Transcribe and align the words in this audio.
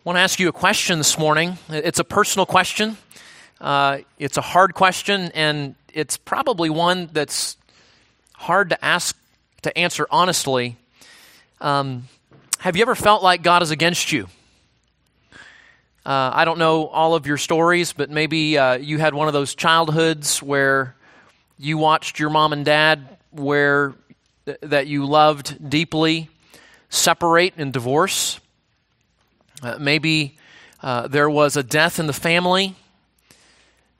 I 0.00 0.08
want 0.08 0.16
to 0.16 0.22
ask 0.22 0.40
you 0.40 0.48
a 0.48 0.52
question 0.52 0.96
this 0.96 1.18
morning. 1.18 1.58
It's 1.68 1.98
a 1.98 2.04
personal 2.04 2.46
question. 2.46 2.96
Uh, 3.60 3.98
it's 4.18 4.38
a 4.38 4.40
hard 4.40 4.72
question, 4.72 5.30
and 5.34 5.74
it's 5.92 6.16
probably 6.16 6.70
one 6.70 7.10
that's 7.12 7.58
hard 8.32 8.70
to 8.70 8.82
ask 8.82 9.14
to 9.60 9.76
answer 9.76 10.06
honestly. 10.10 10.78
Um, 11.60 12.08
have 12.60 12.76
you 12.76 12.82
ever 12.82 12.94
felt 12.94 13.22
like 13.22 13.42
God 13.42 13.62
is 13.62 13.72
against 13.72 14.10
you? 14.10 14.28
Uh, 16.06 16.30
I 16.32 16.46
don't 16.46 16.58
know 16.58 16.86
all 16.86 17.14
of 17.14 17.26
your 17.26 17.36
stories, 17.36 17.92
but 17.92 18.08
maybe 18.08 18.56
uh, 18.56 18.78
you 18.78 18.96
had 18.96 19.12
one 19.12 19.26
of 19.26 19.34
those 19.34 19.54
childhoods 19.54 20.42
where 20.42 20.96
you 21.58 21.76
watched 21.76 22.18
your 22.18 22.30
mom 22.30 22.54
and 22.54 22.64
dad, 22.64 23.06
where 23.32 23.92
th- 24.46 24.60
that 24.62 24.86
you 24.86 25.04
loved 25.04 25.68
deeply, 25.68 26.30
separate 26.88 27.52
and 27.58 27.70
divorce. 27.70 28.40
Uh, 29.62 29.76
maybe 29.78 30.38
uh, 30.82 31.06
there 31.08 31.28
was 31.28 31.54
a 31.54 31.62
death 31.62 31.98
in 31.98 32.06
the 32.06 32.14
family 32.14 32.74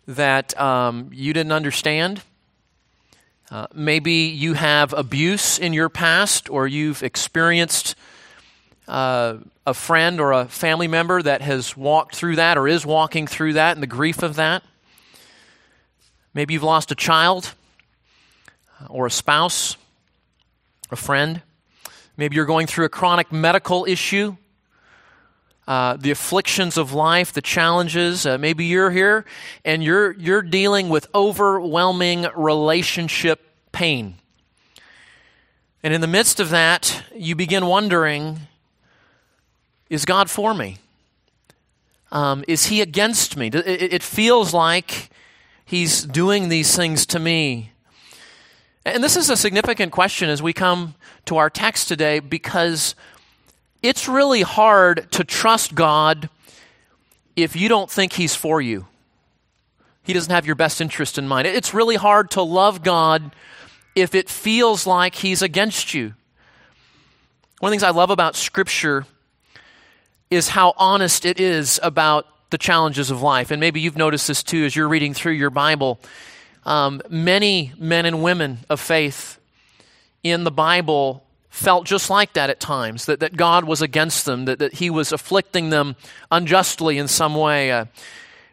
that 0.07 0.59
um, 0.59 1.11
you 1.13 1.35
didn't 1.35 1.53
understand. 1.53 2.23
Uh, 3.51 3.67
maybe 3.75 4.13
you 4.13 4.55
have 4.55 4.95
abuse 4.95 5.59
in 5.59 5.75
your 5.75 5.91
past, 5.91 6.49
or 6.49 6.67
you've 6.67 7.03
experienced 7.03 7.95
uh, 8.89 9.37
a 9.67 9.75
friend 9.75 10.19
or 10.19 10.33
a 10.33 10.47
family 10.47 10.89
member 10.89 11.21
that 11.21 11.43
has 11.43 11.77
walked 11.77 12.17
through 12.17 12.37
that 12.37 12.57
or 12.57 12.67
is 12.67 12.87
walking 12.87 13.27
through 13.27 13.53
that 13.53 13.77
and 13.77 13.83
the 13.83 13.87
grief 13.87 14.23
of 14.23 14.37
that. 14.37 14.63
Maybe 16.33 16.55
you've 16.55 16.63
lost 16.63 16.91
a 16.91 16.95
child 16.95 17.53
uh, 18.81 18.87
or 18.89 19.05
a 19.05 19.11
spouse, 19.11 19.77
a 20.91 20.97
friend. 20.97 21.43
Maybe 22.17 22.37
you're 22.37 22.47
going 22.47 22.67
through 22.67 22.87
a 22.87 22.89
chronic 22.89 23.31
medical 23.31 23.85
issue 23.85 24.37
uh, 25.71 25.97
the 25.97 26.11
afflictions 26.11 26.77
of 26.77 26.93
life, 26.93 27.33
the 27.33 27.41
challenges. 27.41 28.27
Uh, 28.27 28.37
maybe 28.37 28.65
you're 28.65 28.91
here 28.91 29.25
and 29.65 29.85
you're, 29.85 30.11
you're 30.19 30.43
dealing 30.43 30.89
with 30.89 31.07
overwhelming 31.15 32.27
relationship 32.35 33.41
pain. 33.71 34.17
And 35.85 35.95
in 35.95 36.01
the 36.01 36.09
midst 36.09 36.41
of 36.41 36.51
that, 36.51 37.05
you 37.15 37.37
begin 37.37 37.67
wondering 37.67 38.41
is 39.89 40.05
God 40.05 40.29
for 40.29 40.55
me? 40.55 40.79
Um, 42.11 42.45
is 42.49 42.67
He 42.67 42.81
against 42.81 43.37
me? 43.37 43.47
It, 43.47 43.55
it 43.67 44.03
feels 44.03 44.53
like 44.53 45.09
He's 45.65 46.03
doing 46.03 46.49
these 46.49 46.75
things 46.75 47.07
to 47.07 47.21
me. 47.21 47.71
And 48.85 49.05
this 49.05 49.17
is 49.17 49.31
a 49.31 49.37
significant 49.37 49.93
question 49.93 50.31
as 50.31 50.43
we 50.43 50.53
come 50.53 50.97
to 51.27 51.37
our 51.37 51.49
text 51.49 51.87
today 51.87 52.19
because 52.19 52.97
it's 53.83 54.09
really 54.09 54.43
hard 54.43 55.11
to 55.13 55.25
trust 55.25 55.75
God 55.75 56.29
if 57.37 57.57
you 57.57 57.69
don't 57.69 57.91
think 57.91 58.13
He's 58.13 58.35
for 58.35 58.61
you. 58.61 58.87
He 60.03 60.13
doesn't 60.13 60.33
have 60.33 60.47
your 60.47 60.57
best 60.57 60.81
interest 60.81 61.19
in 61.19 61.29
mind. 61.29 61.47
It's 61.47 61.73
really 61.73 61.97
hard 61.97 62.31
to 62.33 62.43
love 62.43 62.83
God 62.83 63.35
if 63.95 64.15
it 64.15 64.29
feels 64.29 64.87
like 64.87 65.15
He's 65.15 65.43
against 65.43 65.95
you. 65.95 66.15
One 67.61 67.69
of 67.69 67.71
the 67.71 67.75
things 67.75 67.83
I 67.83 67.97
love 67.97 68.11
about 68.11 68.37
Scripture 68.37 69.07
is 70.31 70.49
how 70.49 70.75
honest 70.77 71.25
it 71.25 71.41
is 71.41 71.81
about 71.83 72.27
the 72.51 72.59
challenges 72.59 73.11
of 73.11 73.23
life. 73.23 73.51
And 73.51 73.61
maybe 73.61 73.81
you've 73.81 73.97
noticed 73.97 74.29
this 74.29 74.43
too 74.43 74.65
as 74.65 74.75
you're 74.75 74.89
reading 74.89 75.15
through 75.15 75.33
your 75.33 75.51
Bible. 75.51 76.01
Um, 76.65 77.01
many 77.09 77.73
men 77.79 78.07
and 78.07 78.23
women 78.23 78.59
of 78.69 78.81
faith 78.81 79.39
in 80.23 80.45
the 80.45 80.51
Bible 80.51 81.25
felt 81.51 81.85
just 81.85 82.09
like 82.09 82.33
that 82.35 82.49
at 82.49 82.61
times, 82.61 83.05
that, 83.07 83.21
that 83.21 83.37
God 83.37 83.65
was 83.65 83.83
against 83.83 84.25
them, 84.25 84.47
that, 84.47 84.61
that 84.61 84.75
He 84.75 84.89
was 84.89 85.13
afflicting 85.13 85.71
them 85.71 85.97
unjustly 86.31 86.97
in 86.97 87.09
some 87.09 87.35
way. 87.35 87.71
Uh, 87.71 87.87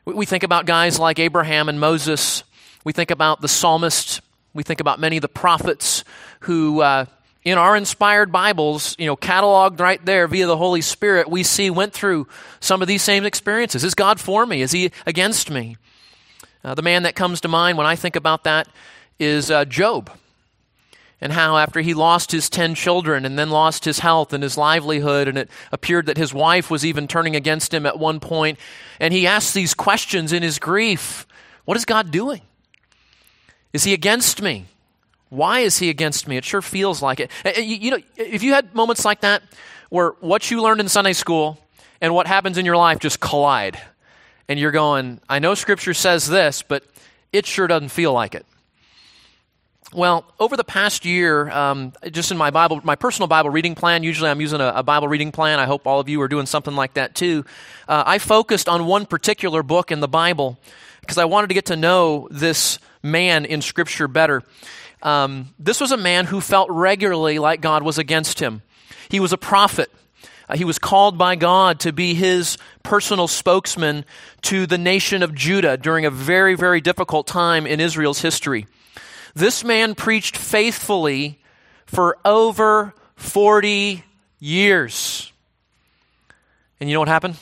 we, 0.04 0.16
we 0.16 0.26
think 0.26 0.44
about 0.44 0.66
guys 0.66 1.00
like 1.00 1.20
Abraham 1.20 1.70
and 1.70 1.80
Moses. 1.80 2.44
We 2.84 2.94
think 2.94 3.12
about 3.12 3.42
the 3.42 3.48
psalmist. 3.48 4.22
We 4.54 4.64
think 4.64 4.80
about 4.82 5.00
many 5.00 5.18
of 5.18 5.22
the 5.22 5.30
prophets 5.30 6.04
who, 6.42 6.82
uh, 6.82 7.06
in 7.46 7.58
our 7.58 7.78
inspired 7.78 8.32
Bibles, 8.32 8.96
you 8.98 9.06
know, 9.06 9.16
cataloged 9.16 9.80
right 9.80 10.04
there 10.04 10.28
via 10.28 10.48
the 10.48 10.58
Holy 10.58 10.82
Spirit, 10.82 11.30
we 11.30 11.44
see 11.44 11.70
went 11.70 11.94
through 11.94 12.28
some 12.60 12.82
of 12.82 12.88
these 12.88 13.04
same 13.04 13.26
experiences. 13.26 13.84
Is 13.84 13.94
God 13.94 14.20
for 14.20 14.46
me? 14.46 14.62
Is 14.62 14.72
He 14.72 14.92
against 15.06 15.52
me? 15.52 15.78
Uh, 16.64 16.74
the 16.74 16.82
man 16.82 17.04
that 17.04 17.16
comes 17.16 17.42
to 17.42 17.48
mind 17.48 17.78
when 17.78 17.88
I 17.88 17.96
think 17.96 18.16
about 18.16 18.44
that 18.46 18.68
is 19.20 19.52
uh, 19.52 19.66
Job 19.66 20.10
and 21.20 21.34
how 21.34 21.58
after 21.58 21.82
he 21.82 21.94
lost 21.94 22.32
his 22.32 22.50
10 22.50 22.76
children 22.76 23.26
and 23.26 23.38
then 23.38 23.50
lost 23.50 23.86
his 23.86 24.00
health 24.00 24.34
and 24.34 24.44
his 24.44 24.58
livelihood 24.58 25.28
and 25.28 25.38
it 25.38 25.50
appeared 25.72 26.06
that 26.06 26.18
his 26.18 26.34
wife 26.34 26.70
was 26.70 26.86
even 26.86 27.08
turning 27.08 27.36
against 27.36 27.74
him 27.74 27.86
at 27.86 27.98
one 27.98 28.20
point 28.20 28.60
and 29.00 29.14
he 29.14 29.26
asked 29.26 29.54
these 29.54 29.74
questions 29.74 30.32
in 30.32 30.44
his 30.44 30.60
grief. 30.60 31.26
What 31.66 31.78
is 31.78 31.86
god 31.86 32.12
doing? 32.12 32.42
Is 33.74 33.84
he 33.84 33.94
against 33.94 34.42
me? 34.42 34.66
Why 35.30 35.60
is 35.60 35.80
he 35.80 35.90
against 35.90 36.28
me? 36.28 36.38
It 36.38 36.46
sure 36.46 36.62
feels 36.62 37.02
like 37.02 37.20
it. 37.20 37.32
You, 37.58 37.92
know 37.92 38.00
if 38.16 38.44
you 38.44 38.54
had 38.54 38.74
moments 38.74 39.04
like 39.04 39.22
that 39.22 39.44
where 39.90 40.10
what 40.20 40.50
you 40.52 40.62
learned 40.62 40.82
in 40.82 40.88
sunday 40.88 41.14
school 41.14 41.58
and 42.02 42.14
what 42.14 42.28
happens 42.28 42.58
in 42.58 42.66
your 42.66 42.78
life 42.78 43.00
just 43.00 43.20
collide 43.20 43.80
and 44.48 44.60
you're 44.60 44.72
going 44.72 45.20
i 45.30 45.40
know 45.40 45.54
scripture 45.54 45.94
says 45.94 46.28
this 46.28 46.62
but 46.62 46.84
it 47.32 47.46
sure 47.46 47.68
doesn't 47.68 47.90
feel 47.90 48.14
like 48.14 48.36
it 48.36 48.46
well, 49.94 50.26
over 50.40 50.58
the 50.58 50.66
past 50.66 51.06
year, 51.06 51.50
um, 51.50 51.94
just 52.12 52.32
in 52.32 52.38
my 52.38 52.52
Bible, 52.52 52.82
my 52.84 52.96
personal 52.96 53.28
Bible 53.28 53.50
reading 53.50 53.74
plan, 53.74 54.04
usually 54.04 54.30
I'm 54.30 54.42
using 54.42 54.60
a, 54.60 54.74
a, 54.76 54.84
Bible 54.84 55.08
reading 55.08 55.32
plan. 55.32 55.60
I 55.60 55.66
hope 55.66 55.88
all 55.88 56.00
of 56.02 56.10
you 56.10 56.22
are 56.22 56.28
doing 56.28 56.46
something 56.46 56.76
like 56.76 56.96
that 56.96 57.16
too. 57.16 57.46
Uh, 57.88 58.04
I 58.06 58.20
focused 58.20 58.68
on 58.68 58.86
one 58.86 59.06
particular 59.06 59.64
book 59.64 59.92
in 59.92 60.02
the 60.02 60.08
Bible 60.08 60.60
because 61.00 61.18
I 61.18 61.26
wanted 61.26 61.48
to 61.48 61.54
get 61.54 61.68
to 61.68 61.78
know 61.78 62.28
this 62.32 62.80
man 63.02 63.46
in 63.46 63.62
Scripture 63.62 64.10
better. 64.10 64.44
Um, 65.02 65.54
this 65.58 65.80
was 65.80 65.92
a 65.92 65.98
man 65.98 66.26
who 66.26 66.42
felt 66.42 66.70
regularly 66.70 67.40
like 67.40 67.62
God 67.62 67.84
was 67.84 67.98
against 67.98 68.40
him. 68.40 68.64
He 69.10 69.22
was 69.22 69.32
a 69.32 69.38
prophet. 69.38 69.90
Uh, 70.50 70.58
he 70.58 70.66
was 70.66 70.80
called 70.80 71.18
by 71.18 71.38
God 71.38 71.80
to 71.82 71.94
be 71.94 72.14
his 72.14 72.58
personal 72.84 73.28
spokesman 73.28 74.04
to 74.42 74.66
the 74.66 74.78
nation 74.78 75.24
of 75.24 75.34
Judah 75.34 75.78
during 75.78 76.06
a 76.06 76.12
very, 76.12 76.56
very 76.56 76.82
difficult 76.82 77.26
time 77.26 77.66
in 77.66 77.80
Israel's 77.80 78.22
history. 78.22 78.66
This 79.38 79.64
man 79.64 79.94
preached 79.94 80.36
faithfully 80.36 81.40
for 81.86 82.18
over 82.26 82.96
40 83.18 84.04
years. 84.40 85.32
And 86.80 86.90
you 86.90 86.96
know 86.96 87.02
what 87.02 87.08
happened? 87.08 87.38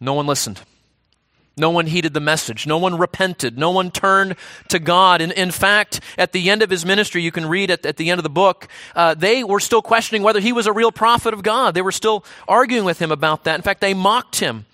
No 0.00 0.14
one 0.14 0.26
listened. 0.26 0.60
No 1.56 1.70
one 1.70 1.86
heeded 1.86 2.14
the 2.14 2.20
message. 2.20 2.66
No 2.66 2.78
one 2.78 2.98
repented. 2.98 3.58
No 3.58 3.70
one 3.70 3.92
turned 3.92 4.34
to 4.70 4.80
God. 4.80 5.20
And 5.20 5.30
in 5.30 5.52
fact, 5.52 6.00
at 6.18 6.32
the 6.32 6.50
end 6.50 6.62
of 6.62 6.70
his 6.70 6.84
ministry, 6.84 7.22
you 7.22 7.30
can 7.30 7.46
read 7.46 7.70
at, 7.70 7.86
at 7.86 7.96
the 7.96 8.10
end 8.10 8.18
of 8.18 8.24
the 8.24 8.28
book, 8.28 8.66
uh, 8.96 9.14
they 9.14 9.44
were 9.44 9.60
still 9.60 9.82
questioning 9.82 10.24
whether 10.24 10.40
he 10.40 10.52
was 10.52 10.66
a 10.66 10.72
real 10.72 10.90
prophet 10.90 11.32
of 11.32 11.44
God. 11.44 11.74
They 11.74 11.82
were 11.82 11.92
still 11.92 12.24
arguing 12.48 12.84
with 12.84 12.98
him 12.98 13.12
about 13.12 13.44
that. 13.44 13.54
In 13.54 13.62
fact, 13.62 13.80
they 13.80 13.94
mocked 13.94 14.40
him. 14.40 14.66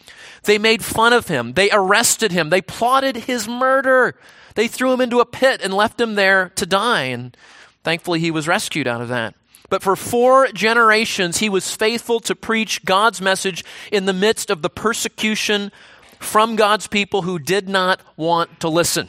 They 0.44 0.56
made 0.56 0.82
fun 0.82 1.12
of 1.12 1.28
him. 1.28 1.52
They 1.52 1.68
arrested 1.70 2.32
him. 2.32 2.48
They 2.48 2.62
plotted 2.62 3.16
his 3.16 3.46
murder. 3.46 4.14
They 4.56 4.68
threw 4.68 4.92
him 4.92 5.02
into 5.02 5.20
a 5.20 5.26
pit 5.26 5.60
and 5.62 5.72
left 5.72 6.00
him 6.00 6.14
there 6.14 6.48
to 6.56 6.66
die. 6.66 7.04
And 7.04 7.36
thankfully, 7.84 8.18
he 8.18 8.30
was 8.32 8.48
rescued 8.48 8.88
out 8.88 9.02
of 9.02 9.08
that. 9.08 9.34
But 9.68 9.82
for 9.82 9.96
four 9.96 10.48
generations, 10.48 11.38
he 11.38 11.48
was 11.48 11.74
faithful 11.74 12.20
to 12.20 12.34
preach 12.34 12.84
God's 12.84 13.20
message 13.20 13.64
in 13.92 14.06
the 14.06 14.12
midst 14.12 14.48
of 14.50 14.62
the 14.62 14.70
persecution 14.70 15.70
from 16.18 16.56
God's 16.56 16.86
people 16.86 17.22
who 17.22 17.38
did 17.38 17.68
not 17.68 18.00
want 18.16 18.60
to 18.60 18.68
listen. 18.68 19.08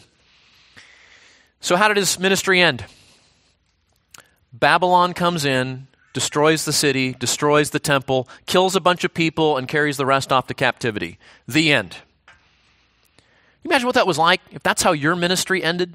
So, 1.61 1.75
how 1.75 1.87
did 1.87 1.97
his 1.97 2.19
ministry 2.19 2.59
end? 2.59 2.85
Babylon 4.51 5.13
comes 5.13 5.45
in, 5.45 5.87
destroys 6.11 6.65
the 6.65 6.73
city, 6.73 7.13
destroys 7.13 7.69
the 7.69 7.79
temple, 7.79 8.27
kills 8.47 8.75
a 8.75 8.81
bunch 8.81 9.03
of 9.03 9.13
people, 9.13 9.57
and 9.57 9.67
carries 9.67 9.97
the 9.97 10.05
rest 10.05 10.31
off 10.31 10.47
to 10.47 10.53
captivity. 10.53 11.19
The 11.47 11.71
end 11.71 11.97
imagine 13.67 13.85
what 13.85 13.95
that 13.95 14.07
was 14.07 14.17
like 14.17 14.41
if 14.51 14.63
that's 14.63 14.81
how 14.81 14.91
your 14.91 15.15
ministry 15.15 15.63
ended? 15.63 15.93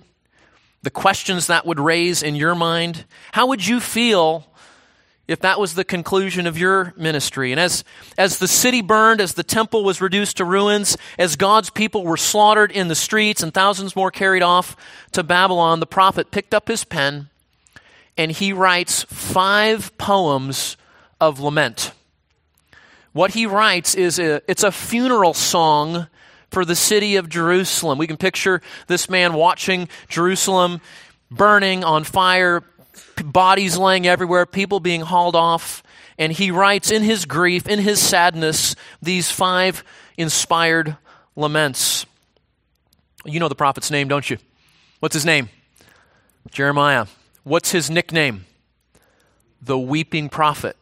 The 0.83 0.91
questions 0.91 1.47
that 1.47 1.67
would 1.67 1.81
raise 1.81 2.23
in 2.23 2.35
your 2.35 2.55
mind? 2.55 3.05
How 3.33 3.47
would 3.47 3.67
you 3.67 3.81
feel 3.81 4.47
if 5.29 5.41
that 5.41 5.61
was 5.61 5.75
the 5.75 5.85
conclusion 5.85 6.47
of 6.47 6.59
your 6.59 6.93
ministry? 6.97 7.53
And 7.53 7.61
as, 7.61 7.85
as 8.19 8.39
the 8.39 8.49
city 8.49 8.83
burned, 8.83 9.21
as 9.21 9.35
the 9.35 9.45
temple 9.45 9.85
was 9.85 10.01
reduced 10.01 10.39
to 10.39 10.45
ruins, 10.45 10.97
as 11.19 11.37
God's 11.37 11.71
people 11.71 12.05
were 12.05 12.17
slaughtered 12.17 12.73
in 12.73 12.89
the 12.89 12.95
streets 12.95 13.43
and 13.43 13.55
thousands 13.55 13.95
more 13.95 14.11
carried 14.11 14.43
off 14.43 14.77
to 15.13 15.23
Babylon, 15.23 15.81
the 15.81 15.87
prophet 15.87 16.31
picked 16.31 16.53
up 16.53 16.69
his 16.69 16.85
pen 16.85 17.29
and 18.17 18.31
he 18.31 18.53
writes 18.53 19.05
five 19.05 19.97
poems 19.99 20.77
of 21.21 21.41
lament. 21.41 21.93
What 23.13 23.33
he 23.33 23.47
writes 23.47 23.95
is 23.95 24.19
a, 24.19 24.43
it's 24.51 24.63
a 24.63 24.73
funeral 24.73 25.35
song 25.35 26.09
for 26.53 26.65
the 26.65 26.77
city 26.77 27.17
of 27.17 27.29
Jerusalem. 27.29 27.99
We 27.99 28.07
can 28.07 28.19
picture 28.19 28.61
this 28.87 29.09
man 29.09 29.33
watching 29.33 29.89
Jerusalem 30.09 30.81
burning 31.31 31.83
on 31.83 32.05
fire, 32.05 32.63
bodies 33.25 33.79
laying 33.79 34.07
everywhere, 34.07 34.45
people 34.45 34.79
being 34.79 35.01
hauled 35.01 35.35
off. 35.35 35.83
and 36.19 36.31
he 36.31 36.51
writes 36.51 36.91
in 36.91 37.03
his 37.03 37.25
grief, 37.25 37.67
in 37.67 37.79
his 37.79 37.99
sadness, 37.99 38.77
these 39.01 39.31
five 39.31 39.83
inspired 40.17 40.97
laments. 41.35 42.05
You 43.25 43.41
know 43.41 43.49
the 43.49 43.55
prophet's 43.55 43.91
name, 43.91 44.09
don't 44.09 44.29
you? 44.29 44.37
What's 45.01 45.15
his 45.15 45.25
name? 45.25 45.49
Jeremiah. 46.51 47.07
What's 47.45 47.71
his 47.73 47.91
nickname? 47.91 48.45
The 49.61 49.79
weeping 49.79 50.29
prophet. 50.29 50.77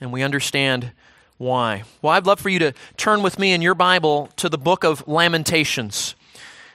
And 0.00 0.12
we 0.12 0.22
understand 0.22 0.92
why. 1.40 1.84
Well, 2.02 2.12
I'd 2.12 2.26
love 2.26 2.38
for 2.38 2.50
you 2.50 2.58
to 2.58 2.74
turn 2.98 3.22
with 3.22 3.38
me 3.38 3.52
in 3.52 3.62
your 3.62 3.74
Bible 3.74 4.28
to 4.36 4.50
the 4.50 4.58
book 4.58 4.84
of 4.84 5.08
Lamentations. 5.08 6.14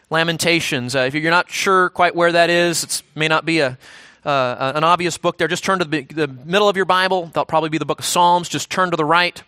Lamentations. 0.09 0.95
Uh, 0.95 1.01
if 1.01 1.13
you're 1.13 1.29
not 1.29 1.51
sure 1.51 1.89
quite 1.91 2.15
where 2.15 2.31
that 2.31 2.49
is, 2.49 2.83
it 2.83 3.03
may 3.13 3.27
not 3.27 3.45
be 3.45 3.59
a, 3.59 3.77
uh, 4.25 4.71
an 4.75 4.83
obvious 4.83 5.19
book 5.19 5.37
there. 5.37 5.47
Just 5.47 5.63
turn 5.63 5.77
to 5.79 5.85
the, 5.85 6.01
the 6.01 6.27
middle 6.27 6.67
of 6.67 6.75
your 6.75 6.85
Bible. 6.85 7.27
That'll 7.27 7.45
probably 7.45 7.69
be 7.69 7.77
the 7.77 7.85
book 7.85 7.99
of 7.99 8.05
Psalms. 8.05 8.49
Just 8.49 8.71
turn 8.71 8.89
to 8.89 8.97
the 8.97 9.05
right. 9.05 9.41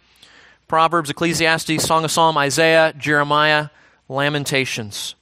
Proverbs, 0.67 1.09
Ecclesiastes, 1.09 1.83
Song 1.83 2.05
of 2.05 2.11
Psalm, 2.11 2.37
Isaiah, 2.37 2.93
Jeremiah, 2.95 3.69
Lamentations. 4.07 5.15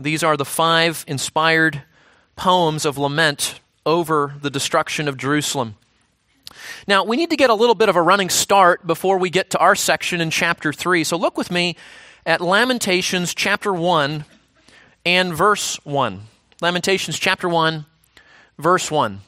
These 0.00 0.24
are 0.24 0.36
the 0.36 0.44
five 0.44 1.04
inspired 1.06 1.82
poems 2.34 2.84
of 2.84 2.98
lament 2.98 3.60
over 3.86 4.34
the 4.42 4.50
destruction 4.50 5.06
of 5.06 5.16
Jerusalem. 5.16 5.76
Now, 6.86 7.04
we 7.04 7.16
need 7.16 7.30
to 7.30 7.36
get 7.36 7.50
a 7.50 7.54
little 7.54 7.74
bit 7.74 7.88
of 7.88 7.96
a 7.96 8.02
running 8.02 8.30
start 8.30 8.86
before 8.86 9.18
we 9.18 9.30
get 9.30 9.50
to 9.50 9.58
our 9.58 9.74
section 9.74 10.20
in 10.20 10.30
chapter 10.30 10.72
3. 10.72 11.04
So 11.04 11.16
look 11.16 11.36
with 11.36 11.50
me 11.50 11.76
at 12.24 12.40
Lamentations 12.40 13.34
chapter 13.34 13.72
1 13.72 14.24
and 15.04 15.34
verse 15.34 15.76
1. 15.84 16.20
Lamentations 16.60 17.18
chapter 17.18 17.48
1, 17.48 17.84
verse 18.58 18.90
1. 18.90 19.20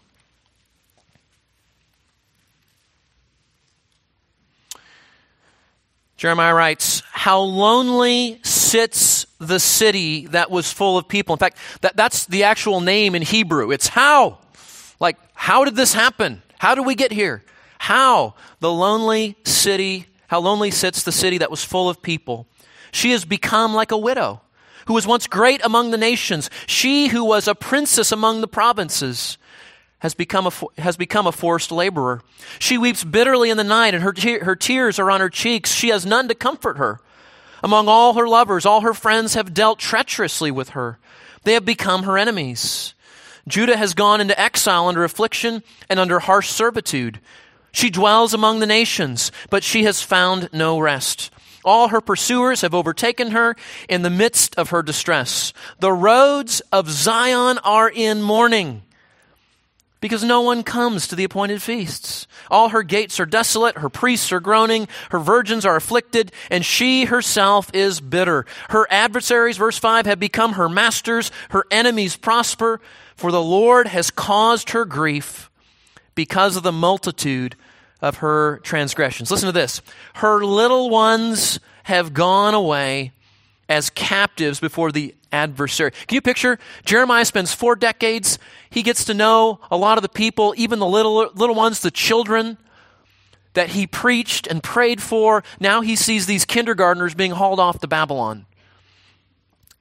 Jeremiah 6.16 6.54
writes, 6.54 7.02
How 7.10 7.40
lonely 7.40 8.40
sits 8.44 9.26
the 9.38 9.58
city 9.58 10.26
that 10.28 10.50
was 10.50 10.72
full 10.72 10.96
of 10.96 11.08
people. 11.08 11.34
In 11.34 11.38
fact, 11.38 11.58
that, 11.80 11.96
that's 11.96 12.26
the 12.26 12.44
actual 12.44 12.80
name 12.80 13.14
in 13.14 13.22
Hebrew. 13.22 13.72
It's 13.72 13.88
how. 13.88 14.38
Like, 15.00 15.18
how 15.34 15.64
did 15.64 15.76
this 15.76 15.92
happen? 15.92 16.40
How 16.64 16.74
do 16.74 16.82
we 16.82 16.94
get 16.94 17.12
here? 17.12 17.42
How? 17.76 18.36
The 18.60 18.72
lonely 18.72 19.36
city, 19.44 20.06
how 20.28 20.40
lonely 20.40 20.70
sits 20.70 21.02
the 21.02 21.12
city 21.12 21.36
that 21.36 21.50
was 21.50 21.62
full 21.62 21.90
of 21.90 22.00
people. 22.00 22.46
She 22.90 23.10
has 23.10 23.26
become 23.26 23.74
like 23.74 23.92
a 23.92 23.98
widow 23.98 24.40
who 24.86 24.94
was 24.94 25.06
once 25.06 25.26
great 25.26 25.62
among 25.62 25.90
the 25.90 25.98
nations. 25.98 26.48
She 26.66 27.08
who 27.08 27.22
was 27.22 27.48
a 27.48 27.54
princess 27.54 28.12
among 28.12 28.40
the 28.40 28.48
provinces 28.48 29.36
has 29.98 30.14
become 30.14 30.46
a, 30.46 30.80
has 30.80 30.96
become 30.96 31.26
a 31.26 31.32
forced 31.32 31.70
laborer. 31.70 32.22
She 32.58 32.78
weeps 32.78 33.04
bitterly 33.04 33.50
in 33.50 33.58
the 33.58 33.62
night, 33.62 33.92
and 33.92 34.02
her, 34.02 34.14
te- 34.14 34.38
her 34.38 34.56
tears 34.56 34.98
are 34.98 35.10
on 35.10 35.20
her 35.20 35.28
cheeks. 35.28 35.70
She 35.70 35.90
has 35.90 36.06
none 36.06 36.28
to 36.28 36.34
comfort 36.34 36.78
her. 36.78 36.98
Among 37.62 37.88
all 37.88 38.14
her 38.14 38.26
lovers, 38.26 38.64
all 38.64 38.80
her 38.80 38.94
friends 38.94 39.34
have 39.34 39.52
dealt 39.52 39.80
treacherously 39.80 40.50
with 40.50 40.70
her. 40.70 40.98
They 41.42 41.52
have 41.52 41.66
become 41.66 42.04
her 42.04 42.16
enemies. 42.16 42.94
Judah 43.46 43.76
has 43.76 43.94
gone 43.94 44.20
into 44.20 44.38
exile 44.40 44.88
under 44.88 45.04
affliction 45.04 45.62
and 45.88 46.00
under 46.00 46.20
harsh 46.20 46.48
servitude. 46.48 47.20
She 47.72 47.90
dwells 47.90 48.32
among 48.32 48.60
the 48.60 48.66
nations, 48.66 49.32
but 49.50 49.64
she 49.64 49.84
has 49.84 50.00
found 50.00 50.48
no 50.52 50.78
rest. 50.78 51.30
All 51.64 51.88
her 51.88 52.00
pursuers 52.00 52.60
have 52.60 52.74
overtaken 52.74 53.30
her 53.30 53.56
in 53.88 54.02
the 54.02 54.10
midst 54.10 54.56
of 54.56 54.70
her 54.70 54.82
distress. 54.82 55.52
The 55.80 55.92
roads 55.92 56.60
of 56.72 56.90
Zion 56.90 57.58
are 57.58 57.88
in 57.88 58.22
mourning 58.22 58.82
because 60.04 60.22
no 60.22 60.42
one 60.42 60.62
comes 60.62 61.08
to 61.08 61.16
the 61.16 61.24
appointed 61.24 61.62
feasts. 61.62 62.26
All 62.50 62.68
her 62.68 62.82
gates 62.82 63.18
are 63.18 63.24
desolate, 63.24 63.78
her 63.78 63.88
priests 63.88 64.32
are 64.32 64.40
groaning, 64.40 64.86
her 65.10 65.18
virgins 65.18 65.64
are 65.64 65.76
afflicted, 65.76 66.30
and 66.50 66.62
she 66.62 67.06
herself 67.06 67.70
is 67.72 68.02
bitter. 68.02 68.44
Her 68.68 68.86
adversaries, 68.90 69.56
verse 69.56 69.78
5, 69.78 70.04
have 70.04 70.20
become 70.20 70.52
her 70.52 70.68
masters, 70.68 71.30
her 71.48 71.64
enemies 71.70 72.16
prosper, 72.18 72.82
for 73.16 73.30
the 73.30 73.42
Lord 73.42 73.88
has 73.88 74.10
caused 74.10 74.70
her 74.70 74.84
grief 74.84 75.50
because 76.14 76.56
of 76.56 76.62
the 76.62 76.72
multitude 76.72 77.56
of 78.00 78.16
her 78.16 78.58
transgressions. 78.62 79.30
Listen 79.30 79.46
to 79.46 79.52
this. 79.52 79.80
Her 80.14 80.44
little 80.44 80.90
ones 80.90 81.58
have 81.84 82.14
gone 82.14 82.54
away 82.54 83.12
as 83.68 83.90
captives 83.90 84.60
before 84.60 84.92
the 84.92 85.14
adversary. 85.32 85.90
Can 86.06 86.14
you 86.14 86.20
picture? 86.20 86.58
Jeremiah 86.84 87.24
spends 87.24 87.52
four 87.54 87.76
decades. 87.76 88.38
He 88.70 88.82
gets 88.82 89.04
to 89.04 89.14
know 89.14 89.60
a 89.70 89.76
lot 89.76 89.98
of 89.98 90.02
the 90.02 90.08
people, 90.08 90.54
even 90.56 90.78
the 90.78 90.86
little, 90.86 91.30
little 91.34 91.54
ones, 91.54 91.80
the 91.80 91.90
children 91.90 92.58
that 93.54 93.70
he 93.70 93.86
preached 93.86 94.46
and 94.46 94.62
prayed 94.62 95.00
for. 95.02 95.42
Now 95.58 95.80
he 95.80 95.96
sees 95.96 96.26
these 96.26 96.44
kindergartners 96.44 97.14
being 97.14 97.32
hauled 97.32 97.60
off 97.60 97.78
to 97.80 97.88
Babylon. 97.88 98.46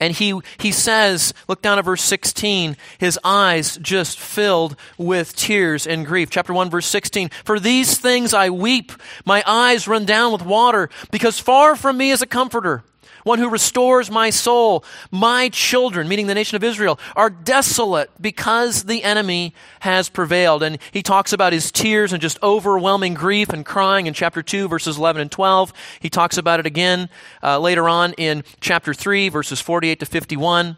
And 0.04 0.14
he, 0.14 0.38
he 0.58 0.74
says, 0.74 1.34
look 1.48 1.62
down 1.62 1.80
at 1.80 1.86
verse 1.86 2.02
16, 2.02 2.76
his 2.98 3.18
eyes 3.24 3.78
just 3.78 4.20
filled 4.20 4.76
with 4.98 5.34
tears 5.34 5.88
and 5.88 6.06
grief. 6.06 6.30
Chapter 6.30 6.52
1, 6.52 6.70
verse 6.70 6.88
16. 6.88 7.30
For 7.46 7.58
these 7.58 7.98
things 7.98 8.34
I 8.34 8.50
weep, 8.50 8.92
my 9.24 9.42
eyes 9.48 9.88
run 9.88 10.04
down 10.04 10.34
with 10.34 10.44
water, 10.44 10.90
because 11.10 11.40
far 11.40 11.78
from 11.78 11.96
me 11.96 12.12
is 12.12 12.22
a 12.22 12.28
comforter 12.28 12.84
one 13.24 13.40
who 13.40 13.50
restores 13.50 14.12
my 14.12 14.30
soul. 14.30 14.84
My 15.12 15.50
children, 15.50 16.08
meaning 16.08 16.28
the 16.28 16.36
nation 16.36 16.56
of 16.56 16.64
Israel, 16.64 17.00
are 17.16 17.30
desolate 17.30 18.12
because 18.22 18.84
the 18.84 19.04
enemy 19.04 19.54
has 19.82 20.10
prevailed. 20.10 20.64
And 20.64 20.78
he 20.92 21.02
talks 21.02 21.34
about 21.34 21.54
his 21.54 21.72
tears 21.72 22.14
and 22.14 22.22
just 22.22 22.42
overwhelming 22.44 23.14
grief 23.14 23.50
and 23.50 23.66
crying 23.66 24.08
in 24.08 24.14
chapter 24.14 24.42
2, 24.42 24.68
verses 24.68 24.98
11 24.98 25.22
and 25.22 25.32
12. 25.32 25.74
He 26.00 26.10
talks 26.10 26.38
about 26.38 26.60
it 26.60 26.66
again 26.66 27.10
uh, 27.42 27.60
later 27.60 27.90
on 27.90 28.14
in 28.14 28.44
chapter 28.62 28.94
3, 28.94 29.30
verses 29.30 29.60
48 29.60 30.00
to 30.00 30.06
51. 30.06 30.78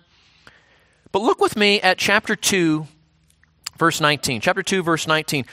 But 1.12 1.22
look 1.22 1.40
with 1.40 1.56
me 1.56 1.80
at 1.82 1.98
chapter 1.98 2.36
2, 2.36 2.88
verse 3.78 4.00
19. 4.00 4.42
Chapter 4.42 4.64
2, 4.64 4.84
verse 4.84 5.08
19. 5.08 5.46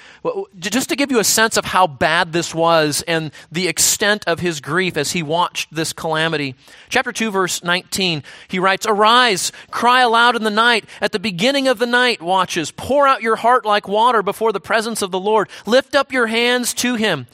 Just 0.58 0.88
to 0.88 0.96
give 0.96 1.10
you 1.10 1.18
a 1.18 1.24
sense 1.24 1.56
of 1.56 1.64
how 1.64 1.86
bad 1.86 2.32
this 2.32 2.54
was 2.54 3.02
and 3.06 3.32
the 3.50 3.68
extent 3.68 4.24
of 4.26 4.40
his 4.40 4.60
grief 4.60 4.96
as 4.96 5.12
he 5.12 5.22
watched 5.22 5.74
this 5.74 5.92
calamity. 5.92 6.54
Chapter 6.88 7.12
2, 7.12 7.30
verse 7.30 7.62
19, 7.62 8.22
he 8.48 8.58
writes, 8.58 8.86
Arise, 8.86 9.52
cry 9.70 10.02
aloud 10.02 10.36
in 10.36 10.44
the 10.44 10.50
night. 10.50 10.84
At 11.00 11.12
the 11.12 11.18
beginning 11.18 11.68
of 11.68 11.78
the 11.78 11.86
night 11.86 12.22
watches, 12.22 12.70
pour 12.70 13.06
out 13.06 13.22
your 13.22 13.36
heart 13.36 13.64
like 13.64 13.88
water 13.88 14.22
before 14.22 14.52
the 14.52 14.60
presence 14.60 15.02
of 15.02 15.10
the 15.10 15.20
Lord. 15.20 15.48
Lift 15.66 15.94
up 15.94 16.12
your 16.12 16.28
hands 16.28 16.74
to 16.74 16.94
him. 16.94 17.26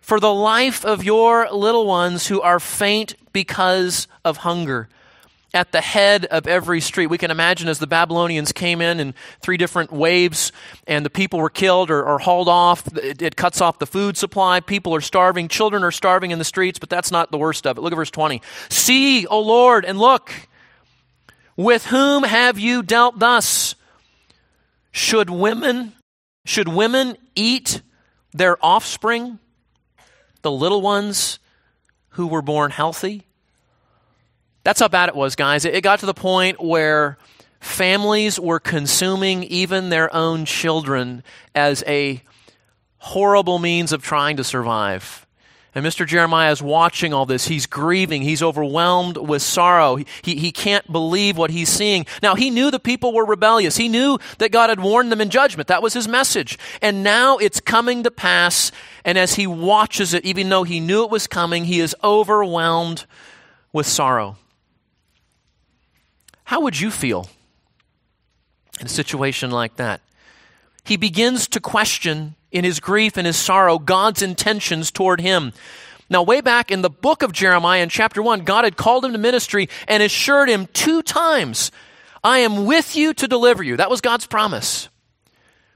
For 0.00 0.20
the 0.20 0.32
life 0.32 0.84
of 0.84 1.02
your 1.02 1.50
little 1.50 1.84
ones 1.84 2.28
who 2.28 2.40
are 2.40 2.60
faint 2.60 3.16
because 3.32 4.06
of 4.24 4.38
hunger 4.38 4.88
at 5.56 5.72
the 5.72 5.80
head 5.80 6.26
of 6.26 6.46
every 6.46 6.82
street. 6.82 7.06
We 7.06 7.16
can 7.16 7.30
imagine 7.30 7.66
as 7.66 7.78
the 7.78 7.86
Babylonians 7.86 8.52
came 8.52 8.82
in 8.82 9.00
in 9.00 9.14
three 9.40 9.56
different 9.56 9.90
waves 9.90 10.52
and 10.86 11.04
the 11.04 11.10
people 11.10 11.40
were 11.40 11.48
killed 11.48 11.90
or, 11.90 12.04
or 12.04 12.18
hauled 12.18 12.48
off, 12.48 12.86
it, 12.98 13.22
it, 13.22 13.36
cuts 13.36 13.62
off 13.62 13.78
the 13.78 13.86
food 13.86 14.18
supply. 14.18 14.60
People 14.60 14.94
are 14.94 15.00
starving. 15.00 15.48
Children 15.48 15.82
are 15.82 15.90
starving 15.90 16.30
in 16.30 16.38
the 16.38 16.44
streets, 16.44 16.78
but 16.78 16.90
that's 16.90 17.10
not 17.10 17.30
the 17.30 17.38
worst 17.38 17.66
of 17.66 17.78
it. 17.78 17.80
Look 17.80 17.92
at 17.92 17.96
verse 17.96 18.10
20. 18.10 18.42
See, 18.68 19.26
O 19.26 19.40
Lord, 19.40 19.86
and 19.86 19.98
look, 19.98 20.30
with 21.56 21.86
whom 21.86 22.22
have 22.22 22.58
you 22.58 22.82
dealt 22.82 23.18
thus? 23.18 23.74
Should 24.92 25.30
women, 25.30 25.94
should 26.44 26.68
women 26.68 27.16
eat 27.34 27.80
their 28.34 28.62
offspring, 28.62 29.38
the 30.42 30.52
little 30.52 30.82
ones 30.82 31.38
who 32.10 32.26
were 32.26 32.42
born 32.42 32.70
healthy? 32.70 33.25
That's 34.66 34.80
how 34.80 34.88
bad 34.88 35.08
it 35.08 35.14
was, 35.14 35.36
guys. 35.36 35.64
It, 35.64 35.80
got 35.82 36.00
to 36.00 36.06
the 36.06 36.12
point 36.12 36.60
where 36.60 37.18
families 37.60 38.40
were 38.40 38.58
consuming 38.58 39.44
even 39.44 39.90
their 39.90 40.12
own 40.12 40.44
children 40.44 41.22
as 41.54 41.84
a 41.86 42.20
horrible 42.98 43.60
means 43.60 43.92
of 43.92 44.02
trying 44.02 44.38
to 44.38 44.42
survive. 44.42 45.24
And 45.72 45.86
Mr. 45.86 46.04
Jeremiah 46.04 46.50
is 46.50 46.60
watching 46.60 47.14
all 47.14 47.26
this. 47.26 47.46
He's 47.46 47.66
grieving. 47.66 48.22
He's 48.22 48.42
overwhelmed 48.42 49.16
with 49.18 49.40
sorrow. 49.40 49.94
He, 49.94 50.06
he, 50.22 50.34
he, 50.34 50.50
can't 50.50 50.90
believe 50.90 51.38
what 51.38 51.52
he's 51.52 51.68
seeing. 51.68 52.04
Now, 52.20 52.34
he 52.34 52.50
knew 52.50 52.72
the 52.72 52.80
people 52.80 53.12
were 53.12 53.24
rebellious. 53.24 53.76
He 53.76 53.88
knew 53.88 54.18
that 54.38 54.50
God 54.50 54.68
had 54.68 54.80
warned 54.80 55.12
them 55.12 55.20
in 55.20 55.30
judgment. 55.30 55.68
That 55.68 55.80
was 55.80 55.94
his 55.94 56.08
message. 56.08 56.58
And 56.82 57.04
now 57.04 57.38
it's 57.38 57.60
coming 57.60 58.02
to 58.02 58.10
pass. 58.10 58.72
And 59.04 59.16
as 59.16 59.36
he 59.36 59.46
watches 59.46 60.12
it, 60.12 60.24
even 60.24 60.48
though 60.48 60.64
he 60.64 60.80
knew 60.80 61.04
it 61.04 61.10
was 61.10 61.28
coming, 61.28 61.66
he 61.66 61.78
is 61.78 61.94
overwhelmed 62.02 63.06
with 63.72 63.86
sorrow. 63.86 64.38
How 66.46 66.60
would 66.60 66.78
you 66.78 66.92
feel 66.92 67.28
in 68.78 68.86
a 68.86 68.88
situation 68.88 69.50
like 69.50 69.76
that? 69.76 70.00
He 70.84 70.96
begins 70.96 71.48
to 71.48 71.60
question 71.60 72.36
in 72.52 72.62
his 72.62 72.78
grief 72.78 73.16
and 73.16 73.26
his 73.26 73.36
sorrow 73.36 73.80
God's 73.80 74.22
intentions 74.22 74.92
toward 74.92 75.20
him. 75.20 75.52
Now, 76.08 76.22
way 76.22 76.40
back 76.40 76.70
in 76.70 76.82
the 76.82 76.88
book 76.88 77.24
of 77.24 77.32
Jeremiah 77.32 77.82
in 77.82 77.88
chapter 77.88 78.22
1, 78.22 78.44
God 78.44 78.62
had 78.62 78.76
called 78.76 79.04
him 79.04 79.10
to 79.10 79.18
ministry 79.18 79.68
and 79.88 80.04
assured 80.04 80.48
him 80.48 80.68
two 80.72 81.02
times, 81.02 81.72
I 82.22 82.38
am 82.38 82.64
with 82.64 82.94
you 82.94 83.12
to 83.14 83.26
deliver 83.26 83.64
you. 83.64 83.76
That 83.76 83.90
was 83.90 84.00
God's 84.00 84.28
promise. 84.28 84.88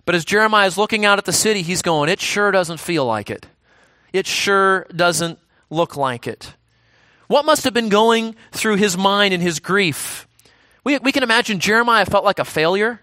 But 0.04 0.14
as 0.14 0.24
Jeremiah 0.24 0.68
is 0.68 0.78
looking 0.78 1.04
out 1.04 1.18
at 1.18 1.24
the 1.24 1.32
city, 1.32 1.62
he's 1.62 1.82
going, 1.82 2.08
It 2.08 2.20
sure 2.20 2.52
doesn't 2.52 2.78
feel 2.78 3.04
like 3.04 3.28
it. 3.28 3.46
It 4.12 4.28
sure 4.28 4.86
doesn't 4.94 5.40
look 5.68 5.96
like 5.96 6.28
it. 6.28 6.54
What 7.26 7.44
must 7.44 7.64
have 7.64 7.74
been 7.74 7.88
going 7.88 8.36
through 8.52 8.76
his 8.76 8.96
mind 8.96 9.34
in 9.34 9.40
his 9.40 9.58
grief? 9.58 10.28
We, 10.84 10.98
we 10.98 11.12
can 11.12 11.22
imagine 11.22 11.60
Jeremiah 11.60 12.06
felt 12.06 12.24
like 12.24 12.38
a 12.38 12.44
failure. 12.44 13.00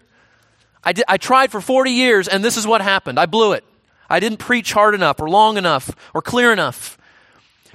I, 0.82 0.92
did, 0.92 1.04
I 1.08 1.16
tried 1.16 1.50
for 1.50 1.60
40 1.60 1.90
years, 1.90 2.28
and 2.28 2.44
this 2.44 2.56
is 2.56 2.66
what 2.66 2.80
happened. 2.80 3.18
I 3.18 3.26
blew 3.26 3.52
it. 3.52 3.64
I 4.10 4.20
didn't 4.20 4.38
preach 4.38 4.72
hard 4.72 4.94
enough, 4.94 5.20
or 5.20 5.28
long 5.28 5.58
enough, 5.58 5.90
or 6.14 6.22
clear 6.22 6.52
enough. 6.52 6.98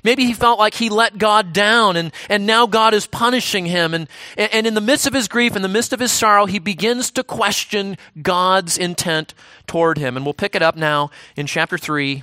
Maybe 0.03 0.25
he 0.25 0.33
felt 0.33 0.59
like 0.59 0.73
he 0.73 0.89
let 0.89 1.17
God 1.17 1.53
down 1.53 1.95
and, 1.95 2.11
and 2.29 2.45
now 2.45 2.67
God 2.67 2.93
is 2.93 3.07
punishing 3.07 3.65
him. 3.65 3.93
And, 3.93 4.09
and 4.35 4.67
in 4.67 4.73
the 4.73 4.81
midst 4.81 5.07
of 5.07 5.13
his 5.13 5.29
grief, 5.29 5.55
in 5.55 5.61
the 5.61 5.69
midst 5.69 5.93
of 5.93 5.99
his 6.01 6.11
sorrow, 6.11 6.45
he 6.45 6.59
begins 6.59 7.09
to 7.11 7.23
question 7.23 7.97
God's 8.21 8.77
intent 8.77 9.33
toward 9.65 9.97
him. 9.97 10.17
And 10.17 10.25
we'll 10.25 10.33
pick 10.33 10.55
it 10.55 10.61
up 10.61 10.75
now 10.75 11.09
in 11.37 11.47
chapter 11.47 11.77
3, 11.77 12.21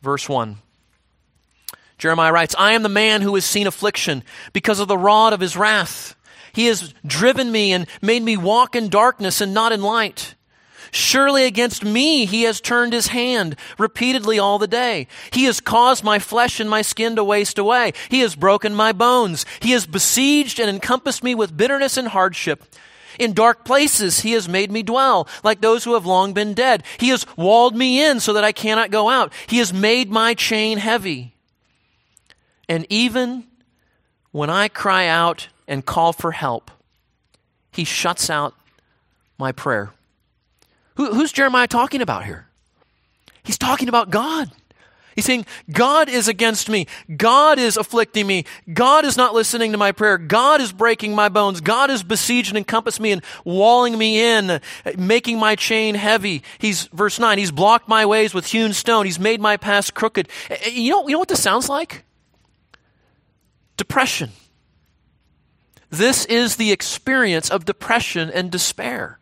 verse 0.00 0.30
1. 0.30 0.56
Jeremiah 1.98 2.32
writes, 2.32 2.54
I 2.58 2.72
am 2.72 2.82
the 2.82 2.88
man 2.88 3.20
who 3.20 3.34
has 3.34 3.44
seen 3.44 3.66
affliction 3.66 4.24
because 4.54 4.80
of 4.80 4.88
the 4.88 4.96
rod 4.96 5.34
of 5.34 5.40
his 5.40 5.58
wrath. 5.58 6.16
He 6.52 6.66
has 6.66 6.94
driven 7.06 7.50
me 7.50 7.72
and 7.72 7.86
made 8.02 8.22
me 8.22 8.36
walk 8.36 8.74
in 8.76 8.88
darkness 8.88 9.40
and 9.40 9.54
not 9.54 9.72
in 9.72 9.82
light. 9.82 10.34
Surely 10.92 11.44
against 11.44 11.84
me 11.84 12.24
he 12.24 12.42
has 12.42 12.60
turned 12.60 12.92
his 12.92 13.08
hand 13.08 13.56
repeatedly 13.78 14.38
all 14.38 14.58
the 14.58 14.66
day. 14.66 15.06
He 15.32 15.44
has 15.44 15.60
caused 15.60 16.02
my 16.02 16.18
flesh 16.18 16.58
and 16.58 16.68
my 16.68 16.82
skin 16.82 17.16
to 17.16 17.24
waste 17.24 17.58
away. 17.58 17.92
He 18.08 18.20
has 18.20 18.34
broken 18.34 18.74
my 18.74 18.92
bones. 18.92 19.46
He 19.60 19.70
has 19.70 19.86
besieged 19.86 20.58
and 20.58 20.68
encompassed 20.68 21.22
me 21.22 21.34
with 21.34 21.56
bitterness 21.56 21.96
and 21.96 22.08
hardship. 22.08 22.64
In 23.18 23.34
dark 23.34 23.64
places 23.64 24.20
he 24.20 24.32
has 24.32 24.48
made 24.48 24.70
me 24.70 24.82
dwell, 24.82 25.28
like 25.44 25.60
those 25.60 25.84
who 25.84 25.94
have 25.94 26.06
long 26.06 26.32
been 26.32 26.54
dead. 26.54 26.82
He 26.98 27.10
has 27.10 27.26
walled 27.36 27.76
me 27.76 28.02
in 28.02 28.18
so 28.18 28.32
that 28.32 28.44
I 28.44 28.52
cannot 28.52 28.90
go 28.90 29.08
out. 29.08 29.32
He 29.46 29.58
has 29.58 29.72
made 29.72 30.10
my 30.10 30.34
chain 30.34 30.78
heavy. 30.78 31.34
And 32.68 32.86
even 32.88 33.46
when 34.32 34.48
I 34.48 34.68
cry 34.68 35.06
out 35.06 35.48
and 35.70 35.86
call 35.86 36.12
for 36.12 36.32
help, 36.32 36.70
he 37.70 37.84
shuts 37.84 38.28
out 38.28 38.54
my 39.38 39.52
prayer. 39.52 39.92
Who, 40.96 41.14
who's 41.14 41.32
Jeremiah 41.32 41.68
talking 41.68 42.02
about 42.02 42.24
here? 42.24 42.48
He's 43.44 43.56
talking 43.56 43.88
about 43.88 44.10
God. 44.10 44.50
He's 45.14 45.24
saying, 45.24 45.46
God 45.70 46.08
is 46.08 46.28
against 46.28 46.68
me. 46.68 46.86
God 47.16 47.58
is 47.58 47.76
afflicting 47.76 48.26
me. 48.26 48.44
God 48.72 49.04
is 49.04 49.16
not 49.16 49.34
listening 49.34 49.72
to 49.72 49.78
my 49.78 49.92
prayer. 49.92 50.18
God 50.18 50.60
is 50.60 50.72
breaking 50.72 51.14
my 51.14 51.28
bones. 51.28 51.60
God 51.60 51.90
is 51.90 52.02
besieged 52.02 52.50
and 52.50 52.58
encompassed 52.58 53.00
me 53.00 53.12
and 53.12 53.22
walling 53.44 53.96
me 53.96 54.20
in, 54.20 54.60
making 54.96 55.38
my 55.38 55.56
chain 55.56 55.94
heavy. 55.94 56.42
He's, 56.58 56.86
verse 56.88 57.18
9, 57.18 57.38
He's 57.38 57.50
blocked 57.50 57.88
my 57.88 58.06
ways 58.06 58.34
with 58.34 58.46
hewn 58.46 58.72
stone. 58.72 59.04
He's 59.04 59.20
made 59.20 59.40
my 59.40 59.56
paths 59.56 59.90
crooked. 59.90 60.28
Eh, 60.48 60.56
eh, 60.62 60.70
you 60.70 60.90
know, 60.90 61.06
you 61.06 61.12
know 61.12 61.18
what 61.20 61.28
this 61.28 61.42
sounds 61.42 61.68
like? 61.68 62.04
Depression. 63.76 64.30
This 65.90 66.24
is 66.26 66.56
the 66.56 66.72
experience 66.72 67.50
of 67.50 67.64
depression 67.64 68.30
and 68.30 68.50
despair. 68.50 69.18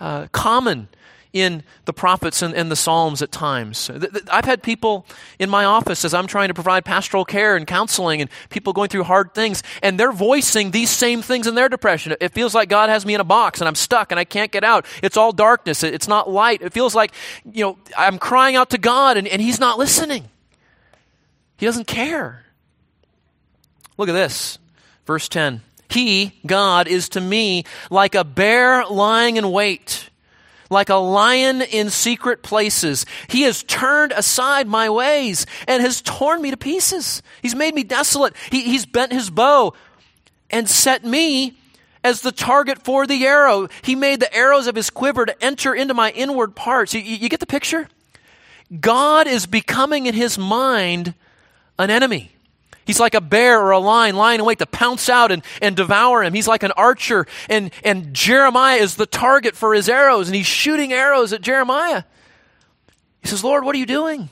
Uh, 0.00 0.28
common 0.30 0.88
in 1.32 1.62
the 1.84 1.92
prophets 1.92 2.40
and, 2.40 2.54
and, 2.54 2.70
the 2.70 2.76
Psalms 2.76 3.20
at 3.20 3.30
times. 3.30 3.90
I've 4.30 4.44
had 4.44 4.62
people 4.62 5.06
in 5.38 5.50
my 5.50 5.64
office 5.64 6.04
as 6.04 6.14
I'm 6.14 6.26
trying 6.26 6.48
to 6.48 6.54
provide 6.54 6.84
pastoral 6.84 7.24
care 7.24 7.56
and 7.56 7.66
counseling 7.66 8.20
and 8.20 8.30
people 8.48 8.72
going 8.72 8.88
through 8.88 9.04
hard 9.04 9.34
things, 9.34 9.62
and 9.82 10.00
they're 10.00 10.12
voicing 10.12 10.70
these 10.70 10.90
same 10.90 11.20
things 11.20 11.46
in 11.46 11.54
their 11.54 11.68
depression. 11.68 12.14
It 12.20 12.32
feels 12.32 12.54
like 12.54 12.68
God 12.68 12.88
has 12.88 13.04
me 13.04 13.14
in 13.14 13.20
a 13.20 13.24
box 13.24 13.60
and 13.60 13.68
I'm 13.68 13.74
stuck 13.74 14.10
and 14.10 14.18
I 14.18 14.24
can't 14.24 14.50
get 14.50 14.64
out. 14.64 14.86
It's 15.02 15.16
all 15.16 15.32
darkness. 15.32 15.82
It's 15.82 16.08
not 16.08 16.30
light. 16.30 16.62
It 16.62 16.72
feels 16.72 16.94
like, 16.94 17.12
you 17.44 17.64
know, 17.64 17.78
I'm 17.96 18.18
crying 18.18 18.56
out 18.56 18.70
to 18.70 18.78
God 18.78 19.16
and, 19.16 19.28
and 19.28 19.42
He's 19.42 19.60
not 19.60 19.78
listening. 19.78 20.28
He 21.58 21.66
doesn't 21.66 21.86
care. 21.86 22.44
Look 23.96 24.08
at 24.08 24.12
this. 24.12 24.58
Verse 25.04 25.28
10. 25.28 25.62
He, 25.90 26.32
God, 26.46 26.88
is 26.88 27.08
to 27.10 27.20
me 27.20 27.64
like 27.90 28.14
a 28.14 28.24
bear 28.24 28.84
lying 28.86 29.36
in 29.36 29.50
wait 29.50 30.08
like 30.70 30.88
a 30.90 30.96
lion 30.96 31.62
in 31.62 31.90
secret 31.90 32.42
places. 32.42 33.06
He 33.28 33.42
has 33.42 33.62
turned 33.62 34.12
aside 34.12 34.66
my 34.66 34.90
ways 34.90 35.46
and 35.66 35.82
has 35.82 36.02
torn 36.02 36.42
me 36.42 36.50
to 36.50 36.56
pieces. 36.56 37.22
He's 37.42 37.54
made 37.54 37.74
me 37.74 37.84
desolate. 37.84 38.34
He, 38.50 38.62
he's 38.62 38.86
bent 38.86 39.12
his 39.12 39.30
bow 39.30 39.74
and 40.50 40.68
set 40.68 41.04
me 41.04 41.56
as 42.04 42.20
the 42.20 42.32
target 42.32 42.84
for 42.84 43.06
the 43.06 43.26
arrow. 43.26 43.68
He 43.82 43.94
made 43.94 44.20
the 44.20 44.34
arrows 44.34 44.66
of 44.66 44.76
his 44.76 44.90
quiver 44.90 45.26
to 45.26 45.44
enter 45.44 45.74
into 45.74 45.94
my 45.94 46.10
inward 46.10 46.54
parts. 46.54 46.94
You, 46.94 47.00
you 47.00 47.28
get 47.28 47.40
the 47.40 47.46
picture? 47.46 47.88
God 48.80 49.26
is 49.26 49.46
becoming 49.46 50.06
in 50.06 50.14
his 50.14 50.38
mind 50.38 51.14
an 51.78 51.90
enemy. 51.90 52.32
He's 52.88 52.98
like 52.98 53.12
a 53.12 53.20
bear 53.20 53.60
or 53.60 53.72
a 53.72 53.78
lion 53.78 54.16
lying 54.16 54.40
in 54.40 54.46
wait 54.46 54.60
to 54.60 54.66
pounce 54.66 55.10
out 55.10 55.30
and, 55.30 55.42
and 55.60 55.76
devour 55.76 56.24
him. 56.24 56.32
He's 56.32 56.48
like 56.48 56.62
an 56.62 56.72
archer, 56.72 57.26
and, 57.50 57.70
and 57.84 58.14
Jeremiah 58.14 58.78
is 58.78 58.94
the 58.94 59.04
target 59.04 59.54
for 59.54 59.74
his 59.74 59.90
arrows, 59.90 60.26
and 60.26 60.34
he's 60.34 60.46
shooting 60.46 60.90
arrows 60.90 61.34
at 61.34 61.42
Jeremiah. 61.42 62.04
He 63.20 63.28
says, 63.28 63.44
Lord, 63.44 63.62
what 63.62 63.76
are 63.76 63.78
you 63.78 63.84
doing? 63.84 64.30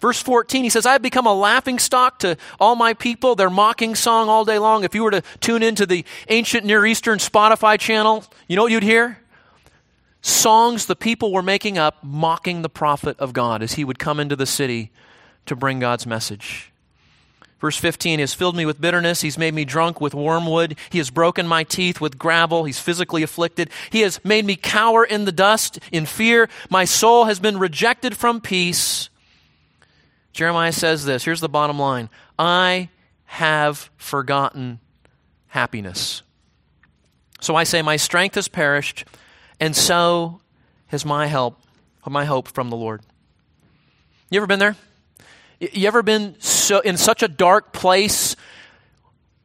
Verse 0.00 0.20
14, 0.20 0.64
he 0.64 0.68
says, 0.68 0.84
I 0.84 0.92
have 0.92 1.00
become 1.00 1.26
a 1.26 1.32
laughing 1.32 1.78
stock 1.78 2.18
to 2.18 2.36
all 2.60 2.76
my 2.76 2.92
people, 2.92 3.36
their 3.36 3.48
mocking 3.48 3.94
song 3.94 4.28
all 4.28 4.44
day 4.44 4.58
long. 4.58 4.84
If 4.84 4.94
you 4.94 5.02
were 5.02 5.12
to 5.12 5.22
tune 5.40 5.62
into 5.62 5.86
the 5.86 6.04
ancient 6.28 6.66
Near 6.66 6.84
Eastern 6.84 7.20
Spotify 7.20 7.78
channel, 7.78 8.22
you 8.48 8.56
know 8.56 8.64
what 8.64 8.72
you'd 8.72 8.82
hear? 8.82 9.18
Songs 10.20 10.84
the 10.84 10.94
people 10.94 11.32
were 11.32 11.42
making 11.42 11.78
up 11.78 12.04
mocking 12.04 12.60
the 12.60 12.68
prophet 12.68 13.18
of 13.18 13.32
God 13.32 13.62
as 13.62 13.74
he 13.74 13.84
would 13.84 13.98
come 13.98 14.20
into 14.20 14.36
the 14.36 14.44
city 14.44 14.92
to 15.46 15.56
bring 15.56 15.80
God's 15.80 16.04
message. 16.04 16.70
Verse 17.60 17.76
15, 17.76 18.18
He 18.18 18.22
has 18.22 18.34
filled 18.34 18.56
me 18.56 18.66
with 18.66 18.80
bitterness. 18.80 19.20
He's 19.20 19.38
made 19.38 19.54
me 19.54 19.64
drunk 19.64 20.00
with 20.00 20.14
wormwood. 20.14 20.76
He 20.90 20.98
has 20.98 21.10
broken 21.10 21.46
my 21.46 21.64
teeth 21.64 22.00
with 22.00 22.18
gravel. 22.18 22.64
He's 22.64 22.78
physically 22.78 23.22
afflicted. 23.22 23.70
He 23.90 24.00
has 24.00 24.22
made 24.24 24.44
me 24.44 24.56
cower 24.56 25.04
in 25.04 25.24
the 25.24 25.32
dust 25.32 25.78
in 25.90 26.06
fear. 26.06 26.48
My 26.68 26.84
soul 26.84 27.24
has 27.24 27.40
been 27.40 27.58
rejected 27.58 28.16
from 28.16 28.40
peace. 28.40 29.08
Jeremiah 30.32 30.72
says 30.72 31.04
this. 31.04 31.24
Here's 31.24 31.40
the 31.40 31.48
bottom 31.48 31.78
line 31.78 32.10
I 32.38 32.90
have 33.24 33.90
forgotten 33.96 34.80
happiness. 35.46 36.22
So 37.40 37.54
I 37.56 37.64
say, 37.64 37.82
My 37.82 37.96
strength 37.96 38.34
has 38.34 38.48
perished, 38.48 39.04
and 39.60 39.74
so 39.76 40.40
has 40.88 41.04
my 41.04 41.26
help, 41.26 41.60
my 42.06 42.24
hope 42.24 42.48
from 42.48 42.70
the 42.70 42.76
Lord. 42.76 43.02
You 44.30 44.38
ever 44.38 44.46
been 44.46 44.58
there? 44.58 44.76
You 45.60 45.86
ever 45.86 46.02
been 46.02 46.36
so 46.40 46.80
in 46.80 46.96
such 46.96 47.22
a 47.22 47.28
dark 47.28 47.72
place, 47.72 48.36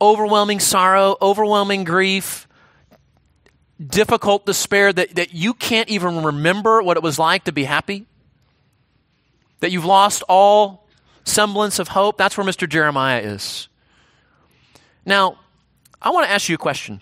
overwhelming 0.01 0.59
sorrow, 0.59 1.17
overwhelming 1.21 1.83
grief, 1.83 2.47
difficult 3.85 4.45
despair 4.45 4.91
that, 4.91 5.15
that 5.15 5.33
you 5.33 5.53
can't 5.53 5.89
even 5.89 6.23
remember 6.23 6.81
what 6.81 6.97
it 6.97 7.03
was 7.03 7.19
like 7.19 7.45
to 7.45 7.51
be 7.51 7.63
happy? 7.63 8.05
That 9.59 9.71
you've 9.71 9.85
lost 9.85 10.23
all 10.27 10.87
semblance 11.23 11.79
of 11.79 11.89
hope? 11.89 12.17
That's 12.17 12.37
where 12.37 12.45
Mr. 12.45 12.67
Jeremiah 12.67 13.21
is. 13.21 13.67
Now, 15.05 15.37
I 16.01 16.09
want 16.11 16.25
to 16.27 16.31
ask 16.31 16.49
you 16.49 16.55
a 16.55 16.59
question. 16.59 17.01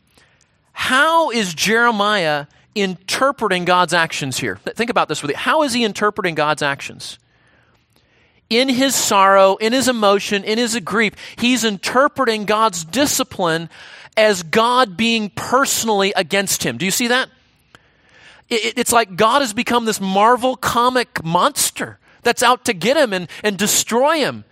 How 0.73 1.31
is 1.31 1.53
Jeremiah 1.53 2.47
interpreting 2.75 3.65
God's 3.65 3.93
actions 3.93 4.37
here? 4.37 4.57
Think 4.57 4.89
about 4.89 5.07
this 5.07 5.21
with 5.21 5.31
you. 5.31 5.37
How 5.37 5.63
is 5.63 5.73
he 5.73 5.83
interpreting 5.83 6.35
God's 6.35 6.61
actions? 6.61 7.17
In 8.49 8.69
his 8.69 8.95
sorrow, 8.95 9.55
in 9.55 9.73
his 9.73 9.87
emotion, 9.87 10.43
in 10.43 10.57
his 10.57 10.79
grief, 10.79 11.13
he's 11.37 11.63
interpreting 11.63 12.45
God's 12.45 12.83
discipline 12.85 13.69
as 14.15 14.43
God 14.43 14.97
being 14.97 15.29
personally 15.29 16.13
against 16.15 16.63
him. 16.63 16.77
Do 16.77 16.85
you 16.85 16.91
see 16.91 17.07
that? 17.07 17.29
it's 18.49 18.93
like 18.93 19.17
God 19.17 19.41
has 19.41 19.53
become 19.53 19.83
this 19.83 19.99
Marvel 19.99 20.55
comic 20.55 21.21
monster 21.21 21.99
that's 22.23 22.41
out 22.41 22.65
to 22.65 22.73
get 22.73 22.95
him 22.95 23.13
and, 23.13 23.29
and 23.43 23.57
destroy 23.57 24.19
him 24.19 24.45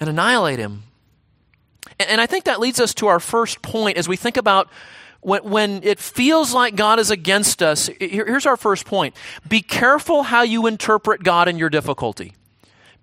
and 0.00 0.08
annihilate 0.08 0.58
him. 0.58 0.84
And, 2.00 2.20
I 2.20 2.26
think 2.26 2.44
that 2.44 2.60
leads 2.60 2.80
us 2.80 2.94
to 2.94 3.08
our 3.08 3.20
first 3.20 3.62
point 3.62 3.98
as 3.98 4.08
we 4.08 4.16
think 4.16 4.36
about 4.36 4.68
when 5.20 5.82
it 5.84 5.98
feels 5.98 6.52
like 6.52 6.76
God 6.76 6.98
is 6.98 7.10
against 7.10 7.62
us. 7.62 7.88
Here's 8.00 8.46
our 8.46 8.56
first 8.56 8.84
point 8.84 9.14
be 9.48 9.60
careful 9.60 10.22
how 10.22 10.42
you 10.42 10.66
interpret 10.66 11.22
God 11.22 11.46
in 11.46 11.56
your 11.58 11.70
difficulty. 11.70 12.34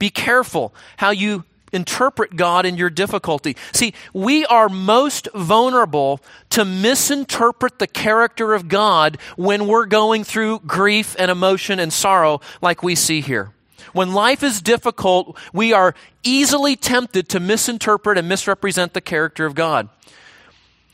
Be 0.02 0.10
careful 0.10 0.74
how 0.98 1.12
you 1.12 1.44
interpret 1.72 2.36
God 2.36 2.66
in 2.66 2.76
your 2.76 2.90
difficulty. 2.90 3.56
See, 3.72 3.94
we 4.16 4.48
are 4.48 4.68
most 4.68 5.30
vulnerable 5.36 6.22
to 6.50 6.66
misinterpret 6.66 7.78
the 7.78 7.86
character 7.86 8.56
of 8.56 8.68
God 8.68 9.20
when 9.38 9.68
we're 9.68 9.86
going 9.86 10.24
through 10.24 10.62
grief 10.62 11.16
and 11.20 11.30
emotion 11.30 11.78
and 11.78 11.94
sorrow, 11.94 12.42
like 12.64 12.82
we 12.82 12.96
see 12.96 13.22
here. 13.22 13.52
When 13.94 14.12
life 14.12 14.42
is 14.42 14.60
difficult, 14.60 15.38
we 15.54 15.72
are 15.72 15.94
easily 16.24 16.76
tempted 16.76 17.30
to 17.30 17.40
misinterpret 17.40 18.18
and 18.18 18.28
misrepresent 18.28 18.96
the 18.96 19.02
character 19.02 19.46
of 19.46 19.54
God. 19.54 19.88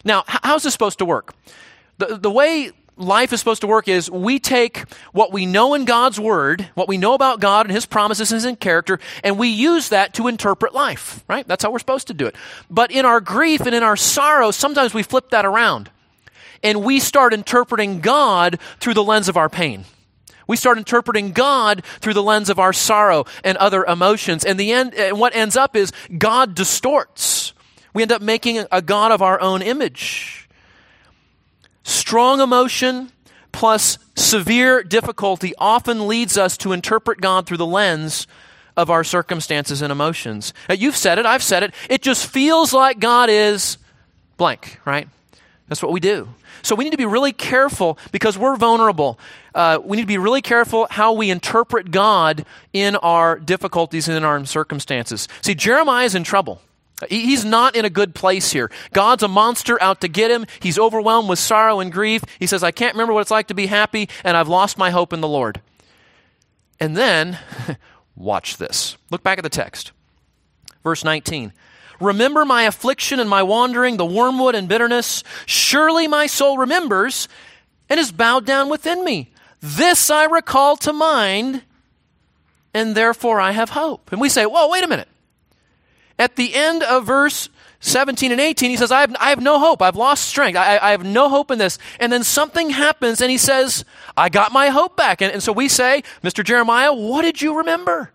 Now, 0.04 0.26
how's 0.28 0.64
this 0.64 0.74
supposed 0.74 1.00
to 1.00 1.06
work? 1.06 1.34
The, 1.98 2.18
the 2.18 2.30
way 2.30 2.72
life 2.98 3.32
is 3.32 3.40
supposed 3.40 3.62
to 3.62 3.68
work 3.68 3.88
is 3.88 4.10
we 4.10 4.40
take 4.40 4.80
what 5.12 5.32
we 5.32 5.46
know 5.46 5.74
in 5.74 5.86
God's 5.86 6.20
Word, 6.20 6.70
what 6.74 6.88
we 6.88 6.98
know 6.98 7.14
about 7.14 7.40
God 7.40 7.66
and 7.66 7.74
His 7.74 7.86
promises 7.86 8.32
and 8.32 8.44
His 8.44 8.58
character, 8.58 9.00
and 9.24 9.38
we 9.38 9.50
use 9.50 9.90
that 9.90 10.14
to 10.16 10.28
interpret 10.28 10.74
life, 10.74 11.24
right? 11.28 11.48
That's 11.48 11.64
how 11.64 11.72
we're 11.72 11.80
supposed 11.80 12.08
to 12.08 12.14
do 12.14 12.26
it. 12.26 12.36
But 12.70 12.92
in 12.92 13.06
our 13.06 13.22
grief 13.22 13.62
and 13.62 13.74
in 13.74 13.84
our 13.84 13.96
sorrow, 13.96 14.52
sometimes 14.52 14.94
we 14.94 15.04
flip 15.04 15.30
that 15.30 15.46
around 15.46 15.90
and 16.64 16.84
we 16.84 17.00
start 17.00 17.34
interpreting 17.34 18.00
God 18.00 18.60
through 18.80 18.96
the 18.96 19.04
lens 19.04 19.30
of 19.30 19.38
our 19.38 19.50
pain. 19.50 19.86
We 20.48 20.56
start 20.56 20.78
interpreting 20.78 21.32
God 21.32 21.84
through 22.00 22.14
the 22.14 22.24
lens 22.24 22.50
of 22.50 22.58
our 22.58 22.74
sorrow 22.74 23.26
and 23.44 23.58
other 23.58 23.84
emotions. 23.84 24.46
And 24.46 24.58
the 24.58 24.72
end, 24.72 24.94
and 24.96 25.20
what 25.20 25.36
ends 25.36 25.58
up 25.58 25.76
is 25.76 25.92
God 26.18 26.56
distorts. 26.56 27.54
We 27.94 28.02
end 28.02 28.12
up 28.12 28.22
making 28.22 28.66
a 28.72 28.82
God 28.82 29.12
of 29.12 29.22
our 29.22 29.40
own 29.42 29.62
image. 29.62 30.47
Strong 31.88 32.42
emotion 32.42 33.14
plus 33.54 33.98
severe 34.14 34.84
difficulty 34.84 35.54
often 35.58 36.06
leads 36.06 36.38
us 36.38 36.58
to 36.58 36.74
interpret 36.74 37.22
God 37.22 37.46
through 37.46 37.56
the 37.56 37.66
lens 37.66 38.28
of 38.76 38.90
our 38.90 39.06
circumstances 39.06 39.82
and 39.82 39.90
emotions. 39.90 40.54
You've 40.70 40.98
said 40.98 41.18
it, 41.18 41.26
I've 41.26 41.42
said 41.42 41.64
it. 41.64 41.74
It 41.90 42.02
just 42.02 42.28
feels 42.28 42.74
like 42.74 43.00
God 43.00 43.30
is 43.30 43.78
blank, 44.36 44.82
right? 44.84 45.08
That's 45.70 45.82
what 45.82 45.94
we 45.94 46.02
do. 46.02 46.28
So 46.62 46.76
we 46.76 46.84
need 46.84 46.92
to 46.92 46.98
be 46.98 47.06
really 47.06 47.32
careful 47.32 47.98
because 48.12 48.38
we're 48.38 48.58
vulnerable. 48.58 49.18
Uh, 49.56 49.80
we 49.82 49.96
need 49.96 50.04
to 50.04 50.08
be 50.08 50.18
really 50.18 50.42
careful 50.42 50.88
how 50.90 51.14
we 51.14 51.30
interpret 51.30 51.90
God 51.90 52.46
in 52.74 52.98
our 52.98 53.40
difficulties 53.40 54.10
and 54.10 54.18
in 54.18 54.26
our 54.26 54.44
circumstances. 54.44 55.30
See, 55.42 55.56
Jeremiah 55.56 56.04
is 56.04 56.16
in 56.16 56.26
trouble. 56.26 56.62
He's 57.10 57.46
not 57.46 57.76
in 57.76 57.86
a 57.86 57.90
good 57.90 58.16
place 58.16 58.52
here. 58.52 58.72
God's 58.92 59.22
a 59.22 59.28
monster 59.28 59.82
out 59.82 60.02
to 60.02 60.08
get 60.08 60.32
him. 60.32 60.46
He's 60.60 60.80
overwhelmed 60.80 61.30
with 61.30 61.38
sorrow 61.38 61.80
and 61.80 61.92
grief. 61.92 62.24
He 62.40 62.48
says, 62.48 62.64
I 62.64 62.72
can't 62.72 62.96
remember 62.96 63.14
what 63.14 63.22
it's 63.22 63.32
like 63.32 63.48
to 63.48 63.54
be 63.54 63.68
happy, 63.68 64.10
and 64.24 64.36
I've 64.36 64.48
lost 64.48 64.78
my 64.78 64.90
hope 64.90 65.14
in 65.14 65.22
the 65.22 65.28
Lord. 65.28 65.62
And 66.80 66.98
then, 66.98 67.38
watch 68.16 68.58
this. 68.58 68.98
Look 69.12 69.24
back 69.24 69.38
at 69.38 69.44
the 69.44 69.50
text. 69.50 69.92
Verse 70.84 71.04
19. 71.04 71.54
Remember 72.00 72.46
my 72.46 72.64
affliction 72.64 73.20
and 73.20 73.30
my 73.30 73.44
wandering, 73.44 73.98
the 73.98 74.06
wormwood 74.06 74.56
and 74.56 74.68
bitterness. 74.68 75.24
Surely 75.46 76.08
my 76.08 76.28
soul 76.28 76.58
remembers 76.58 77.28
and 77.90 78.00
is 78.00 78.12
bowed 78.12 78.46
down 78.46 78.70
within 78.70 79.04
me. 79.04 79.32
This 79.62 80.10
I 80.10 80.26
recall 80.26 80.78
to 80.78 80.94
mind, 80.94 81.64
and 82.74 82.96
therefore 82.96 83.40
I 83.40 83.52
have 83.52 83.72
hope. 83.72 84.12
And 84.12 84.22
we 84.22 84.30
say, 84.30 84.46
whoa, 84.46 84.70
wait 84.70 84.84
a 84.84 84.88
minute. 84.88 85.08
At 86.20 86.36
the 86.36 86.56
end 86.56 86.84
of 86.84 87.06
verse 87.06 87.50
17 87.80 88.32
and 88.32 88.42
18, 88.42 88.72
he 88.72 88.78
says, 88.78 88.92
I 88.92 89.02
have, 89.02 89.16
I 89.20 89.30
have 89.30 89.42
no 89.42 89.60
hope. 89.60 89.82
I've 89.82 89.96
lost 89.96 90.26
strength. 90.26 90.58
I, 90.58 90.78
I, 90.78 90.92
have 90.92 91.06
no 91.06 91.30
hope 91.30 91.52
in 91.52 91.60
this. 91.60 91.78
And 92.00 92.12
then 92.12 92.24
something 92.24 92.72
happens, 92.72 93.22
and 93.22 93.30
he 93.30 93.38
says, 93.38 93.86
I 94.16 94.30
got 94.30 94.52
my 94.52 94.70
hope 94.70 94.98
back. 94.98 95.22
And, 95.22 95.32
and 95.32 95.44
so 95.44 95.52
we 95.52 95.70
say, 95.70 96.04
Mr. 96.24 96.44
Jeremiah, 96.44 96.94
what 96.94 97.22
did 97.22 97.42
you 97.42 97.60
remember? 97.60 98.12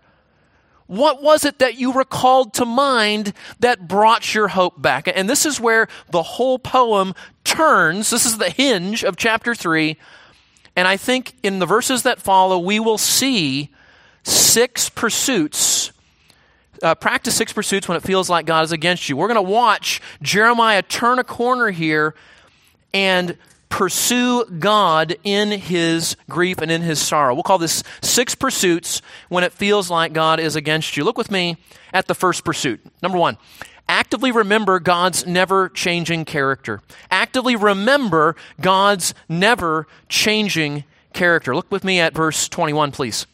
What 0.88 1.22
was 1.22 1.44
it 1.44 1.60
that 1.60 1.78
you 1.78 1.92
recalled 1.92 2.54
to 2.54 2.66
mind 2.66 3.32
that 3.60 3.86
brought 3.86 4.34
your 4.34 4.48
hope 4.48 4.82
back? 4.82 5.08
And 5.14 5.30
this 5.30 5.46
is 5.46 5.60
where 5.60 5.86
the 6.10 6.22
whole 6.22 6.58
poem 6.58 7.14
turns. 7.44 8.10
This 8.10 8.26
is 8.26 8.38
the 8.38 8.50
hinge 8.50 9.04
of 9.04 9.16
chapter 9.16 9.54
3. 9.54 9.96
And 10.74 10.88
I 10.88 10.96
think 10.96 11.34
in 11.42 11.60
the 11.60 11.66
verses 11.66 12.02
that 12.02 12.20
follow, 12.20 12.58
we 12.58 12.80
will 12.80 12.98
see 12.98 13.70
six 14.24 14.88
pursuits. 14.88 15.91
Uh, 16.82 16.94
practice 16.96 17.36
six 17.36 17.52
pursuits 17.52 17.86
when 17.86 17.96
it 17.96 18.02
feels 18.02 18.28
like 18.28 18.44
God 18.44 18.64
is 18.64 18.72
against 18.72 19.08
you. 19.08 19.16
We're 19.16 19.28
going 19.28 19.36
to 19.36 19.50
watch 19.50 20.00
Jeremiah 20.20 20.82
turn 20.82 21.20
a 21.20 21.24
corner 21.24 21.70
here 21.70 22.14
and 22.92 23.36
pursue 23.72 24.44
God 24.44 25.16
in 25.24 25.50
his 25.50 26.14
grief 26.28 26.58
and 26.58 26.70
in 26.70 26.82
his 26.82 27.00
sorrow. 27.00 27.32
We'll 27.32 27.42
call 27.42 27.56
this 27.56 27.82
six 28.02 28.34
pursuits 28.34 29.00
when 29.30 29.44
it 29.44 29.52
feels 29.52 29.88
like 29.90 30.12
God 30.12 30.40
is 30.40 30.56
against 30.56 30.94
you. 30.96 31.04
Look 31.04 31.16
with 31.16 31.30
me 31.30 31.56
at 31.92 32.06
the 32.06 32.14
first 32.14 32.44
pursuit. 32.44 32.80
Number 33.00 33.16
one, 33.16 33.38
actively 33.88 34.30
remember 34.30 34.78
God's 34.78 35.26
never 35.26 35.70
changing 35.70 36.26
character. 36.26 36.82
Actively 37.10 37.56
remember 37.56 38.36
God's 38.60 39.14
never 39.26 39.86
changing 40.10 40.84
character. 41.14 41.54
Look 41.56 41.70
with 41.70 41.82
me 41.82 41.98
at 41.98 42.12
verse 42.12 42.50
21, 42.50 42.92
please. 42.92 43.26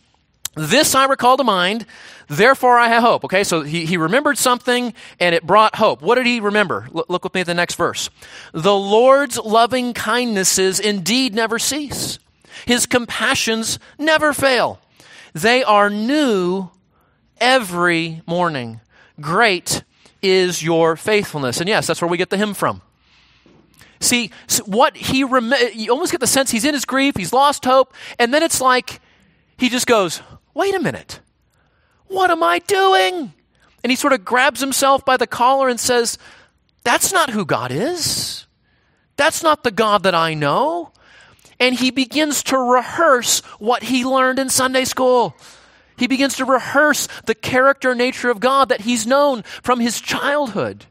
This 0.58 0.96
I 0.96 1.04
recall 1.04 1.36
to 1.36 1.44
mind, 1.44 1.86
therefore 2.26 2.78
I 2.78 2.88
have 2.88 3.04
hope. 3.04 3.24
Okay, 3.24 3.44
so 3.44 3.62
he, 3.62 3.86
he 3.86 3.96
remembered 3.96 4.36
something 4.36 4.92
and 5.20 5.32
it 5.32 5.46
brought 5.46 5.76
hope. 5.76 6.02
What 6.02 6.16
did 6.16 6.26
he 6.26 6.40
remember? 6.40 6.88
Look, 6.90 7.08
look 7.08 7.22
with 7.22 7.32
me 7.32 7.42
at 7.42 7.46
the 7.46 7.54
next 7.54 7.76
verse. 7.76 8.10
The 8.52 8.74
Lord's 8.74 9.38
loving 9.38 9.94
kindnesses 9.94 10.80
indeed 10.80 11.32
never 11.32 11.60
cease, 11.60 12.18
his 12.66 12.86
compassions 12.86 13.78
never 13.98 14.32
fail. 14.32 14.80
They 15.32 15.62
are 15.62 15.90
new 15.90 16.70
every 17.40 18.22
morning. 18.26 18.80
Great 19.20 19.84
is 20.22 20.60
your 20.60 20.96
faithfulness. 20.96 21.60
And 21.60 21.68
yes, 21.68 21.86
that's 21.86 22.02
where 22.02 22.08
we 22.08 22.16
get 22.16 22.30
the 22.30 22.36
hymn 22.36 22.54
from. 22.54 22.82
See, 24.00 24.32
what 24.66 24.96
he 24.96 25.22
rem- 25.22 25.54
you 25.72 25.92
almost 25.92 26.10
get 26.10 26.20
the 26.20 26.26
sense 26.26 26.50
he's 26.50 26.64
in 26.64 26.74
his 26.74 26.84
grief, 26.84 27.14
he's 27.16 27.32
lost 27.32 27.64
hope, 27.64 27.94
and 28.18 28.34
then 28.34 28.42
it's 28.42 28.60
like 28.60 29.00
he 29.56 29.68
just 29.68 29.86
goes, 29.86 30.20
wait 30.58 30.74
a 30.74 30.80
minute, 30.80 31.20
what 32.08 32.32
am 32.32 32.42
I 32.42 32.58
doing? 32.58 33.32
And 33.84 33.92
he 33.92 33.96
sort 33.96 34.12
of 34.12 34.24
grabs 34.24 34.60
himself 34.60 35.04
by 35.04 35.16
the 35.16 35.26
collar 35.26 35.68
and 35.68 35.78
says, 35.78 36.18
That's 36.82 37.12
not 37.12 37.30
who 37.30 37.46
God 37.46 37.70
is. 37.70 38.46
That's 39.16 39.42
not 39.42 39.62
the 39.62 39.70
God 39.70 40.02
that 40.02 40.16
I 40.16 40.34
know. 40.34 40.90
And 41.60 41.76
he 41.76 41.92
begins 41.92 42.42
to 42.44 42.58
rehearse 42.58 43.40
what 43.60 43.84
he 43.84 44.04
learned 44.04 44.40
in 44.40 44.48
Sunday 44.48 44.84
school. 44.84 45.36
He 45.96 46.08
begins 46.08 46.36
to 46.36 46.44
rehearse 46.44 47.08
the 47.26 47.34
character 47.34 47.94
nature 47.94 48.30
of 48.30 48.40
God 48.40 48.68
that 48.68 48.82
he's 48.82 49.06
known 49.06 49.42
from 49.62 49.78
his 49.80 50.00
childhood. 50.00 50.86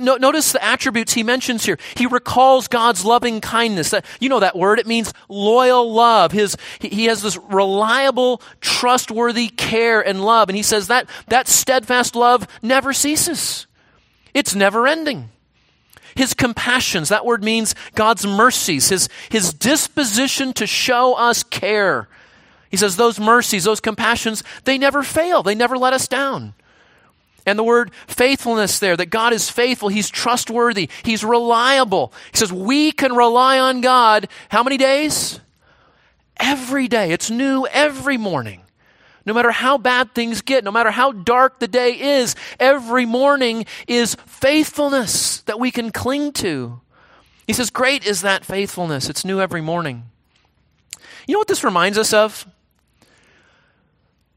Notice 0.00 0.52
the 0.52 0.62
attributes 0.62 1.12
he 1.12 1.22
mentions 1.22 1.64
here. 1.64 1.78
He 1.96 2.06
recalls 2.06 2.68
God's 2.68 3.04
loving 3.04 3.40
kindness. 3.40 3.90
That 3.90 4.04
You 4.20 4.28
know 4.28 4.40
that 4.40 4.56
word. 4.56 4.78
It 4.78 4.86
means 4.86 5.12
loyal 5.28 5.92
love. 5.92 6.32
His, 6.32 6.56
he 6.80 7.06
has 7.06 7.22
this 7.22 7.36
reliable, 7.36 8.40
trustworthy 8.60 9.48
care 9.48 10.00
and 10.00 10.24
love. 10.24 10.48
And 10.48 10.56
he 10.56 10.62
says 10.62 10.88
that, 10.88 11.08
that 11.28 11.48
steadfast 11.48 12.14
love 12.14 12.46
never 12.62 12.92
ceases. 12.92 13.66
It's 14.34 14.54
never 14.54 14.86
ending. 14.86 15.30
His 16.14 16.34
compassions, 16.34 17.08
that 17.08 17.24
word 17.24 17.42
means 17.42 17.74
God's 17.94 18.26
mercies, 18.26 18.90
his, 18.90 19.08
his 19.30 19.54
disposition 19.54 20.52
to 20.54 20.66
show 20.66 21.14
us 21.14 21.42
care. 21.42 22.08
He 22.70 22.76
says 22.76 22.96
those 22.96 23.18
mercies, 23.18 23.64
those 23.64 23.80
compassions, 23.80 24.42
they 24.64 24.78
never 24.78 25.02
fail. 25.02 25.42
They 25.42 25.54
never 25.54 25.76
let 25.76 25.92
us 25.92 26.08
down. 26.08 26.54
And 27.44 27.58
the 27.58 27.64
word 27.64 27.92
faithfulness 28.06 28.78
there, 28.78 28.96
that 28.96 29.06
God 29.06 29.32
is 29.32 29.50
faithful, 29.50 29.88
He's 29.88 30.10
trustworthy, 30.10 30.88
He's 31.02 31.24
reliable. 31.24 32.12
He 32.32 32.38
says 32.38 32.52
we 32.52 32.92
can 32.92 33.14
rely 33.14 33.58
on 33.58 33.80
God 33.80 34.28
how 34.48 34.62
many 34.62 34.76
days? 34.76 35.40
Every 36.36 36.88
day. 36.88 37.12
It's 37.12 37.30
new 37.30 37.66
every 37.66 38.16
morning. 38.16 38.62
No 39.24 39.34
matter 39.34 39.52
how 39.52 39.78
bad 39.78 40.14
things 40.14 40.42
get, 40.42 40.64
no 40.64 40.72
matter 40.72 40.90
how 40.90 41.12
dark 41.12 41.60
the 41.60 41.68
day 41.68 42.18
is, 42.18 42.34
every 42.58 43.06
morning 43.06 43.66
is 43.86 44.16
faithfulness 44.26 45.42
that 45.42 45.60
we 45.60 45.70
can 45.70 45.92
cling 45.92 46.32
to. 46.34 46.80
He 47.46 47.52
says, 47.52 47.70
Great 47.70 48.04
is 48.04 48.22
that 48.22 48.44
faithfulness. 48.44 49.08
It's 49.08 49.24
new 49.24 49.40
every 49.40 49.60
morning. 49.60 50.04
You 51.26 51.34
know 51.34 51.38
what 51.38 51.48
this 51.48 51.64
reminds 51.64 51.98
us 51.98 52.12
of? 52.12 52.46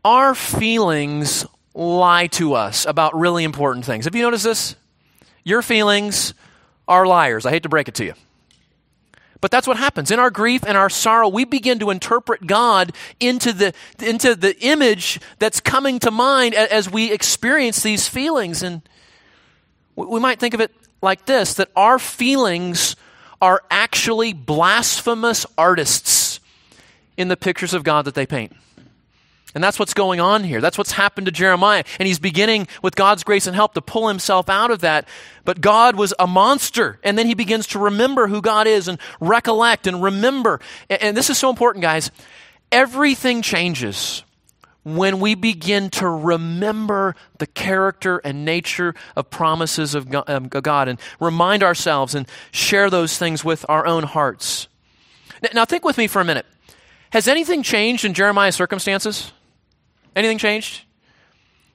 Our 0.04 0.36
feelings 0.36 1.48
lie 1.76 2.28
to 2.28 2.54
us 2.54 2.86
about 2.86 3.16
really 3.16 3.44
important 3.44 3.86
things. 3.86 4.06
Have 4.06 4.16
you 4.16 4.24
noticed 4.24 4.46
this? 4.46 4.76
Your 5.44 5.62
feelings 5.62 6.34
are 6.88 7.06
liars. 7.06 7.46
I 7.46 7.52
hate 7.52 7.64
to 7.64 7.70
break 7.70 7.88
it 7.88 7.96
to 7.96 8.06
you. 8.06 8.14
But 9.42 9.52
that's 9.52 9.68
what 9.68 9.78
happens. 9.78 10.10
In 10.10 10.18
our 10.18 10.32
grief 10.32 10.64
and 10.66 10.76
our 10.76 10.90
sorrow, 10.90 11.28
we 11.28 11.44
begin 11.44 11.78
to 11.80 11.92
interpret 11.92 12.48
God 12.48 12.94
into 13.20 13.54
the, 13.54 13.74
into 14.02 14.34
the 14.34 14.58
image 14.62 15.20
that's 15.38 15.60
coming 15.60 16.00
to 16.00 16.10
mind 16.10 16.56
as 16.56 16.90
we 16.90 17.12
experience 17.12 17.84
these 17.84 18.08
feelings. 18.08 18.64
And 18.64 18.82
we 19.96 20.20
might 20.20 20.40
think 20.40 20.54
of 20.54 20.62
it 20.62 20.72
like 21.02 21.26
this 21.26 21.56
that 21.56 21.70
our 21.76 22.00
feelings 22.00 22.96
are 23.42 23.62
actually 23.70 24.34
blasphemous 24.34 25.46
artists 25.58 26.40
in 27.18 27.28
the 27.28 27.38
pictures 27.38 27.74
of 27.74 27.84
God 27.84 28.06
that 28.06 28.16
they 28.16 28.26
paint. 28.26 28.54
And 29.56 29.64
that's 29.64 29.80
what's 29.80 29.94
going 29.94 30.20
on 30.20 30.44
here. 30.44 30.60
That's 30.60 30.78
what's 30.78 30.92
happened 30.92 31.26
to 31.26 31.32
Jeremiah. 31.32 31.86
And 31.98 32.06
he's 32.06 32.20
beginning 32.20 32.68
with 32.84 32.96
God's 32.96 33.24
grace 33.24 33.48
and 33.48 33.56
help 33.56 33.74
to 33.76 33.82
pull 33.82 34.10
himself 34.10 34.50
out 34.50 34.70
of 34.70 34.82
that. 34.82 35.08
But 35.46 35.62
God 35.62 35.96
was 35.96 36.14
a 36.20 36.28
monster. 36.28 37.00
And 37.04 37.18
then 37.18 37.26
he 37.26 37.34
begins 37.34 37.68
to 37.68 37.80
remember 37.80 38.28
who 38.28 38.42
God 38.42 38.68
is 38.68 38.90
and 38.90 39.00
recollect 39.22 39.88
and 39.88 40.04
remember. 40.04 40.60
And 40.90 41.16
this 41.16 41.30
is 41.30 41.38
so 41.38 41.50
important, 41.50 41.82
guys. 41.82 42.12
Everything 42.70 43.42
changes 43.42 44.24
when 44.84 45.22
we 45.22 45.36
begin 45.36 45.90
to 45.90 46.08
remember 46.08 47.16
the 47.40 47.48
character 47.48 48.20
and 48.26 48.44
nature 48.44 48.94
of 49.16 49.30
promises 49.30 49.96
of 49.96 50.14
um, 50.28 50.50
God 50.50 50.90
and 50.90 51.00
remind 51.20 51.64
ourselves 51.64 52.14
and 52.14 52.28
share 52.52 52.90
those 52.90 53.18
things 53.18 53.44
with 53.44 53.66
our 53.70 53.88
own 53.88 54.04
hearts. 54.04 54.68
Now, 55.54 55.66
think 55.66 55.86
with 55.86 55.98
me 55.98 56.08
for 56.08 56.22
a 56.22 56.26
minute. 56.26 56.46
Has 57.12 57.28
anything 57.28 57.64
changed 57.64 58.04
in 58.04 58.14
Jeremiah's 58.14 58.56
circumstances? 58.56 59.32
Anything 60.16 60.38
changed? 60.38 60.84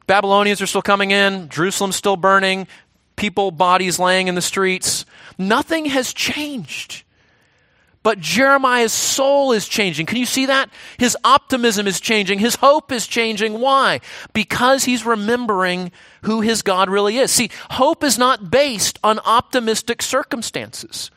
Babylonians 0.06 0.60
are 0.60 0.66
still 0.66 0.82
coming 0.82 1.10
in, 1.10 1.48
Jerusalem's 1.50 1.96
still 1.96 2.16
burning, 2.16 2.66
people, 3.16 3.50
bodies 3.50 3.98
laying 3.98 4.28
in 4.28 4.34
the 4.34 4.42
streets. 4.42 5.04
Nothing 5.38 5.86
has 5.86 6.12
changed. 6.12 7.04
But 8.02 8.18
Jeremiah's 8.18 8.94
soul 8.94 9.52
is 9.52 9.68
changing. 9.68 10.06
Can 10.06 10.16
you 10.16 10.24
see 10.24 10.46
that? 10.46 10.70
His 10.98 11.18
optimism 11.22 11.86
is 11.86 12.00
changing. 12.00 12.38
His 12.38 12.56
hope 12.56 12.92
is 12.92 13.06
changing. 13.06 13.60
Why? 13.60 14.00
Because 14.32 14.84
he's 14.84 15.04
remembering 15.04 15.92
who 16.22 16.40
his 16.40 16.62
God 16.62 16.88
really 16.88 17.18
is. 17.18 17.30
See, 17.30 17.50
hope 17.70 18.02
is 18.02 18.16
not 18.16 18.50
based 18.50 18.98
on 19.04 19.18
optimistic 19.18 20.00
circumstances, 20.00 21.10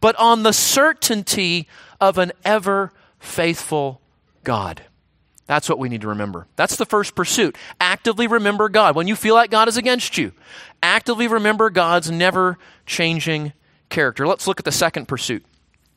but 0.00 0.16
on 0.16 0.42
the 0.42 0.52
certainty 0.52 1.68
of 2.00 2.18
an 2.18 2.32
ever 2.44 2.92
faithful 3.20 4.00
God. 4.42 4.82
That's 5.46 5.68
what 5.68 5.78
we 5.78 5.88
need 5.88 6.00
to 6.00 6.08
remember. 6.08 6.46
That's 6.56 6.76
the 6.76 6.86
first 6.86 7.14
pursuit. 7.14 7.56
Actively 7.80 8.26
remember 8.26 8.68
God. 8.68 8.96
When 8.96 9.08
you 9.08 9.16
feel 9.16 9.34
like 9.34 9.50
God 9.50 9.68
is 9.68 9.76
against 9.76 10.16
you, 10.16 10.32
actively 10.82 11.28
remember 11.28 11.68
God's 11.68 12.10
never 12.10 12.58
changing 12.86 13.52
character. 13.90 14.26
Let's 14.26 14.46
look 14.46 14.58
at 14.58 14.64
the 14.64 14.72
second 14.72 15.06
pursuit 15.06 15.44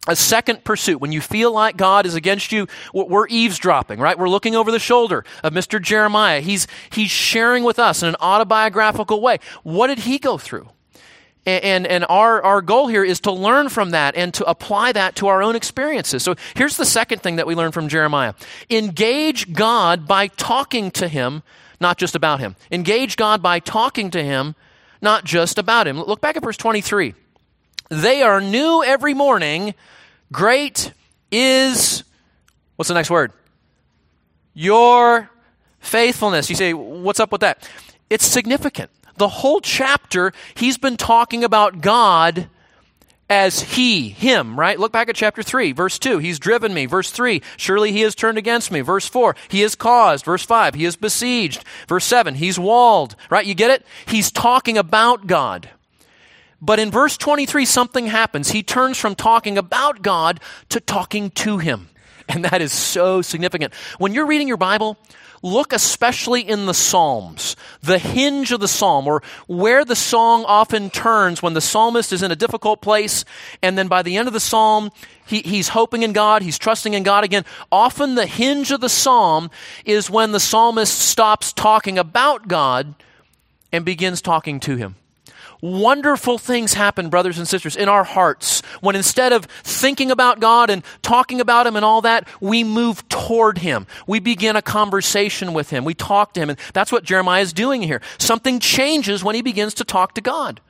a 0.08 0.16
second 0.16 0.64
pursuit. 0.64 1.02
When 1.02 1.12
you 1.12 1.22
feel 1.22 1.52
like 1.52 1.78
God 1.78 2.06
is 2.06 2.16
against 2.16 2.52
you, 2.52 2.68
we're 2.94 3.28
eavesdropping, 3.28 4.00
right? 4.00 4.18
We're 4.18 4.30
looking 4.30 4.56
over 4.56 4.72
the 4.72 4.80
shoulder 4.80 5.26
of 5.44 5.54
Mr. 5.54 5.82
Jeremiah. 5.82 6.40
He's, 6.40 6.68
he's 6.90 7.12
sharing 7.12 7.64
with 7.64 7.78
us 7.78 8.02
in 8.02 8.10
an 8.10 8.16
autobiographical 8.22 9.22
way. 9.22 9.40
What 9.64 9.88
did 9.88 10.00
he 10.00 10.18
go 10.18 10.38
through? 10.38 10.70
And, 11.48 11.64
and, 11.64 11.88
and 11.88 12.06
our, 12.10 12.44
our 12.44 12.62
goal 12.62 12.88
here 12.88 13.04
is 13.04 13.22
to 13.22 13.32
learn 13.32 13.70
from 13.70 13.92
that 13.92 14.16
and 14.16 14.34
to 14.36 14.46
apply 14.46 14.92
that 14.92 15.16
to 15.16 15.28
our 15.28 15.42
own 15.42 15.56
experiences. 15.56 16.22
So 16.22 16.36
here's 16.56 16.78
the 16.78 16.86
second 16.86 17.24
thing 17.24 17.38
that 17.38 17.48
we 17.48 17.56
learn 17.56 17.72
from 17.72 17.88
Jeremiah 17.88 18.34
engage 18.70 19.54
God 19.54 20.08
by 20.08 20.28
talking 20.28 20.92
to 20.92 21.08
him, 21.08 21.42
not 21.80 21.98
just 21.98 22.16
about 22.16 22.40
him. 22.40 22.56
Engage 22.72 23.16
God 23.16 23.42
by 23.42 23.60
talking 23.60 24.12
to 24.12 24.22
him, 24.22 24.56
not 25.02 25.24
just 25.24 25.58
about 25.58 25.88
him. 25.88 26.00
Look 26.00 26.22
back 26.22 26.38
at 26.38 26.44
verse 26.44 26.58
23. 26.58 27.16
They 27.90 28.22
are 28.22 28.42
new 28.42 28.84
every 28.84 29.14
morning 29.14 29.74
Great 30.32 30.92
is, 31.32 32.04
what's 32.76 32.90
the 32.90 32.94
next 32.94 33.10
word? 33.10 33.32
Your 34.54 35.30
faithfulness. 35.80 36.50
You 36.50 36.56
say, 36.56 36.74
what's 36.74 37.20
up 37.20 37.32
with 37.32 37.42
that? 37.42 37.68
It's 38.10 38.26
significant. 38.26 38.92
The 39.18 39.28
whole 39.28 39.62
chapter, 39.62 40.34
he's 40.56 40.78
been 40.78 40.98
talking 40.98 41.44
about 41.44 41.82
God 41.82 42.50
as 43.30 43.60
he, 43.60 44.10
him, 44.10 44.58
right? 44.58 44.80
Look 44.80 44.94
back 44.94 45.10
at 45.10 45.16
chapter 45.16 45.44
3, 45.44 45.74
verse 45.74 46.00
2. 46.00 46.20
He's 46.20 46.40
driven 46.40 46.74
me. 46.74 46.86
Verse 46.86 47.12
3, 47.12 47.42
surely 47.58 47.92
he 47.92 48.02
has 48.02 48.16
turned 48.16 48.38
against 48.38 48.72
me. 48.72 48.82
Verse 48.82 49.08
4, 49.08 49.36
he 49.50 49.62
has 49.62 49.76
caused. 49.76 50.24
Verse 50.24 50.44
5, 50.44 50.76
he 50.76 50.86
has 50.86 50.96
besieged. 50.96 51.64
Verse 51.88 52.06
7, 52.06 52.36
he's 52.36 52.58
walled, 52.58 53.16
right? 53.30 53.46
You 53.46 53.54
get 53.54 53.72
it? 53.72 53.86
He's 54.06 54.32
talking 54.32 54.78
about 54.78 55.28
God. 55.28 55.70
But 56.62 56.80
in 56.80 56.90
verse 56.90 57.18
23, 57.18 57.66
something 57.66 58.08
happens. 58.08 58.50
He 58.50 58.64
turns 58.64 58.98
from 58.98 59.16
talking 59.16 59.58
about 59.58 60.02
God 60.02 60.40
to 60.70 60.80
talking 60.80 61.30
to 61.32 61.58
Him. 61.58 61.90
And 62.30 62.46
that 62.46 62.62
is 62.62 62.74
so 62.74 63.22
significant. 63.22 63.74
When 64.00 64.14
you're 64.14 64.26
reading 64.26 64.48
your 64.48 64.58
Bible, 64.58 64.98
look 65.42 65.74
especially 65.74 66.42
in 66.42 66.66
the 66.66 66.74
Psalms, 66.74 67.56
the 67.82 68.00
hinge 68.00 68.52
of 68.52 68.60
the 68.60 68.68
Psalm, 68.68 69.08
or 69.08 69.22
where 69.48 69.86
the 69.86 69.96
song 69.96 70.46
often 70.48 70.90
turns 70.90 71.42
when 71.42 71.54
the 71.54 71.62
psalmist 71.62 72.12
is 72.14 72.24
in 72.24 72.32
a 72.32 72.36
difficult 72.36 72.82
place, 72.82 73.26
and 73.62 73.78
then 73.78 73.88
by 73.88 74.02
the 74.02 74.18
end 74.18 74.28
of 74.28 74.34
the 74.34 74.40
Psalm, 74.40 74.92
he, 75.26 75.42
he's 75.42 75.70
hoping 75.70 76.04
in 76.04 76.14
God, 76.14 76.42
he's 76.42 76.58
trusting 76.58 76.94
in 76.94 77.04
God 77.04 77.24
again. 77.24 77.46
Often 77.72 78.16
the 78.16 78.26
hinge 78.26 78.72
of 78.72 78.82
the 78.82 78.90
Psalm 78.90 79.50
is 79.86 80.10
when 80.10 80.32
the 80.32 80.40
psalmist 80.40 80.98
stops 80.98 81.54
talking 81.54 81.98
about 81.98 82.48
God 82.48 82.96
and 83.72 83.84
begins 83.84 84.22
talking 84.22 84.60
to 84.62 84.76
Him 84.76 84.96
wonderful 85.62 86.38
things 86.38 86.74
happen, 86.74 87.10
brothers 87.10 87.38
and 87.38 87.48
sisters, 87.48 87.76
in 87.76 87.90
our 87.90 88.04
hearts 88.04 88.62
when 88.82 88.96
instead 88.96 89.34
of 89.34 89.46
thinking 89.64 90.12
about 90.12 90.40
God 90.40 90.70
and 90.70 90.84
talking 91.02 91.42
about 91.42 91.68
Him 91.68 91.76
and 91.76 91.86
all 91.86 92.02
that, 92.02 92.28
we 92.40 92.64
move 92.64 93.08
toward 93.10 93.60
Him. 93.60 93.88
We 94.06 94.20
begin 94.20 94.56
a 94.56 94.62
conversation 94.62 95.54
with 95.54 95.70
Him. 95.70 95.86
We 95.86 95.94
talk 95.94 96.34
to 96.34 96.40
Him. 96.40 96.50
And 96.50 96.60
that's 96.74 96.92
what 96.92 97.04
Jeremiah 97.04 97.42
is 97.42 97.54
doing 97.54 97.82
here. 97.82 98.02
Something 98.18 98.60
changes 98.60 99.24
when 99.24 99.36
he 99.36 99.42
begins 99.42 99.74
to 99.76 99.84
talk 99.84 100.14
to 100.16 100.22
God. 100.22 100.62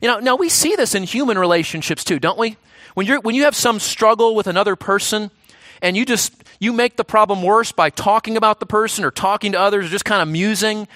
You 0.00 0.08
know, 0.08 0.20
now 0.20 0.36
we 0.36 0.48
see 0.48 0.76
this 0.76 0.94
in 0.94 1.02
human 1.02 1.38
relationships 1.38 2.04
too, 2.04 2.18
don't 2.18 2.38
we? 2.38 2.56
When, 2.94 3.06
you're, 3.06 3.20
when 3.20 3.34
you 3.34 3.44
have 3.44 3.56
some 3.56 3.78
struggle 3.78 4.34
with 4.34 4.46
another 4.46 4.76
person, 4.76 5.30
and 5.82 5.96
you 5.96 6.04
just 6.04 6.32
you 6.58 6.72
make 6.72 6.96
the 6.96 7.04
problem 7.04 7.42
worse 7.42 7.72
by 7.72 7.90
talking 7.90 8.36
about 8.36 8.60
the 8.60 8.66
person 8.66 9.04
or 9.04 9.10
talking 9.10 9.52
to 9.52 9.60
others 9.60 9.86
or 9.86 9.88
just 9.88 10.04
kind 10.04 10.20
of 10.20 10.28
musing 10.28 10.88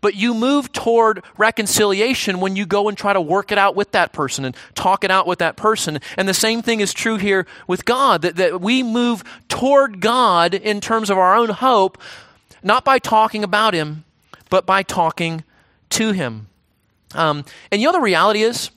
but 0.00 0.14
you 0.14 0.34
move 0.34 0.72
toward 0.72 1.24
reconciliation 1.36 2.40
when 2.40 2.56
you 2.56 2.66
go 2.66 2.88
and 2.88 2.96
try 2.96 3.12
to 3.12 3.20
work 3.20 3.50
it 3.50 3.58
out 3.58 3.74
with 3.74 3.90
that 3.92 4.12
person 4.12 4.44
and 4.44 4.56
talk 4.74 5.04
it 5.04 5.10
out 5.10 5.26
with 5.26 5.40
that 5.40 5.56
person. 5.56 6.00
And 6.16 6.28
the 6.28 6.34
same 6.34 6.62
thing 6.62 6.80
is 6.80 6.92
true 6.92 7.16
here 7.16 7.46
with 7.66 7.84
God, 7.84 8.22
that, 8.22 8.36
that 8.36 8.60
we 8.60 8.82
move 8.82 9.24
toward 9.48 10.00
God 10.00 10.54
in 10.54 10.80
terms 10.80 11.10
of 11.10 11.18
our 11.18 11.34
own 11.34 11.48
hope, 11.50 11.98
not 12.62 12.84
by 12.84 12.98
talking 12.98 13.42
about 13.42 13.74
Him, 13.74 14.04
but 14.50 14.66
by 14.66 14.82
talking 14.82 15.44
to 15.90 16.12
Him. 16.12 16.48
Um, 17.14 17.44
and 17.72 17.80
you 17.80 17.88
know 17.88 17.92
the 17.92 18.00
reality 18.00 18.42
is? 18.42 18.70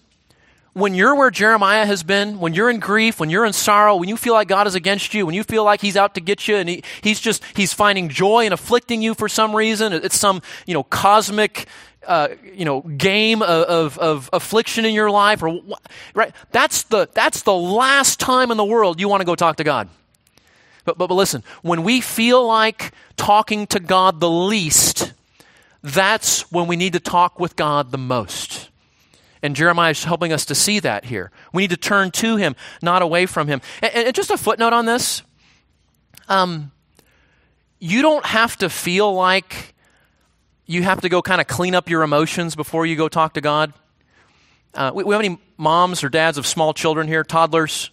When 0.73 0.93
you're 0.93 1.15
where 1.15 1.31
Jeremiah 1.31 1.85
has 1.85 2.03
been, 2.03 2.39
when 2.39 2.53
you're 2.53 2.69
in 2.69 2.79
grief, 2.79 3.19
when 3.19 3.29
you're 3.29 3.45
in 3.45 3.53
sorrow, 3.53 3.95
when 3.95 4.07
you 4.07 4.15
feel 4.15 4.33
like 4.33 4.47
God 4.47 4.67
is 4.67 4.75
against 4.75 5.13
you, 5.13 5.25
when 5.25 5.35
you 5.35 5.43
feel 5.43 5.65
like 5.65 5.81
He's 5.81 5.97
out 5.97 6.15
to 6.15 6.21
get 6.21 6.47
you, 6.47 6.55
and 6.55 6.69
he, 6.69 6.83
He's 7.01 7.19
just 7.19 7.43
He's 7.55 7.73
finding 7.73 8.07
joy 8.09 8.45
in 8.45 8.53
afflicting 8.53 9.01
you 9.01 9.13
for 9.13 9.27
some 9.27 9.55
reason, 9.55 9.91
it's 9.91 10.17
some 10.17 10.41
you 10.65 10.73
know 10.73 10.83
cosmic 10.83 11.67
uh, 12.07 12.29
you 12.53 12.65
know 12.65 12.81
game 12.81 13.41
of, 13.41 13.49
of, 13.49 13.97
of, 13.99 14.29
affliction 14.31 14.85
in 14.85 14.93
your 14.93 15.11
life, 15.11 15.43
or 15.43 15.59
right? 16.13 16.33
That's 16.51 16.83
the 16.83 17.09
that's 17.13 17.41
the 17.43 17.53
last 17.53 18.19
time 18.19 18.49
in 18.49 18.57
the 18.57 18.65
world 18.65 18.99
you 18.99 19.09
want 19.09 19.21
to 19.21 19.25
go 19.25 19.35
talk 19.35 19.57
to 19.57 19.63
God. 19.63 19.89
But, 20.85 20.97
but 20.97 21.07
but 21.07 21.15
listen, 21.15 21.43
when 21.61 21.83
we 21.83 21.99
feel 22.01 22.45
like 22.47 22.93
talking 23.17 23.67
to 23.67 23.79
God 23.79 24.21
the 24.21 24.29
least, 24.29 25.13
that's 25.83 26.49
when 26.51 26.67
we 26.67 26.77
need 26.77 26.93
to 26.93 26.99
talk 26.99 27.39
with 27.41 27.55
God 27.57 27.91
the 27.91 27.97
most. 27.97 28.60
And 29.43 29.55
Jeremiah 29.55 29.91
is 29.91 30.03
helping 30.03 30.31
us 30.31 30.45
to 30.45 30.55
see 30.55 30.79
that 30.79 31.05
here. 31.05 31.31
We 31.51 31.63
need 31.63 31.71
to 31.71 31.77
turn 31.77 32.11
to 32.11 32.35
him, 32.35 32.55
not 32.81 33.01
away 33.01 33.25
from 33.25 33.47
him. 33.47 33.61
And, 33.81 34.07
and 34.07 34.15
just 34.15 34.29
a 34.29 34.37
footnote 34.37 34.73
on 34.73 34.85
this 34.85 35.23
um, 36.29 36.71
you 37.79 38.01
don't 38.01 38.25
have 38.25 38.55
to 38.57 38.69
feel 38.69 39.13
like 39.13 39.73
you 40.65 40.83
have 40.83 41.01
to 41.01 41.09
go 41.09 41.21
kind 41.21 41.41
of 41.41 41.47
clean 41.47 41.75
up 41.75 41.89
your 41.89 42.03
emotions 42.03 42.55
before 42.55 42.85
you 42.85 42.95
go 42.95 43.09
talk 43.09 43.33
to 43.33 43.41
God. 43.41 43.73
Uh, 44.73 44.91
we, 44.93 45.03
we, 45.03 45.13
have 45.13 45.23
any 45.23 45.37
moms 45.57 46.03
or 46.03 46.09
dads 46.09 46.37
of 46.37 46.47
small 46.47 46.73
children 46.73 47.07
here, 47.07 47.23
toddlers? 47.23 47.91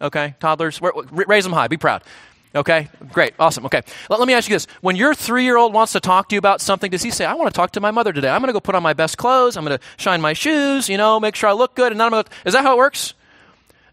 Okay, 0.00 0.34
toddlers. 0.38 0.80
Raise 1.10 1.42
them 1.42 1.52
high, 1.52 1.66
be 1.66 1.76
proud. 1.76 2.02
Okay, 2.52 2.88
great, 3.12 3.34
awesome. 3.38 3.64
Okay, 3.66 3.82
let, 4.08 4.18
let 4.18 4.26
me 4.26 4.34
ask 4.34 4.48
you 4.48 4.56
this: 4.56 4.66
When 4.80 4.96
your 4.96 5.14
three-year-old 5.14 5.72
wants 5.72 5.92
to 5.92 6.00
talk 6.00 6.28
to 6.30 6.34
you 6.34 6.38
about 6.38 6.60
something, 6.60 6.90
does 6.90 7.02
he 7.02 7.10
say, 7.10 7.24
"I 7.24 7.34
want 7.34 7.52
to 7.52 7.56
talk 7.56 7.72
to 7.72 7.80
my 7.80 7.92
mother 7.92 8.12
today. 8.12 8.28
I'm 8.28 8.40
going 8.40 8.48
to 8.48 8.52
go 8.52 8.60
put 8.60 8.74
on 8.74 8.82
my 8.82 8.92
best 8.92 9.18
clothes. 9.18 9.56
I'm 9.56 9.64
going 9.64 9.78
to 9.78 9.84
shine 9.98 10.20
my 10.20 10.32
shoes. 10.32 10.88
You 10.88 10.96
know, 10.96 11.20
make 11.20 11.36
sure 11.36 11.48
I 11.48 11.52
look 11.52 11.76
good." 11.76 11.92
And 11.92 12.02
I'm 12.02 12.10
going 12.10 12.24
to, 12.24 12.30
is 12.44 12.54
that 12.54 12.62
how 12.62 12.72
it 12.72 12.78
works? 12.78 13.14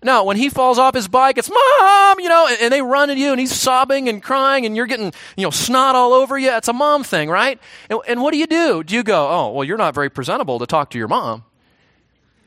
No, 0.03 0.23
when 0.23 0.37
he 0.37 0.49
falls 0.49 0.77
off 0.77 0.93
his 0.93 1.07
bike, 1.07 1.37
it's 1.37 1.49
mom, 1.49 2.19
you 2.19 2.29
know, 2.29 2.47
and, 2.47 2.57
and, 2.61 2.73
they 2.73 2.81
run 2.81 3.09
at 3.09 3.17
you 3.17 3.31
and 3.31 3.39
he's 3.39 3.51
sobbing 3.51 4.07
and 4.07 4.21
crying 4.21 4.65
and 4.65 4.75
you're 4.75 4.85
getting, 4.85 5.11
you 5.35 5.43
know, 5.43 5.49
snot 5.49 5.95
all 5.95 6.13
over 6.13 6.37
you. 6.37 6.51
It's 6.51 6.67
a 6.67 6.73
mom 6.73 7.03
thing, 7.03 7.29
right? 7.29 7.59
And, 7.89 7.99
and 8.07 8.21
what 8.21 8.31
do 8.31 8.37
you 8.37 8.45
do? 8.45 8.83
Do 8.83 8.93
you 8.93 9.01
go, 9.01 9.27
oh, 9.27 9.51
well, 9.53 9.63
you're 9.63 9.77
not 9.77 9.95
very 9.95 10.09
presentable 10.09 10.59
to 10.59 10.67
talk 10.67 10.91
to 10.91 10.99
your 10.99 11.07
mom? 11.07 11.45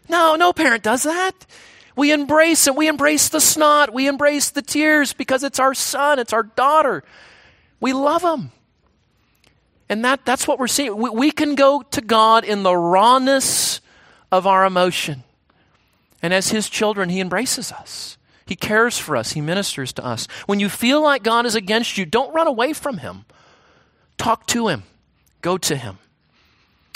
No, 0.08 0.36
no 0.36 0.52
parent 0.52 0.84
does 0.84 1.02
that. 1.02 1.44
We 1.96 2.12
embrace 2.12 2.66
it. 2.66 2.76
We 2.76 2.88
embrace 2.88 3.28
the 3.28 3.40
snot. 3.40 3.92
We 3.92 4.06
embrace 4.06 4.50
the 4.50 4.62
tears 4.62 5.12
because 5.12 5.42
it's 5.42 5.58
our 5.58 5.74
son, 5.74 6.18
it's 6.18 6.32
our 6.32 6.44
daughter. 6.44 7.04
We 7.80 7.92
love 7.92 8.22
them. 8.22 8.52
And 9.88 10.04
that, 10.04 10.24
that's 10.24 10.46
what 10.46 10.58
we're 10.58 10.68
seeing. 10.68 10.96
We, 10.96 11.10
we 11.10 11.30
can 11.32 11.56
go 11.56 11.82
to 11.82 12.00
God 12.00 12.44
in 12.44 12.62
the 12.62 12.76
rawness 12.76 13.80
of 14.30 14.46
our 14.46 14.64
emotion. 14.64 15.24
And 16.22 16.32
as 16.32 16.50
His 16.50 16.70
children, 16.70 17.08
He 17.08 17.20
embraces 17.20 17.72
us. 17.72 18.16
He 18.46 18.54
cares 18.54 18.98
for 18.98 19.16
us. 19.16 19.32
He 19.32 19.40
ministers 19.40 19.92
to 19.94 20.04
us. 20.04 20.26
When 20.46 20.60
you 20.60 20.68
feel 20.68 21.00
like 21.02 21.22
God 21.22 21.46
is 21.46 21.54
against 21.54 21.98
you, 21.98 22.06
don't 22.06 22.32
run 22.32 22.46
away 22.46 22.72
from 22.72 22.98
Him. 22.98 23.24
Talk 24.16 24.46
to 24.48 24.68
Him. 24.68 24.84
Go 25.40 25.58
to 25.58 25.76
Him. 25.76 25.98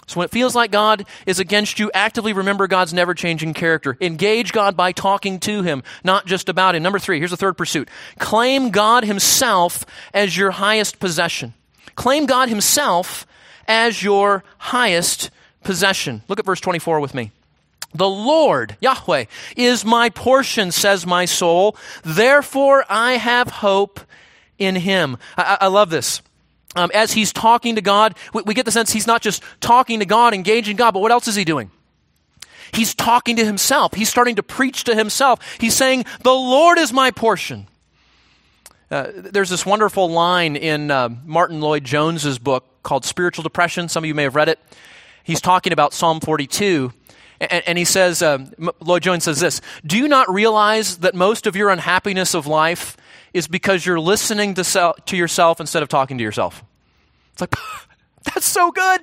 So 0.07 0.19
when 0.19 0.27
it 0.27 0.31
feels 0.31 0.55
like 0.55 0.71
God 0.71 1.07
is 1.27 1.41
against 1.41 1.79
you, 1.79 1.91
actively 1.95 2.33
remember 2.33 2.67
God's 2.67 2.93
never 2.93 3.15
changing 3.15 3.55
character. 3.55 3.97
Engage 4.01 4.53
God 4.53 4.77
by 4.77 4.93
talking 4.93 5.41
to 5.41 5.63
Him, 5.63 5.83
not 6.03 6.27
just 6.27 6.49
about 6.49 6.75
Him. 6.75 6.83
Number 6.83 6.99
three, 6.99 7.19
here's 7.19 7.31
the 7.31 7.37
third 7.37 7.57
pursuit. 7.57 7.89
Claim 8.19 8.71
God 8.71 9.05
Himself 9.05 9.87
as 10.13 10.37
your 10.37 10.51
highest 10.51 11.01
possession. 11.01 11.55
Claim 11.95 12.27
God 12.27 12.49
Himself 12.49 13.27
as 13.67 14.03
your 14.03 14.45
highest 14.59 15.31
possession. 15.63 16.23
Look 16.29 16.39
at 16.39 16.45
verse 16.45 16.61
24 16.61 17.01
with 17.01 17.15
me. 17.15 17.33
The 17.95 18.09
Lord, 18.09 18.77
Yahweh, 18.81 19.27
is 19.57 19.85
my 19.85 20.11
portion, 20.11 20.73
says 20.73 21.07
my 21.07 21.27
soul. 21.27 21.77
Therefore 22.03 22.85
I 22.89 23.13
have 23.13 23.49
hope 23.49 24.01
in 24.59 24.75
him. 24.75 25.17
I, 25.37 25.59
I 25.63 25.67
love 25.69 25.91
this. 25.91 26.21
Um, 26.77 26.91
as 26.93 27.13
he's 27.13 27.33
talking 27.33 27.77
to 27.77 27.81
God, 27.81 28.17
we, 28.33 28.43
we 28.43 28.55
get 28.55 28.65
the 28.65 28.73
sense 28.73 28.93
he's 28.93 29.07
not 29.07 29.23
just 29.23 29.43
talking 29.61 30.01
to 30.01 30.07
God, 30.07 30.35
engaging 30.35 30.77
God, 30.77 30.93
but 30.93 31.01
what 31.01 31.13
else 31.13 31.29
is 31.29 31.35
he 31.35 31.45
doing? 31.45 31.71
He's 32.73 32.95
talking 32.95 33.37
to 33.37 33.45
himself. 33.45 33.95
He's 33.95 34.09
starting 34.09 34.37
to 34.37 34.43
preach 34.43 34.85
to 34.85 34.95
himself. 34.95 35.41
He's 35.61 35.75
saying, 35.75 36.05
The 36.23 36.33
Lord 36.33 36.79
is 36.79 36.93
my 36.93 37.11
portion. 37.13 37.69
Uh, 38.91 39.11
there's 39.15 39.51
this 39.51 39.65
wonderful 39.65 40.11
line 40.11 40.57
in 40.57 40.91
uh, 40.91 41.09
Martyn 41.25 41.61
Lloyd-Jones's 41.61 42.39
book 42.39 42.65
called 42.83 43.05
Spiritual 43.05 43.43
Depression. 43.43 43.89
Some 43.89 44.05
of 44.05 44.09
you 44.09 44.15
may 44.15 44.25
have 44.25 44.35
read 44.35 44.49
it. 44.49 44.59
He's 45.23 45.41
talking 45.41 45.73
about 45.73 45.93
Psalm 45.95 46.21
42. 46.21 46.93
And, 47.41 47.63
and 47.67 47.79
he 47.79 47.85
says, 47.85 48.23
uh, 48.23 48.39
Lloyd-Jones 48.81 49.25
says 49.25 49.41
this 49.41 49.61
Do 49.87 49.97
you 49.97 50.09
not 50.09 50.33
realize 50.33 50.99
that 50.99 51.15
most 51.15 51.47
of 51.47 51.57
your 51.57 51.71
unhappiness 51.71 52.35
of 52.35 52.47
life 52.47 52.97
is 53.35 53.47
because 53.49 53.85
you're 53.85 54.01
listening 54.01 54.55
to, 54.55 54.65
sel- 54.65 54.95
to 55.07 55.17
yourself 55.17 55.61
instead 55.61 55.83
of 55.83 55.89
talking 55.91 56.17
to 56.19 56.25
yourself? 56.25 56.65
It's 57.33 57.41
like, 57.41 57.55
that's 58.25 58.47
so 58.47 58.71
good. 58.71 59.03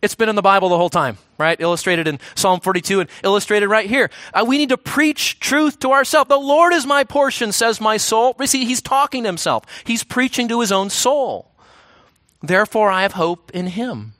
It's 0.00 0.14
been 0.14 0.28
in 0.28 0.36
the 0.36 0.42
Bible 0.42 0.68
the 0.68 0.76
whole 0.76 0.90
time, 0.90 1.18
right? 1.38 1.60
Illustrated 1.60 2.06
in 2.06 2.20
Psalm 2.36 2.60
42 2.60 3.00
and 3.00 3.10
illustrated 3.24 3.66
right 3.66 3.88
here. 3.88 4.10
Uh, 4.32 4.44
we 4.46 4.56
need 4.56 4.68
to 4.68 4.78
preach 4.78 5.40
truth 5.40 5.80
to 5.80 5.90
ourselves. 5.90 6.28
The 6.28 6.38
Lord 6.38 6.72
is 6.72 6.86
my 6.86 7.02
portion, 7.02 7.50
says 7.50 7.80
my 7.80 7.96
soul. 7.96 8.36
See, 8.44 8.64
he's 8.64 8.80
talking 8.80 9.24
to 9.24 9.28
himself. 9.28 9.64
He's 9.84 10.04
preaching 10.04 10.46
to 10.48 10.60
his 10.60 10.70
own 10.70 10.88
soul. 10.88 11.50
Therefore, 12.40 12.90
I 12.90 13.02
have 13.02 13.12
hope 13.12 13.50
in 13.52 13.66
him. 13.66 14.14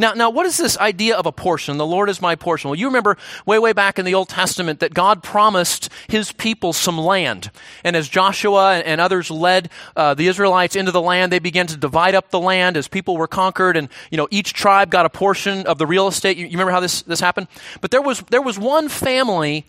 Now, 0.00 0.14
now, 0.14 0.30
what 0.30 0.46
is 0.46 0.56
this 0.56 0.78
idea 0.78 1.14
of 1.14 1.26
a 1.26 1.32
portion? 1.32 1.76
The 1.76 1.84
Lord 1.84 2.08
is 2.08 2.22
my 2.22 2.34
portion. 2.34 2.70
Well, 2.70 2.78
you 2.78 2.86
remember 2.86 3.18
way, 3.44 3.58
way 3.58 3.74
back 3.74 3.98
in 3.98 4.06
the 4.06 4.14
Old 4.14 4.30
Testament 4.30 4.80
that 4.80 4.94
God 4.94 5.22
promised 5.22 5.90
His 6.08 6.32
people 6.32 6.72
some 6.72 6.96
land. 6.96 7.50
And 7.84 7.94
as 7.94 8.08
Joshua 8.08 8.78
and, 8.78 8.98
others 8.98 9.30
led 9.30 9.68
uh, 9.94 10.14
the 10.14 10.26
Israelites 10.26 10.74
into 10.74 10.90
the 10.90 11.02
land, 11.02 11.30
they 11.30 11.38
began 11.38 11.66
to 11.66 11.76
divide 11.76 12.14
up 12.14 12.30
the 12.30 12.40
land 12.40 12.78
as 12.78 12.88
people 12.88 13.18
were 13.18 13.26
conquered, 13.26 13.76
and 13.76 13.90
you 14.10 14.16
know 14.16 14.26
each 14.30 14.54
tribe 14.54 14.90
got 14.90 15.04
a 15.04 15.10
portion 15.10 15.66
of 15.66 15.76
the 15.76 15.86
real 15.86 16.08
estate. 16.08 16.38
You, 16.38 16.46
you 16.46 16.52
remember 16.52 16.72
how 16.72 16.80
this 16.80 17.02
this 17.02 17.20
happened? 17.20 17.48
But 17.82 17.90
there 17.90 18.00
was 18.00 18.20
there 18.30 18.42
was 18.42 18.58
one 18.58 18.88
family 18.88 19.66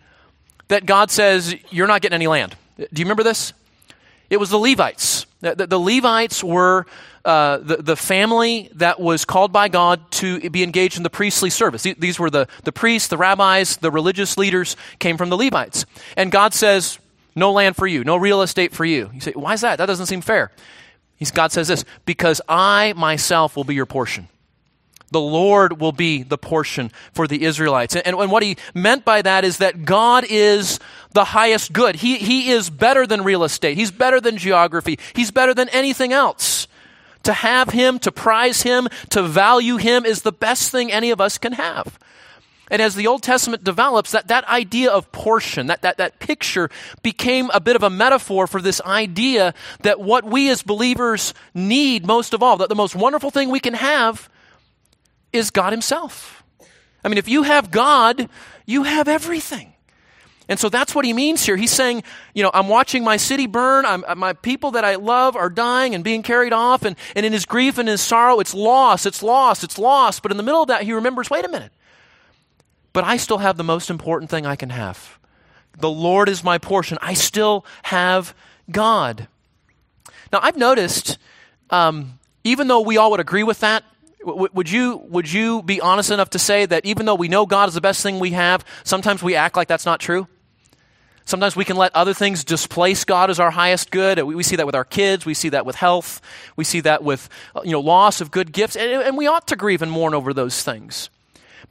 that 0.70 0.86
God 0.86 1.12
says 1.12 1.54
you're 1.72 1.88
not 1.88 2.02
getting 2.02 2.16
any 2.16 2.28
land. 2.28 2.56
Do 2.78 2.88
you 2.94 3.04
remember 3.04 3.24
this? 3.24 3.52
It 4.30 4.40
was 4.40 4.50
the 4.50 4.58
Levites. 4.58 5.26
The, 5.42 5.56
the, 5.56 5.68
the 5.68 5.80
Levites 5.80 6.42
were 6.42 6.86
uh, 7.24 7.58
the, 7.58 7.78
the 7.78 7.96
family 7.96 8.70
that 8.76 9.00
was 9.00 9.26
called 9.26 9.52
by 9.52 9.68
God 9.68 10.00
to 10.12 10.50
be 10.50 10.64
engaged 10.64 10.98
in 10.98 11.04
the 11.04 11.10
priestly 11.10 11.50
service. 11.50 11.84
These 11.84 12.20
were 12.20 12.30
the, 12.30 12.48
the 12.64 12.72
priests, 12.72 13.10
the 13.10 13.18
rabbis, 13.18 13.78
the 13.78 13.92
religious 13.92 14.38
leaders 14.38 14.76
came 15.00 15.18
from 15.18 15.30
the 15.30 15.38
Levites. 15.38 15.86
And 16.18 16.32
God 16.32 16.54
says, 16.54 17.00
no 17.36 17.52
land 17.52 17.76
for 17.76 17.88
you, 17.88 18.04
no 18.04 18.18
real 18.18 18.42
estate 18.42 18.74
for 18.74 18.86
you. 18.86 19.10
You 19.14 19.22
say, 19.22 19.32
why 19.34 19.54
is 19.54 19.62
that? 19.62 19.78
That 19.78 19.86
doesn't 19.86 20.08
seem 20.08 20.22
fair. 20.22 20.52
He's, 21.16 21.32
God 21.32 21.52
says 21.52 21.68
this, 21.68 21.86
because 22.06 22.42
I 22.50 22.94
myself 22.94 23.56
will 23.56 23.64
be 23.64 23.76
your 23.76 23.86
portion. 23.86 24.28
The 25.12 25.22
Lord 25.22 25.80
will 25.80 25.92
be 25.92 26.24
the 26.24 26.38
portion 26.38 26.92
for 27.14 27.28
the 27.28 27.44
Israelites. 27.44 27.96
And, 27.96 28.18
and, 28.18 28.32
what 28.32 28.44
he 28.44 28.56
meant 28.74 29.04
by 29.04 29.22
that 29.22 29.44
is 29.44 29.58
that 29.58 29.84
God 29.84 30.26
is 30.28 30.80
the 31.14 31.26
highest 31.26 31.74
good. 31.74 31.98
He, 31.98 32.16
he 32.16 32.50
is 32.50 32.70
better 32.70 33.06
than 33.06 33.24
real 33.24 33.44
estate. 33.44 33.78
He's 33.78 33.92
better 33.92 34.22
than 34.22 34.38
geography. 34.38 34.98
He's 35.14 35.30
better 35.30 35.54
than 35.54 35.68
anything 35.70 36.14
else. 36.14 36.68
To 37.24 37.34
have 37.34 37.70
Him, 37.70 38.00
to 38.00 38.12
prize 38.12 38.64
Him, 38.64 38.88
to 39.10 39.24
value 39.24 39.78
Him 39.78 40.06
is 40.06 40.22
the 40.22 40.32
best 40.32 40.72
thing 40.72 40.92
any 40.92 41.12
of 41.12 41.22
us 41.22 41.38
can 41.38 41.54
have. 41.54 42.00
And 42.72 42.82
as 42.82 42.96
the 42.96 43.06
Old 43.06 43.22
Testament 43.22 43.66
develops, 43.66 44.12
that, 44.12 44.30
that 44.30 44.48
idea 44.48 44.90
of 44.90 45.12
portion, 45.12 45.68
that, 45.68 45.82
that, 45.82 45.98
that 45.98 46.20
picture 46.20 46.70
became 47.04 47.52
a 47.54 47.60
bit 47.60 47.76
of 47.76 47.84
a 47.84 47.90
metaphor 47.90 48.48
for 48.48 48.62
this 48.62 48.80
idea 48.82 49.54
that 49.82 50.00
what 50.00 50.24
we 50.24 50.50
as 50.50 50.64
believers 50.64 51.34
need 51.54 52.08
most 52.08 52.34
of 52.34 52.42
all, 52.42 52.56
that 52.58 52.70
the 52.70 52.76
most 52.76 52.96
wonderful 52.96 53.30
thing 53.30 53.50
we 53.50 53.60
can 53.60 53.74
have 53.74 54.30
is 55.34 55.52
God 55.52 55.74
Himself. 55.74 56.44
I 57.04 57.10
mean, 57.10 57.18
if 57.18 57.28
you 57.28 57.44
have 57.44 57.72
God, 57.72 58.30
you 58.66 58.84
have 58.84 59.10
everything. 59.10 59.74
And 60.52 60.60
so 60.60 60.68
that's 60.68 60.94
what 60.94 61.06
he 61.06 61.14
means 61.14 61.46
here. 61.46 61.56
He's 61.56 61.72
saying, 61.72 62.04
you 62.34 62.44
know, 62.44 62.52
I'm 62.54 62.68
watching 62.68 63.06
my 63.06 63.16
city 63.16 63.48
burn. 63.48 63.86
I'm, 63.86 64.04
uh, 64.06 64.16
my 64.16 64.34
people 64.34 64.72
that 64.72 64.84
I 64.84 64.96
love 64.96 65.38
are 65.38 65.50
dying 65.50 65.96
and 65.96 66.04
being 66.04 66.24
carried 66.24 66.52
off. 66.52 66.84
And, 66.84 66.98
and 67.16 67.26
in 67.26 67.32
his 67.32 67.46
grief 67.46 67.78
and 67.78 67.88
his 67.88 68.02
sorrow, 68.02 68.42
it's 68.42 68.54
lost, 68.54 69.06
it's 69.06 69.24
lost, 69.24 69.64
it's 69.64 69.80
lost. 69.80 70.22
But 70.22 70.30
in 70.30 70.36
the 70.36 70.44
middle 70.44 70.62
of 70.62 70.68
that, 70.68 70.84
he 70.84 70.92
remembers 70.92 71.30
wait 71.30 71.46
a 71.46 71.48
minute. 71.48 71.72
But 72.92 73.06
I 73.06 73.16
still 73.16 73.38
have 73.38 73.56
the 73.56 73.64
most 73.64 73.90
important 73.90 74.30
thing 74.30 74.46
I 74.46 74.58
can 74.58 74.72
have. 74.72 75.20
The 75.80 75.90
Lord 75.90 76.28
is 76.28 76.44
my 76.44 76.58
portion. 76.58 76.98
I 77.02 77.14
still 77.14 77.66
have 77.84 78.36
God. 78.70 79.30
Now, 80.34 80.40
I've 80.42 80.58
noticed, 80.58 81.18
um, 81.70 82.20
even 82.44 82.68
though 82.68 82.82
we 82.82 82.98
all 82.98 83.12
would 83.12 83.22
agree 83.22 83.44
with 83.44 83.62
that, 83.62 83.86
would, 84.26 84.70
you, 84.70 84.98
would 85.08 85.32
you 85.32 85.64
be 85.64 85.80
honest 85.80 86.12
enough 86.12 86.32
to 86.32 86.40
say 86.40 86.66
that 86.66 86.86
even 86.86 87.06
though 87.06 87.16
we 87.16 87.30
know 87.30 87.46
God 87.46 87.70
is 87.70 87.76
the 87.76 87.80
best 87.80 88.04
thing 88.04 88.20
we 88.20 88.32
have, 88.32 88.66
sometimes 88.84 89.24
we 89.24 89.36
act 89.36 89.56
like 89.56 89.70
that's 89.70 89.86
not 89.86 90.02
true? 90.02 90.28
Sometimes 91.26 91.56
we 91.56 91.66
can 91.66 91.78
let 91.78 91.96
other 91.96 92.14
things 92.14 92.44
displace 92.44 93.06
God 93.06 93.30
as 93.30 93.40
our 93.40 93.52
highest 93.52 93.92
good. 93.92 94.22
We, 94.22 94.44
see 94.44 94.56
that 94.56 94.66
with 94.66 94.76
our 94.76 94.84
kids. 94.84 95.26
We 95.26 95.34
see 95.34 95.50
that 95.50 95.66
with 95.66 95.76
health. 95.76 96.22
We 96.56 96.64
see 96.64 96.82
that 96.82 97.04
with 97.04 97.30
uh, 97.56 97.62
you 97.64 97.72
know, 97.72 97.80
loss 97.80 98.22
of 98.22 98.32
good 98.32 98.52
gifts. 98.52 98.76
And, 98.76 98.92
and 98.92 99.18
we 99.18 99.28
ought 99.28 99.48
to 99.48 99.56
grieve 99.56 99.82
and 99.82 99.92
mourn 99.92 100.14
over 100.14 100.34
those 100.34 100.64
things. 100.64 101.10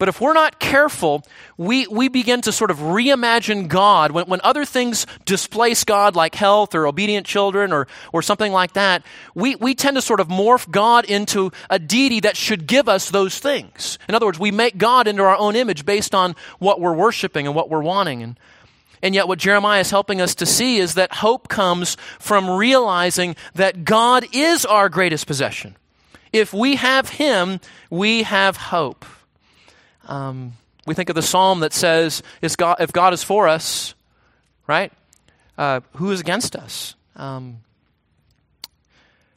But 0.00 0.08
if 0.08 0.18
we're 0.18 0.32
not 0.32 0.58
careful, 0.58 1.22
we, 1.58 1.86
we 1.86 2.08
begin 2.08 2.40
to 2.42 2.52
sort 2.52 2.70
of 2.70 2.78
reimagine 2.78 3.68
God. 3.68 4.12
When, 4.12 4.24
when 4.26 4.40
other 4.42 4.64
things 4.64 5.06
displace 5.26 5.84
God, 5.84 6.16
like 6.16 6.34
health 6.34 6.74
or 6.74 6.86
obedient 6.86 7.26
children 7.26 7.70
or, 7.70 7.86
or 8.10 8.22
something 8.22 8.50
like 8.50 8.72
that, 8.72 9.04
we, 9.34 9.56
we 9.56 9.74
tend 9.74 9.96
to 9.96 10.02
sort 10.02 10.20
of 10.20 10.28
morph 10.28 10.70
God 10.70 11.04
into 11.04 11.52
a 11.68 11.78
deity 11.78 12.20
that 12.20 12.38
should 12.38 12.66
give 12.66 12.88
us 12.88 13.10
those 13.10 13.38
things. 13.38 13.98
In 14.08 14.14
other 14.14 14.24
words, 14.24 14.38
we 14.38 14.50
make 14.50 14.78
God 14.78 15.06
into 15.06 15.22
our 15.22 15.36
own 15.36 15.54
image 15.54 15.84
based 15.84 16.14
on 16.14 16.34
what 16.58 16.80
we're 16.80 16.94
worshiping 16.94 17.46
and 17.46 17.54
what 17.54 17.68
we're 17.68 17.82
wanting. 17.82 18.22
And 18.22 18.40
and 19.02 19.14
yet, 19.14 19.28
what 19.28 19.38
Jeremiah 19.38 19.80
is 19.80 19.90
helping 19.90 20.20
us 20.20 20.34
to 20.36 20.46
see 20.46 20.78
is 20.78 20.94
that 20.94 21.12
hope 21.12 21.48
comes 21.48 21.96
from 22.18 22.50
realizing 22.50 23.34
that 23.54 23.84
God 23.84 24.26
is 24.32 24.66
our 24.66 24.88
greatest 24.88 25.26
possession. 25.26 25.76
If 26.32 26.52
we 26.52 26.76
have 26.76 27.08
Him, 27.08 27.60
we 27.88 28.24
have 28.24 28.56
hope. 28.56 29.04
Um, 30.06 30.52
we 30.86 30.94
think 30.94 31.08
of 31.08 31.14
the 31.14 31.22
psalm 31.22 31.60
that 31.60 31.72
says, 31.72 32.22
God, 32.58 32.76
If 32.80 32.92
God 32.92 33.14
is 33.14 33.22
for 33.22 33.48
us, 33.48 33.94
right? 34.66 34.92
Uh, 35.56 35.80
who 35.94 36.10
is 36.10 36.20
against 36.20 36.54
us? 36.54 36.94
Um, 37.16 37.60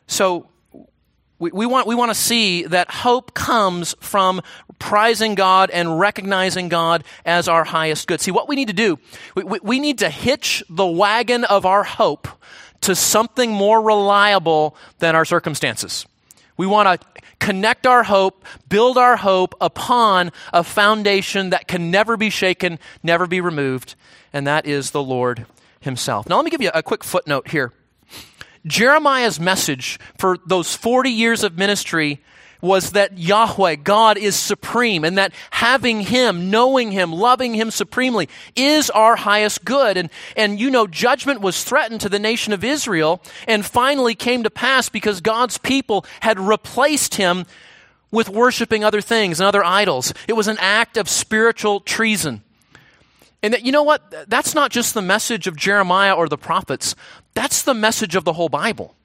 so, 0.07 0.47
we, 1.39 1.51
we, 1.51 1.65
want, 1.65 1.87
we 1.87 1.95
want 1.95 2.09
to 2.09 2.15
see 2.15 2.63
that 2.63 2.89
hope 2.89 3.33
comes 3.33 3.95
from 3.99 4.41
prizing 4.79 5.35
God 5.35 5.69
and 5.69 5.99
recognizing 5.99 6.69
God 6.69 7.03
as 7.25 7.47
our 7.47 7.63
highest 7.63 8.07
good. 8.07 8.21
See, 8.21 8.31
what 8.31 8.47
we 8.47 8.55
need 8.55 8.67
to 8.67 8.73
do, 8.73 8.99
we, 9.35 9.43
we, 9.43 9.59
we 9.61 9.79
need 9.79 9.99
to 9.99 10.09
hitch 10.09 10.63
the 10.69 10.85
wagon 10.85 11.43
of 11.43 11.65
our 11.65 11.83
hope 11.83 12.27
to 12.81 12.95
something 12.95 13.51
more 13.51 13.81
reliable 13.81 14.75
than 14.99 15.15
our 15.15 15.25
circumstances. 15.25 16.05
We 16.57 16.67
want 16.67 17.01
to 17.01 17.21
connect 17.39 17.87
our 17.87 18.03
hope, 18.03 18.45
build 18.69 18.97
our 18.97 19.17
hope 19.17 19.55
upon 19.59 20.31
a 20.51 20.63
foundation 20.63 21.49
that 21.49 21.67
can 21.67 21.91
never 21.91 22.15
be 22.15 22.29
shaken, 22.29 22.79
never 23.01 23.27
be 23.27 23.41
removed, 23.41 23.95
and 24.31 24.47
that 24.47 24.65
is 24.65 24.91
the 24.91 25.03
Lord 25.03 25.45
Himself. 25.79 26.29
Now, 26.29 26.37
let 26.37 26.45
me 26.45 26.51
give 26.51 26.61
you 26.61 26.71
a 26.73 26.83
quick 26.83 27.03
footnote 27.03 27.49
here. 27.49 27.73
Jeremiah's 28.65 29.39
message 29.39 29.99
for 30.17 30.37
those 30.45 30.75
40 30.75 31.09
years 31.09 31.43
of 31.43 31.57
ministry 31.57 32.21
was 32.63 32.91
that 32.91 33.17
Yahweh, 33.17 33.75
God, 33.75 34.17
is 34.17 34.37
supreme 34.37 35.03
and 35.03 35.17
that 35.17 35.33
having 35.51 35.99
Him, 35.99 36.49
knowing 36.49 36.93
Him, 36.93 37.11
loving 37.11 37.53
Him 37.53 37.69
supremely 37.69 38.29
is 38.55 38.89
our 38.89 39.17
highest 39.17 39.65
good. 39.65 39.97
And, 39.97 40.09
and 40.37 40.57
you 40.57 40.71
know, 40.71 40.87
judgment 40.87 41.41
was 41.41 41.61
threatened 41.61 41.99
to 42.01 42.09
the 42.09 42.19
nation 42.19 42.53
of 42.53 42.63
Israel 42.63 43.21
and 43.49 43.65
finally 43.65 44.15
came 44.15 44.43
to 44.43 44.49
pass 44.49 44.87
because 44.87 45.19
God's 45.19 45.57
people 45.57 46.05
had 46.21 46.39
replaced 46.39 47.15
Him 47.15 47.45
with 48.11 48.29
worshiping 48.29 48.85
other 48.85 49.01
things 49.01 49.41
and 49.41 49.47
other 49.47 49.63
idols. 49.63 50.13
It 50.29 50.33
was 50.33 50.47
an 50.47 50.57
act 50.59 50.95
of 50.95 51.09
spiritual 51.09 51.81
treason. 51.81 52.43
And 53.41 53.53
that, 53.53 53.65
you 53.65 53.73
know 53.73 53.83
what? 53.83 54.29
That's 54.29 54.55
not 54.55 54.71
just 54.71 54.93
the 54.93 55.01
message 55.01 55.47
of 55.47 55.57
Jeremiah 55.57 56.13
or 56.13 56.29
the 56.29 56.37
prophets. 56.37 56.95
That's 57.33 57.63
the 57.63 57.73
message 57.73 58.15
of 58.15 58.23
the 58.23 58.33
whole 58.33 58.49
Bible. 58.49 58.95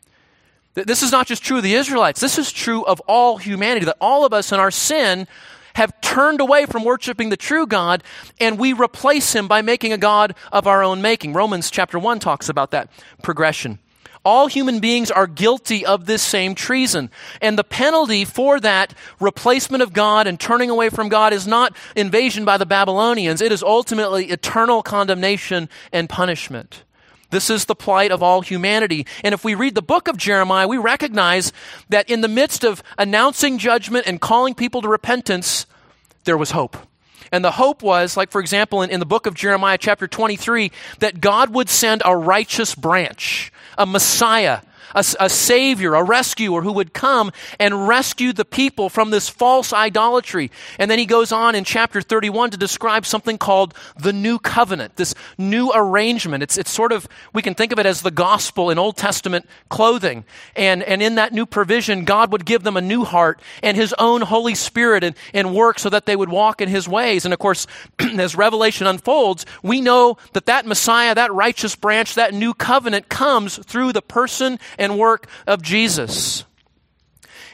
This 0.74 1.02
is 1.02 1.10
not 1.10 1.26
just 1.26 1.42
true 1.42 1.56
of 1.56 1.62
the 1.62 1.74
Israelites. 1.74 2.20
This 2.20 2.38
is 2.38 2.52
true 2.52 2.84
of 2.84 3.00
all 3.00 3.38
humanity, 3.38 3.86
that 3.86 3.96
all 4.00 4.24
of 4.24 4.32
us 4.32 4.52
in 4.52 4.60
our 4.60 4.70
sin 4.70 5.26
have 5.74 6.00
turned 6.00 6.40
away 6.40 6.66
from 6.66 6.84
worshiping 6.84 7.28
the 7.28 7.36
true 7.36 7.66
God 7.66 8.02
and 8.40 8.58
we 8.58 8.72
replace 8.72 9.34
him 9.34 9.46
by 9.48 9.62
making 9.62 9.92
a 9.92 9.98
God 9.98 10.34
of 10.52 10.66
our 10.66 10.82
own 10.82 11.02
making. 11.02 11.32
Romans 11.32 11.70
chapter 11.70 11.98
1 11.98 12.18
talks 12.18 12.48
about 12.48 12.72
that 12.72 12.90
progression. 13.22 13.78
All 14.24 14.48
human 14.48 14.80
beings 14.80 15.10
are 15.10 15.26
guilty 15.26 15.86
of 15.86 16.06
this 16.06 16.22
same 16.22 16.54
treason. 16.54 17.10
And 17.40 17.56
the 17.56 17.64
penalty 17.64 18.24
for 18.24 18.60
that 18.60 18.92
replacement 19.20 19.82
of 19.82 19.92
God 19.92 20.26
and 20.26 20.38
turning 20.38 20.70
away 20.70 20.90
from 20.90 21.08
God 21.08 21.32
is 21.32 21.46
not 21.46 21.74
invasion 21.96 22.44
by 22.44 22.58
the 22.58 22.66
Babylonians. 22.66 23.40
It 23.40 23.52
is 23.52 23.62
ultimately 23.62 24.26
eternal 24.26 24.82
condemnation 24.82 25.68
and 25.92 26.08
punishment. 26.08 26.82
This 27.30 27.50
is 27.50 27.66
the 27.66 27.74
plight 27.74 28.10
of 28.10 28.22
all 28.22 28.40
humanity. 28.40 29.06
And 29.22 29.34
if 29.34 29.44
we 29.44 29.54
read 29.54 29.74
the 29.74 29.82
book 29.82 30.08
of 30.08 30.16
Jeremiah, 30.16 30.66
we 30.66 30.78
recognize 30.78 31.52
that 31.90 32.08
in 32.08 32.22
the 32.22 32.28
midst 32.28 32.64
of 32.64 32.82
announcing 32.96 33.58
judgment 33.58 34.06
and 34.06 34.20
calling 34.20 34.54
people 34.54 34.80
to 34.82 34.88
repentance, 34.88 35.66
there 36.24 36.38
was 36.38 36.52
hope. 36.52 36.76
And 37.30 37.44
the 37.44 37.50
hope 37.50 37.82
was, 37.82 38.16
like 38.16 38.30
for 38.30 38.40
example, 38.40 38.82
in, 38.82 38.90
in 38.90 39.00
the 39.00 39.06
book 39.06 39.26
of 39.26 39.34
Jeremiah, 39.34 39.76
chapter 39.78 40.08
23, 40.08 40.72
that 41.00 41.20
God 41.20 41.50
would 41.50 41.68
send 41.68 42.02
a 42.04 42.16
righteous 42.16 42.74
branch, 42.74 43.52
a 43.76 43.84
Messiah, 43.84 44.60
a, 44.94 45.04
a 45.20 45.28
savior, 45.28 45.94
a 45.94 46.02
rescuer 46.02 46.62
who 46.62 46.72
would 46.72 46.92
come 46.92 47.32
and 47.58 47.88
rescue 47.88 48.32
the 48.32 48.44
people 48.44 48.88
from 48.88 49.10
this 49.10 49.28
false 49.28 49.72
idolatry. 49.72 50.50
And 50.78 50.90
then 50.90 50.98
he 50.98 51.06
goes 51.06 51.32
on 51.32 51.54
in 51.54 51.64
chapter 51.64 52.00
31 52.00 52.50
to 52.50 52.56
describe 52.56 53.06
something 53.06 53.38
called 53.38 53.74
the 53.96 54.12
new 54.12 54.38
covenant, 54.38 54.96
this 54.96 55.14
new 55.36 55.70
arrangement. 55.74 56.42
It's, 56.42 56.58
it's 56.58 56.70
sort 56.70 56.92
of, 56.92 57.08
we 57.32 57.42
can 57.42 57.54
think 57.54 57.72
of 57.72 57.78
it 57.78 57.86
as 57.86 58.02
the 58.02 58.10
gospel 58.10 58.70
in 58.70 58.78
Old 58.78 58.96
Testament 58.96 59.46
clothing. 59.68 60.24
And, 60.56 60.82
and 60.82 61.02
in 61.02 61.16
that 61.16 61.32
new 61.32 61.46
provision, 61.46 62.04
God 62.04 62.32
would 62.32 62.44
give 62.44 62.62
them 62.62 62.76
a 62.76 62.80
new 62.80 63.04
heart 63.04 63.40
and 63.62 63.76
his 63.76 63.94
own 63.98 64.22
Holy 64.22 64.54
Spirit 64.54 65.04
and, 65.04 65.16
and 65.34 65.54
work 65.54 65.78
so 65.78 65.90
that 65.90 66.06
they 66.06 66.16
would 66.16 66.28
walk 66.28 66.60
in 66.60 66.68
his 66.68 66.88
ways. 66.88 67.24
And 67.24 67.34
of 67.34 67.40
course, 67.40 67.66
as 67.98 68.36
Revelation 68.36 68.86
unfolds, 68.86 69.46
we 69.62 69.80
know 69.80 70.16
that 70.32 70.46
that 70.46 70.66
Messiah, 70.66 71.14
that 71.14 71.32
righteous 71.32 71.76
branch, 71.76 72.14
that 72.14 72.34
new 72.34 72.54
covenant 72.54 73.08
comes 73.08 73.58
through 73.58 73.92
the 73.92 74.02
person 74.02 74.58
and 74.78 74.98
work 74.98 75.26
of 75.46 75.62
Jesus. 75.62 76.44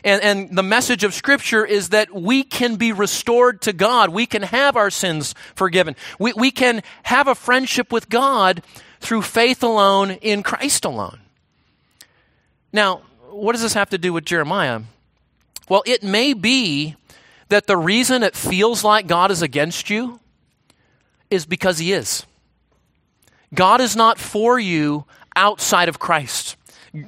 And, 0.04 0.22
and 0.22 0.56
the 0.56 0.62
message 0.62 1.02
of 1.02 1.14
Scripture 1.14 1.64
is 1.64 1.88
that 1.88 2.14
we 2.14 2.44
can 2.44 2.76
be 2.76 2.92
restored 2.92 3.62
to 3.62 3.72
God. 3.72 4.10
We 4.10 4.26
can 4.26 4.42
have 4.42 4.76
our 4.76 4.90
sins 4.90 5.34
forgiven. 5.54 5.96
We, 6.18 6.34
we 6.34 6.50
can 6.50 6.82
have 7.04 7.26
a 7.26 7.34
friendship 7.34 7.90
with 7.90 8.10
God 8.10 8.62
through 9.00 9.22
faith 9.22 9.62
alone 9.62 10.10
in 10.10 10.42
Christ 10.42 10.84
alone. 10.84 11.20
Now, 12.72 13.02
what 13.30 13.52
does 13.52 13.62
this 13.62 13.74
have 13.74 13.90
to 13.90 13.98
do 13.98 14.12
with 14.12 14.26
Jeremiah? 14.26 14.82
Well, 15.68 15.82
it 15.86 16.02
may 16.02 16.34
be 16.34 16.96
that 17.48 17.66
the 17.66 17.76
reason 17.76 18.22
it 18.22 18.36
feels 18.36 18.84
like 18.84 19.06
God 19.06 19.30
is 19.30 19.40
against 19.40 19.88
you 19.88 20.20
is 21.30 21.46
because 21.46 21.78
He 21.78 21.92
is. 21.92 22.26
God 23.54 23.80
is 23.80 23.96
not 23.96 24.18
for 24.18 24.58
you 24.58 25.04
outside 25.34 25.88
of 25.88 25.98
Christ. 25.98 26.56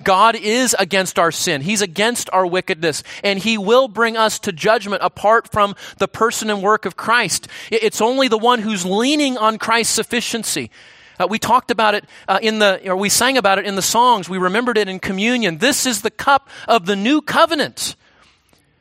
God 0.02 0.34
is 0.34 0.74
against 0.78 1.18
our 1.18 1.30
sin. 1.30 1.60
He's 1.62 1.82
against 1.82 2.28
our 2.32 2.46
wickedness, 2.46 3.02
and 3.22 3.38
He 3.38 3.56
will 3.56 3.86
bring 3.86 4.16
us 4.16 4.38
to 4.40 4.52
judgment 4.52 5.02
apart 5.02 5.50
from 5.52 5.76
the 5.98 6.08
person 6.08 6.50
and 6.50 6.62
work 6.62 6.86
of 6.86 6.96
Christ. 6.96 7.46
It's 7.70 8.00
only 8.00 8.26
the 8.28 8.38
one 8.38 8.60
who's 8.60 8.84
leaning 8.84 9.38
on 9.38 9.58
Christ's 9.58 9.94
sufficiency. 9.94 10.70
Uh, 11.18 11.26
we 11.30 11.38
talked 11.38 11.70
about 11.70 11.94
it 11.94 12.04
uh, 12.28 12.38
in 12.42 12.58
the, 12.58 12.90
or 12.90 12.96
we 12.96 13.08
sang 13.08 13.38
about 13.38 13.58
it 13.58 13.64
in 13.64 13.76
the 13.76 13.82
songs. 13.82 14.28
We 14.28 14.38
remembered 14.38 14.76
it 14.76 14.88
in 14.88 14.98
communion. 14.98 15.58
This 15.58 15.86
is 15.86 16.02
the 16.02 16.10
cup 16.10 16.50
of 16.68 16.86
the 16.86 16.96
new 16.96 17.22
covenant 17.22 17.94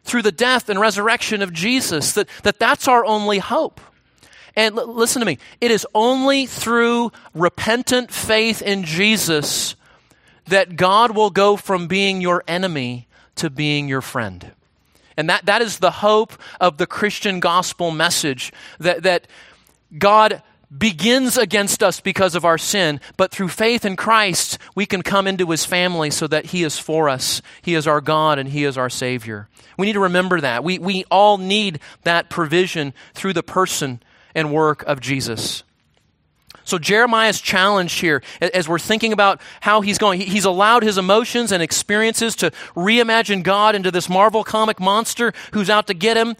through 0.03 0.23
the 0.23 0.31
death 0.31 0.69
and 0.69 0.79
resurrection 0.79 1.41
of 1.41 1.53
Jesus. 1.53 2.13
That, 2.13 2.27
that 2.43 2.59
that's 2.59 2.87
our 2.87 3.05
only 3.05 3.39
hope. 3.39 3.79
And 4.55 4.77
l- 4.77 4.93
listen 4.93 5.21
to 5.21 5.25
me. 5.25 5.37
It 5.61 5.71
is 5.71 5.87
only 5.93 6.45
through 6.45 7.11
repentant 7.33 8.11
faith 8.11 8.61
in 8.61 8.83
Jesus 8.83 9.75
that 10.47 10.75
God 10.75 11.15
will 11.15 11.29
go 11.29 11.55
from 11.55 11.87
being 11.87 12.21
your 12.21 12.43
enemy 12.47 13.07
to 13.35 13.49
being 13.49 13.87
your 13.87 14.01
friend. 14.01 14.51
And 15.17 15.29
that, 15.29 15.45
that 15.45 15.61
is 15.61 15.79
the 15.79 15.91
hope 15.91 16.33
of 16.59 16.77
the 16.77 16.87
Christian 16.87 17.39
gospel 17.39 17.91
message 17.91 18.51
that, 18.79 19.03
that 19.03 19.27
God 19.97 20.41
begins 20.75 21.37
against 21.37 21.83
us 21.83 21.99
because 22.01 22.35
of 22.35 22.43
our 22.43 22.57
sin, 22.57 22.99
but 23.17 23.31
through 23.31 23.47
faith 23.47 23.85
in 23.85 23.95
Christ, 23.95 24.57
we 24.73 24.85
can 24.85 25.01
come 25.01 25.27
into 25.27 25.49
his 25.51 25.65
family 25.65 26.09
so 26.09 26.27
that 26.27 26.47
he 26.47 26.63
is 26.63 26.77
for 26.79 27.07
us. 27.07 27.41
He 27.61 27.75
is 27.75 27.87
our 27.87 28.01
God 28.01 28.39
and 28.39 28.49
he 28.49 28.63
is 28.63 28.77
our 28.77 28.89
Savior. 28.89 29.47
We 29.77 29.85
need 29.85 29.93
to 29.93 29.99
remember 29.99 30.41
that. 30.41 30.63
We, 30.63 30.79
we 30.79 31.05
all 31.11 31.37
need 31.37 31.79
that 32.03 32.29
provision 32.29 32.93
through 33.13 33.33
the 33.33 33.43
person 33.43 34.01
and 34.33 34.51
work 34.51 34.83
of 34.83 34.99
Jesus. 34.99 35.63
So 36.65 36.79
Jeremiah's 36.79 37.39
challenged 37.39 38.01
here, 38.01 38.23
as 38.41 38.67
we're 38.67 38.79
thinking 38.79 39.13
about 39.13 39.39
how 39.61 39.81
he's 39.81 39.99
going, 39.99 40.19
he's 40.19 40.45
allowed 40.45 40.83
his 40.83 40.97
emotions 40.97 41.51
and 41.51 41.61
experiences 41.61 42.35
to 42.37 42.51
reimagine 42.75 43.43
God 43.43 43.75
into 43.75 43.91
this 43.91 44.09
Marvel 44.09 44.43
comic 44.43 44.79
monster 44.79 45.31
who's 45.53 45.69
out 45.69 45.85
to 45.87 45.93
get 45.93 46.17
him, 46.17 46.35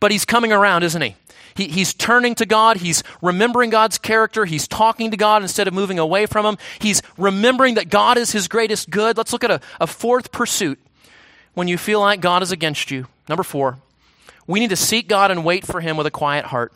but 0.00 0.10
he's 0.10 0.24
coming 0.24 0.52
around, 0.52 0.82
isn't 0.82 1.00
he? 1.00 1.14
he 1.54 1.68
he's 1.68 1.94
turning 1.94 2.34
to 2.34 2.44
God. 2.44 2.78
He's 2.78 3.04
remembering 3.22 3.70
God's 3.70 3.98
character. 3.98 4.44
He's 4.44 4.66
talking 4.66 5.12
to 5.12 5.16
God 5.16 5.42
instead 5.42 5.68
of 5.68 5.74
moving 5.74 6.00
away 6.00 6.26
from 6.26 6.44
him. 6.44 6.58
He's 6.80 7.00
remembering 7.16 7.76
that 7.76 7.88
God 7.88 8.18
is 8.18 8.32
his 8.32 8.48
greatest 8.48 8.90
good. 8.90 9.16
Let's 9.16 9.32
look 9.32 9.44
at 9.44 9.50
a, 9.50 9.60
a 9.80 9.86
fourth 9.86 10.32
pursuit 10.32 10.80
when 11.54 11.68
you 11.68 11.78
feel 11.78 12.00
like 12.00 12.20
God 12.20 12.42
is 12.42 12.50
against 12.50 12.90
you. 12.90 13.06
Number 13.28 13.44
four, 13.44 13.78
we 14.48 14.58
need 14.58 14.70
to 14.70 14.76
seek 14.76 15.06
God 15.06 15.30
and 15.30 15.44
wait 15.44 15.64
for 15.64 15.80
him 15.80 15.96
with 15.96 16.06
a 16.06 16.10
quiet 16.10 16.46
heart. 16.46 16.72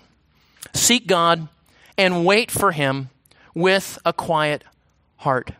Seek 0.73 1.09
God 1.09 1.49
and 1.97 2.25
wait 2.25 2.51
for 2.51 2.73
him 2.73 3.11
with 3.55 3.99
a 4.05 4.13
quiet 4.13 4.65
heart. 5.19 5.53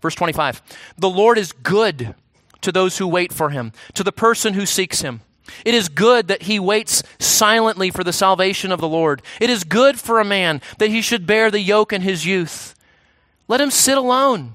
Verse 0.00 0.14
25 0.14 0.62
The 0.98 1.10
Lord 1.10 1.38
is 1.38 1.52
good 1.52 2.14
to 2.60 2.72
those 2.72 2.98
who 2.98 3.06
wait 3.06 3.32
for 3.32 3.50
him, 3.50 3.72
to 3.94 4.02
the 4.02 4.12
person 4.12 4.54
who 4.54 4.66
seeks 4.66 5.00
him. 5.00 5.20
It 5.64 5.74
is 5.74 5.88
good 5.88 6.28
that 6.28 6.42
he 6.42 6.58
waits 6.58 7.02
silently 7.18 7.90
for 7.90 8.04
the 8.04 8.12
salvation 8.12 8.72
of 8.72 8.80
the 8.80 8.88
Lord. 8.88 9.22
It 9.40 9.50
is 9.50 9.64
good 9.64 9.98
for 9.98 10.20
a 10.20 10.24
man 10.24 10.62
that 10.78 10.90
he 10.90 11.02
should 11.02 11.26
bear 11.26 11.50
the 11.50 11.60
yoke 11.60 11.92
in 11.92 12.02
his 12.02 12.24
youth. 12.24 12.74
Let 13.48 13.60
him 13.60 13.70
sit 13.70 13.98
alone 13.98 14.54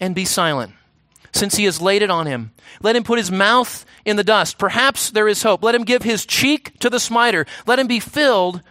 and 0.00 0.14
be 0.14 0.24
silent, 0.24 0.72
since 1.32 1.56
he 1.56 1.64
has 1.64 1.82
laid 1.82 2.02
it 2.02 2.10
on 2.10 2.26
him. 2.26 2.52
Let 2.80 2.96
him 2.96 3.04
put 3.04 3.18
his 3.18 3.30
mouth 3.30 3.84
in 4.04 4.16
the 4.16 4.24
dust. 4.24 4.58
Perhaps 4.58 5.10
there 5.10 5.28
is 5.28 5.42
hope. 5.42 5.62
Let 5.62 5.74
him 5.74 5.84
give 5.84 6.02
his 6.02 6.24
cheek 6.24 6.78
to 6.78 6.88
the 6.88 7.00
smiter. 7.00 7.46
Let 7.66 7.78
him 7.78 7.86
be 7.86 8.00
filled 8.00 8.62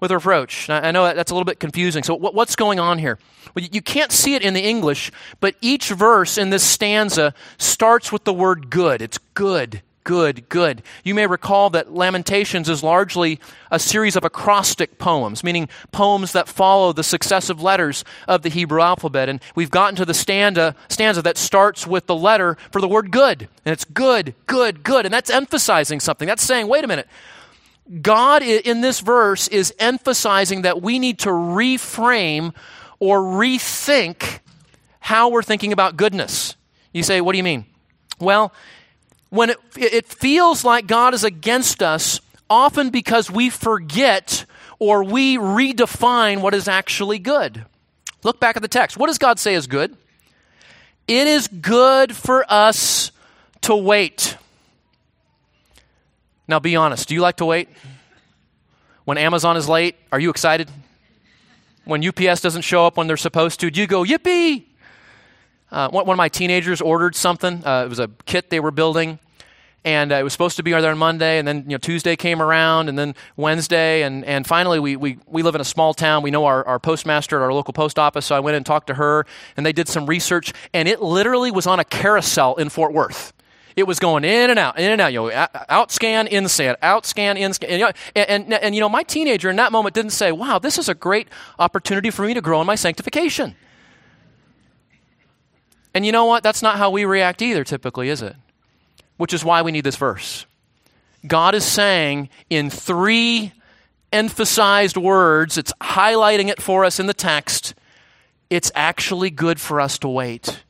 with 0.00 0.10
reproach. 0.10 0.70
I 0.70 0.90
know 0.90 1.12
that's 1.12 1.30
a 1.30 1.34
little 1.34 1.44
bit 1.44 1.60
confusing. 1.60 2.02
So, 2.02 2.14
what's 2.14 2.56
going 2.56 2.78
on 2.78 2.98
here? 2.98 3.18
Well, 3.54 3.64
you 3.64 3.82
can't 3.82 4.12
see 4.12 4.34
it 4.34 4.42
in 4.42 4.54
the 4.54 4.62
English, 4.62 5.10
but 5.40 5.56
each 5.60 5.88
verse 5.88 6.38
in 6.38 6.50
this 6.50 6.62
stanza 6.62 7.34
starts 7.56 8.12
with 8.12 8.24
the 8.24 8.32
word 8.32 8.70
good. 8.70 9.02
It's 9.02 9.18
good, 9.34 9.82
good, 10.04 10.48
good. 10.48 10.82
You 11.04 11.14
may 11.14 11.26
recall 11.26 11.70
that 11.70 11.92
Lamentations 11.92 12.68
is 12.68 12.82
largely 12.82 13.40
a 13.70 13.78
series 13.78 14.16
of 14.16 14.24
acrostic 14.24 14.98
poems, 14.98 15.42
meaning 15.42 15.68
poems 15.92 16.32
that 16.32 16.48
follow 16.48 16.92
the 16.92 17.02
successive 17.02 17.60
letters 17.60 18.04
of 18.26 18.42
the 18.42 18.48
Hebrew 18.48 18.80
alphabet. 18.80 19.28
And 19.28 19.40
we've 19.54 19.70
gotten 19.70 19.96
to 19.96 20.04
the 20.04 20.14
stanza, 20.14 20.74
stanza 20.88 21.22
that 21.22 21.36
starts 21.36 21.86
with 21.86 22.06
the 22.06 22.14
letter 22.14 22.56
for 22.70 22.80
the 22.80 22.88
word 22.88 23.10
good. 23.10 23.48
And 23.64 23.72
it's 23.72 23.84
good, 23.84 24.34
good, 24.46 24.82
good. 24.82 25.04
And 25.04 25.12
that's 25.12 25.30
emphasizing 25.30 26.00
something. 26.00 26.26
That's 26.26 26.42
saying, 26.42 26.68
wait 26.68 26.84
a 26.84 26.88
minute. 26.88 27.08
God 28.02 28.42
in 28.42 28.80
this 28.80 29.00
verse 29.00 29.48
is 29.48 29.74
emphasizing 29.78 30.62
that 30.62 30.82
we 30.82 30.98
need 30.98 31.20
to 31.20 31.30
reframe 31.30 32.54
or 32.98 33.20
rethink 33.20 34.40
how 35.00 35.30
we're 35.30 35.42
thinking 35.42 35.72
about 35.72 35.96
goodness. 35.96 36.54
You 36.92 37.02
say, 37.02 37.20
what 37.20 37.32
do 37.32 37.38
you 37.38 37.44
mean? 37.44 37.64
Well, 38.20 38.52
when 39.30 39.50
it, 39.50 39.58
it 39.76 40.06
feels 40.06 40.64
like 40.64 40.86
God 40.86 41.14
is 41.14 41.24
against 41.24 41.82
us, 41.82 42.20
often 42.50 42.90
because 42.90 43.30
we 43.30 43.50
forget 43.50 44.44
or 44.78 45.04
we 45.04 45.36
redefine 45.36 46.40
what 46.40 46.54
is 46.54 46.68
actually 46.68 47.18
good. 47.18 47.64
Look 48.22 48.40
back 48.40 48.56
at 48.56 48.62
the 48.62 48.68
text. 48.68 48.96
What 48.96 49.06
does 49.06 49.18
God 49.18 49.38
say 49.38 49.54
is 49.54 49.66
good? 49.66 49.96
It 51.06 51.26
is 51.26 51.48
good 51.48 52.14
for 52.14 52.44
us 52.48 53.12
to 53.62 53.74
wait. 53.74 54.36
Now, 56.48 56.58
be 56.58 56.76
honest. 56.76 57.08
Do 57.08 57.14
you 57.14 57.20
like 57.20 57.36
to 57.36 57.44
wait? 57.44 57.68
When 59.04 59.18
Amazon 59.18 59.58
is 59.58 59.68
late, 59.68 59.96
are 60.10 60.18
you 60.18 60.30
excited? 60.30 60.70
When 61.84 62.06
UPS 62.06 62.40
doesn't 62.40 62.62
show 62.62 62.86
up 62.86 62.96
when 62.96 63.06
they're 63.06 63.18
supposed 63.18 63.60
to, 63.60 63.70
do 63.70 63.80
you 63.80 63.86
go, 63.86 64.02
yippee? 64.02 64.64
Uh, 65.70 65.90
one, 65.90 66.08
of 66.08 66.16
my 66.16 66.30
teenagers 66.30 66.80
ordered 66.80 67.14
something. 67.14 67.62
Uh, 67.66 67.84
it 67.84 67.88
was 67.90 67.98
a 67.98 68.08
kit 68.24 68.48
they 68.48 68.60
were 68.60 68.70
building, 68.70 69.18
and 69.84 70.10
uh, 70.10 70.16
it 70.16 70.22
was 70.22 70.32
supposed 70.32 70.56
to 70.56 70.62
be 70.62 70.70
there 70.70 70.90
on 70.90 70.96
Monday, 70.96 71.38
and 71.38 71.46
then 71.46 71.64
you 71.64 71.72
know, 71.72 71.78
Tuesday 71.78 72.16
came 72.16 72.40
around, 72.40 72.88
and 72.88 72.98
then 72.98 73.14
Wednesday, 73.36 74.02
and, 74.02 74.24
and 74.24 74.46
finally 74.46 74.78
we, 74.78 74.96
we, 74.96 75.18
we 75.26 75.42
live 75.42 75.54
in 75.54 75.60
a 75.60 75.66
small 75.66 75.92
town. 75.92 76.22
We 76.22 76.30
know 76.30 76.46
our, 76.46 76.66
our 76.66 76.78
postmaster 76.78 77.36
at 77.36 77.42
our 77.42 77.52
local 77.52 77.74
post 77.74 77.98
office, 77.98 78.24
so 78.24 78.34
I 78.34 78.40
went 78.40 78.56
and 78.56 78.64
talked 78.64 78.86
to 78.86 78.94
her, 78.94 79.26
and 79.58 79.66
they 79.66 79.72
did 79.72 79.88
some 79.88 80.06
research, 80.06 80.54
and 80.72 80.88
it 80.88 81.02
literally 81.02 81.50
was 81.50 81.66
on 81.66 81.78
a 81.78 81.84
carousel 81.84 82.56
in 82.56 82.70
Fort 82.70 82.94
Worth. 82.94 83.34
It 83.78 83.86
was 83.86 84.00
going 84.00 84.24
in 84.24 84.50
and 84.50 84.58
out, 84.58 84.76
in 84.76 84.90
and 84.90 85.00
out. 85.00 85.12
You 85.12 85.30
know, 85.30 85.46
out 85.68 85.92
scan, 85.92 86.26
in 86.26 86.48
scan, 86.48 86.74
out 86.82 87.06
scan, 87.06 87.36
in 87.36 87.54
scan. 87.54 87.70
And, 87.70 87.94
and, 88.16 88.28
and, 88.28 88.54
and, 88.54 88.74
you 88.74 88.80
know, 88.80 88.88
my 88.88 89.04
teenager 89.04 89.48
in 89.48 89.54
that 89.56 89.70
moment 89.70 89.94
didn't 89.94 90.10
say, 90.10 90.32
wow, 90.32 90.58
this 90.58 90.78
is 90.78 90.88
a 90.88 90.94
great 90.94 91.28
opportunity 91.60 92.10
for 92.10 92.26
me 92.26 92.34
to 92.34 92.40
grow 92.40 92.60
in 92.60 92.66
my 92.66 92.74
sanctification. 92.74 93.54
And 95.94 96.04
you 96.04 96.10
know 96.10 96.24
what? 96.24 96.42
That's 96.42 96.60
not 96.60 96.76
how 96.76 96.90
we 96.90 97.04
react 97.04 97.40
either, 97.40 97.62
typically, 97.62 98.08
is 98.08 98.20
it? 98.20 98.34
Which 99.16 99.32
is 99.32 99.44
why 99.44 99.62
we 99.62 99.70
need 99.70 99.84
this 99.84 99.96
verse. 99.96 100.44
God 101.24 101.54
is 101.54 101.64
saying 101.64 102.30
in 102.50 102.70
three 102.70 103.52
emphasized 104.12 104.96
words, 104.96 105.56
it's 105.56 105.72
highlighting 105.80 106.48
it 106.48 106.60
for 106.60 106.84
us 106.84 106.98
in 106.98 107.06
the 107.06 107.14
text. 107.14 107.74
It's 108.50 108.72
actually 108.74 109.30
good 109.30 109.60
for 109.60 109.80
us 109.80 109.98
to 110.00 110.08
wait. 110.08 110.64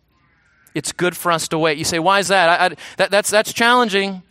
It's 0.78 0.92
good 0.92 1.16
for 1.16 1.30
us 1.30 1.48
to 1.48 1.58
wait. 1.58 1.76
You 1.76 1.84
say, 1.84 1.98
why 1.98 2.20
is 2.20 2.28
that? 2.28 2.48
I, 2.48 2.64
I, 2.66 2.68
that 2.96 3.10
that's, 3.10 3.28
that's 3.28 3.52
challenging. 3.52 4.22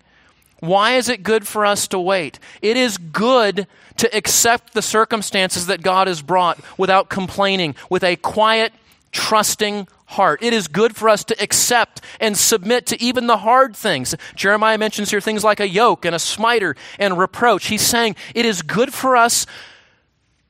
Why 0.60 0.96
is 0.96 1.10
it 1.10 1.22
good 1.22 1.48
for 1.48 1.66
us 1.66 1.88
to 1.90 2.00
wait? 2.00 2.40
It 2.62 2.78
is 2.78 2.98
good 2.98 3.68
to 3.98 4.16
accept 4.16 4.74
the 4.74 4.82
circumstances 4.82 5.68
that 5.68 5.84
God 5.84 6.08
has 6.08 6.22
brought 6.22 6.60
without 6.78 7.10
complaining, 7.10 7.76
with 7.90 8.04
a 8.04 8.16
quiet, 8.16 8.74
trusting 9.12 9.88
heart. 10.08 10.42
It 10.42 10.54
is 10.54 10.68
good 10.68 10.96
for 10.96 11.10
us 11.10 11.24
to 11.26 11.44
accept 11.44 12.02
and 12.20 12.38
submit 12.38 12.86
to 12.88 13.02
even 13.02 13.28
the 13.28 13.38
hard 13.38 13.76
things. 13.76 14.16
Jeremiah 14.36 14.78
mentions 14.78 15.12
here 15.12 15.22
things 15.22 15.44
like 15.44 15.60
a 15.60 15.68
yoke 15.68 16.06
and 16.06 16.16
a 16.16 16.20
smiter 16.20 16.76
and 16.98 17.18
reproach. 17.18 17.68
He's 17.68 17.82
saying 17.82 18.16
it 18.34 18.46
is 18.46 18.62
good 18.62 18.94
for 18.94 19.16
us 19.16 19.46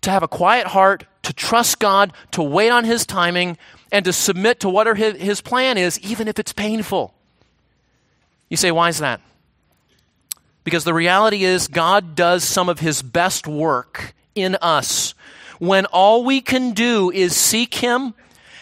to 0.01 0.11
have 0.11 0.23
a 0.23 0.27
quiet 0.27 0.67
heart, 0.67 1.05
to 1.23 1.33
trust 1.33 1.79
God, 1.79 2.13
to 2.31 2.43
wait 2.43 2.69
on 2.69 2.85
His 2.85 3.05
timing, 3.05 3.57
and 3.91 4.05
to 4.05 4.13
submit 4.13 4.61
to 4.61 4.69
whatever 4.69 4.95
His 4.95 5.41
plan 5.41 5.77
is, 5.77 5.99
even 5.99 6.27
if 6.27 6.39
it's 6.39 6.53
painful. 6.53 7.13
You 8.49 8.57
say, 8.57 8.71
why 8.71 8.89
is 8.89 8.99
that? 8.99 9.21
Because 10.63 10.83
the 10.83 10.93
reality 10.93 11.43
is, 11.43 11.67
God 11.67 12.15
does 12.15 12.43
some 12.43 12.69
of 12.69 12.79
His 12.79 13.01
best 13.01 13.47
work 13.47 14.13
in 14.35 14.57
us 14.61 15.13
when 15.59 15.85
all 15.87 16.23
we 16.23 16.41
can 16.41 16.71
do 16.71 17.09
is 17.09 17.35
seek 17.35 17.75
Him 17.75 18.13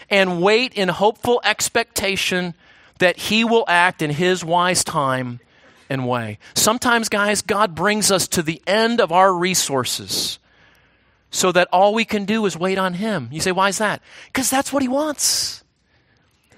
and 0.09 0.41
wait 0.41 0.73
in 0.73 0.87
hopeful 0.87 1.41
expectation 1.43 2.53
that 2.99 3.17
He 3.17 3.43
will 3.43 3.65
act 3.67 4.01
in 4.01 4.11
His 4.11 4.45
wise 4.45 4.83
time 4.83 5.39
and 5.89 6.07
way. 6.07 6.39
Sometimes, 6.53 7.09
guys, 7.09 7.41
God 7.41 7.75
brings 7.75 8.11
us 8.11 8.27
to 8.29 8.41
the 8.41 8.61
end 8.65 9.01
of 9.01 9.11
our 9.11 9.33
resources 9.33 10.39
so 11.31 11.51
that 11.51 11.67
all 11.71 11.93
we 11.93 12.05
can 12.05 12.25
do 12.25 12.45
is 12.45 12.57
wait 12.57 12.77
on 12.77 12.93
Him. 12.93 13.29
You 13.31 13.41
say, 13.41 13.51
why 13.51 13.69
is 13.69 13.77
that? 13.79 14.01
Because 14.27 14.49
that's 14.49 14.71
what 14.71 14.81
He 14.81 14.87
wants. 14.87 15.63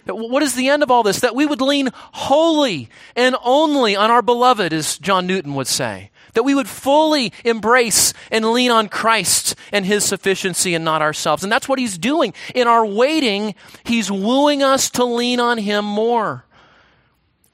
What 0.05 0.43
is 0.43 0.55
the 0.55 0.69
end 0.69 0.83
of 0.83 0.91
all 0.91 1.03
this? 1.03 1.19
That 1.19 1.35
we 1.35 1.45
would 1.45 1.61
lean 1.61 1.89
wholly 1.93 2.89
and 3.15 3.35
only 3.43 3.95
on 3.95 4.09
our 4.09 4.21
beloved, 4.21 4.71
as 4.71 4.97
John 4.97 5.27
Newton 5.27 5.53
would 5.55 5.67
say 5.67 6.11
that 6.37 6.43
we 6.43 6.53
would 6.53 6.69
fully 6.69 7.33
embrace 7.43 8.13
and 8.29 8.51
lean 8.51 8.69
on 8.69 8.89
Christ 8.89 9.55
and 9.71 9.83
His 9.83 10.03
sufficiency 10.03 10.75
and 10.75 10.85
not 10.85 11.01
ourselves. 11.01 11.41
And 11.41 11.51
that's 11.51 11.67
what 11.67 11.79
He's 11.79 11.97
doing. 11.97 12.31
In 12.53 12.67
our 12.67 12.85
waiting, 12.85 13.55
He's 13.85 14.11
wooing 14.11 14.61
us 14.61 14.91
to 14.91 15.03
lean 15.03 15.39
on 15.39 15.57
Him 15.57 15.83
more 15.83 16.45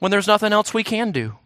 when 0.00 0.10
there's 0.10 0.26
nothing 0.26 0.52
else 0.52 0.74
we 0.74 0.84
can 0.84 1.12
do. 1.12 1.38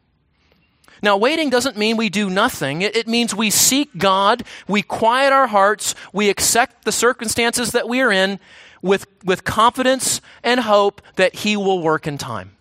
Now, 1.03 1.17
waiting 1.17 1.51
doesn't 1.51 1.77
mean 1.77 1.97
we 1.97 2.09
do 2.09 2.29
nothing. 2.29 2.83
It, 2.83 2.97
it, 2.97 3.09
means 3.09 3.35
we 3.35 3.51
seek 3.51 3.97
God, 3.97 4.43
we 4.67 4.83
quiet 4.83 5.33
our 5.33 5.47
hearts, 5.47 5.95
we 6.13 6.29
accept 6.29 6.85
the 6.85 6.93
circumstances 6.93 7.73
that 7.73 7.89
we 7.89 8.01
are 8.01 8.13
in 8.13 8.41
with, 8.83 9.07
with 9.25 9.45
confidence 9.45 10.21
and 10.43 10.61
hope 10.61 11.03
that 11.17 11.35
He 11.35 11.57
will 11.57 11.81
work 11.81 12.07
in 12.07 12.19
time. 12.19 12.53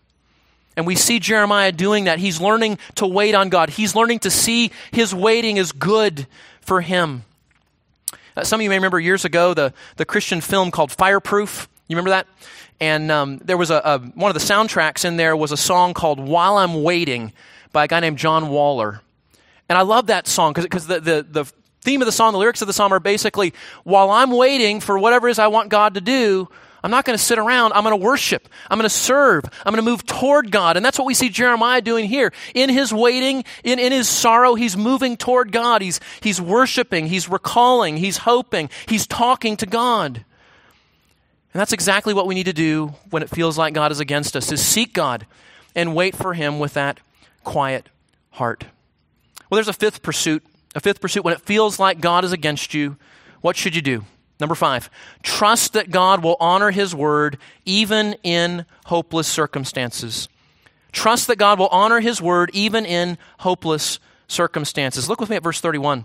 And 0.78 0.86
we 0.86 0.96
see 0.96 1.20
Jeremiah 1.20 1.72
doing 1.72 2.04
that. 2.04 2.20
He's 2.20 2.40
learning 2.40 2.78
to 2.96 3.08
wait 3.08 3.34
on 3.34 3.50
God. 3.50 3.72
He's 3.72 3.96
learning 3.96 4.20
to 4.20 4.30
see 4.30 4.72
his 4.92 5.14
waiting 5.14 5.58
is 5.58 5.72
good 5.72 6.28
for 6.62 6.82
him. 6.82 7.24
Uh, 8.36 8.44
some 8.44 8.60
of 8.60 8.64
you 8.64 8.70
may 8.70 8.76
remember 8.76 9.00
years 9.00 9.26
ago 9.26 9.56
the, 9.56 9.74
the 9.96 10.06
Christian 10.06 10.40
film 10.40 10.70
called 10.70 10.92
Fireproof. 10.92 11.68
You 11.88 11.96
remember 11.96 12.12
that? 12.12 12.28
And 12.80 13.12
um, 13.12 13.40
there 13.40 13.58
was 13.58 13.72
a, 13.72 13.82
a, 13.84 14.00
one 14.00 14.30
of 14.30 14.40
the 14.40 14.54
soundtracks 14.54 15.04
in 15.04 15.18
there 15.18 15.36
was 15.36 15.52
a 15.52 15.58
song 15.58 15.96
called 15.96 16.20
While 16.20 16.58
I'm 16.58 16.84
Waiting 16.84 17.34
by 17.72 17.86
a 17.86 17.88
guy 17.88 18.00
named 18.00 18.18
John 18.18 18.50
Waller. 18.50 19.02
And 19.70 19.78
I 19.78 19.82
love 19.82 20.08
that 20.08 20.28
song 20.28 20.54
because 20.54 20.88
the, 20.88 21.00
the, 21.00 21.26
the 21.30 21.52
theme 21.82 22.02
of 22.02 22.06
the 22.06 22.12
song, 22.12 22.34
the 22.34 22.40
lyrics 22.40 22.62
of 22.62 22.68
the 22.68 22.74
song 22.74 22.92
are 22.92 23.00
basically, 23.00 23.54
while 23.84 24.10
I'm 24.10 24.32
waiting 24.32 24.80
for 24.80 24.98
whatever 24.98 25.28
it 25.28 25.32
is 25.32 25.40
I 25.40 25.48
want 25.48 25.70
God 25.70 25.96
to 25.96 26.02
do, 26.02 26.48
I'm 26.84 26.92
not 26.92 27.06
going 27.06 27.18
to 27.18 27.24
sit 27.24 27.40
around. 27.40 27.74
I'm 27.74 27.84
going 27.84 28.00
to 28.00 28.06
worship. 28.06 28.48
I'm 28.70 28.78
going 28.78 28.90
to 28.90 28.96
serve. 28.96 29.44
I'm 29.66 29.74
going 29.74 29.84
to 29.84 29.90
move 29.90 30.06
toward 30.06 30.52
God. 30.52 30.78
And 30.78 30.86
that's 30.86 30.98
what 30.98 31.06
we 31.06 31.14
see 31.14 31.30
Jeremiah 31.30 31.82
doing 31.82 32.06
here. 32.06 32.32
In 32.54 32.70
his 32.70 32.94
waiting, 32.94 33.44
in, 33.64 33.80
in 33.80 33.92
his 33.92 34.08
sorrow, 34.08 34.56
he's 34.56 34.78
moving 34.78 35.18
toward 35.18 35.52
God. 35.52 35.82
He's, 35.82 36.00
he's 36.22 36.40
worshiping. 36.40 37.08
He's 37.08 37.28
recalling. 37.28 37.98
He's 37.98 38.18
hoping. 38.18 38.70
He's 38.88 39.08
talking 39.08 39.58
to 39.58 39.66
God. 39.66 40.24
And 41.54 41.60
that's 41.60 41.74
exactly 41.74 42.14
what 42.14 42.28
we 42.28 42.36
need 42.36 42.46
to 42.46 42.54
do 42.54 42.94
when 43.10 43.24
it 43.24 43.30
feels 43.30 43.58
like 43.58 43.74
God 43.74 43.92
is 43.92 44.00
against 44.00 44.36
us, 44.36 44.52
is 44.52 44.64
seek 44.64 44.94
God 44.94 45.26
and 45.76 45.96
wait 45.96 46.16
for 46.16 46.36
him 46.36 46.60
with 46.60 46.74
that 46.76 47.00
quiet 47.48 47.88
heart. 48.32 48.66
Well, 49.50 49.56
there's 49.56 49.70
a 49.70 49.74
fifth 49.74 50.04
pursuit. 50.04 50.44
A 50.76 50.82
fifth 50.82 51.00
pursuit 51.00 51.24
when 51.24 51.34
it 51.34 51.40
feels 51.40 51.80
like 51.80 52.02
God 52.02 52.26
is 52.26 52.34
against 52.34 52.74
you. 52.74 52.98
What 53.40 53.56
should 53.56 53.74
you 53.74 53.82
do? 53.82 54.04
Number 54.38 54.54
five, 54.54 54.90
trust 55.24 55.72
that 55.72 55.90
God 55.90 56.24
will 56.24 56.36
honor 56.42 56.72
his 56.72 56.94
word 56.94 57.38
even 57.64 58.18
in 58.22 58.66
hopeless 58.88 59.30
circumstances. 59.30 60.28
Trust 60.92 61.28
that 61.28 61.38
God 61.38 61.58
will 61.58 61.70
honor 61.70 62.02
his 62.02 62.22
word 62.22 62.52
even 62.54 62.86
in 62.86 63.18
hopeless 63.40 64.00
circumstances. 64.28 65.08
Look 65.08 65.22
with 65.22 65.30
me 65.30 65.38
at 65.38 65.44
verse 65.44 65.62
31. 65.62 66.04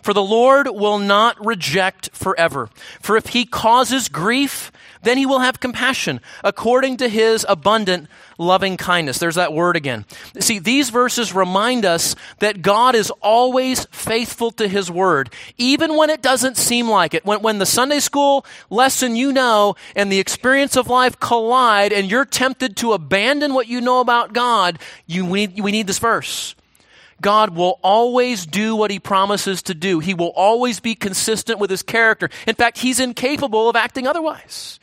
For 0.00 0.14
the 0.14 0.22
Lord 0.22 0.68
will 0.68 0.98
not 0.98 1.44
reject 1.44 2.10
forever. 2.14 2.70
For 3.00 3.16
if 3.16 3.26
he 3.28 3.44
causes 3.44 4.08
grief, 4.08 4.70
then 5.02 5.18
he 5.18 5.26
will 5.26 5.40
have 5.40 5.60
compassion 5.60 6.20
according 6.44 6.98
to 6.98 7.08
his 7.08 7.44
abundant 7.48 8.08
loving 8.38 8.76
kindness. 8.76 9.18
There's 9.18 9.36
that 9.36 9.52
word 9.52 9.76
again. 9.76 10.04
See, 10.40 10.58
these 10.58 10.90
verses 10.90 11.34
remind 11.34 11.84
us 11.84 12.14
that 12.38 12.62
God 12.62 12.94
is 12.94 13.10
always 13.20 13.86
faithful 13.86 14.50
to 14.52 14.68
his 14.68 14.90
word, 14.90 15.32
even 15.56 15.96
when 15.96 16.10
it 16.10 16.22
doesn't 16.22 16.56
seem 16.56 16.88
like 16.88 17.14
it. 17.14 17.24
When, 17.24 17.42
when 17.42 17.58
the 17.58 17.66
Sunday 17.66 18.00
school 18.00 18.44
lesson 18.70 19.16
you 19.16 19.32
know 19.32 19.76
and 19.94 20.10
the 20.10 20.20
experience 20.20 20.76
of 20.76 20.88
life 20.88 21.18
collide 21.18 21.92
and 21.92 22.10
you're 22.10 22.24
tempted 22.24 22.76
to 22.78 22.92
abandon 22.92 23.54
what 23.54 23.68
you 23.68 23.80
know 23.80 24.00
about 24.00 24.32
God, 24.32 24.78
you, 25.06 25.24
we, 25.24 25.48
we 25.48 25.72
need 25.72 25.86
this 25.86 25.98
verse. 25.98 26.54
God 27.20 27.56
will 27.56 27.78
always 27.82 28.44
do 28.44 28.76
what 28.76 28.90
he 28.90 28.98
promises 28.98 29.62
to 29.62 29.74
do. 29.74 30.00
He 30.00 30.14
will 30.14 30.32
always 30.36 30.80
be 30.80 30.94
consistent 30.94 31.58
with 31.58 31.70
his 31.70 31.82
character. 31.82 32.28
In 32.46 32.54
fact, 32.54 32.78
he's 32.78 33.00
incapable 33.00 33.68
of 33.68 33.76
acting 33.76 34.06
otherwise. 34.06 34.78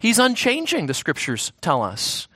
He's 0.00 0.18
unchanging, 0.18 0.86
the 0.86 0.94
scriptures 0.94 1.52
tell 1.60 1.82
us. 1.82 2.26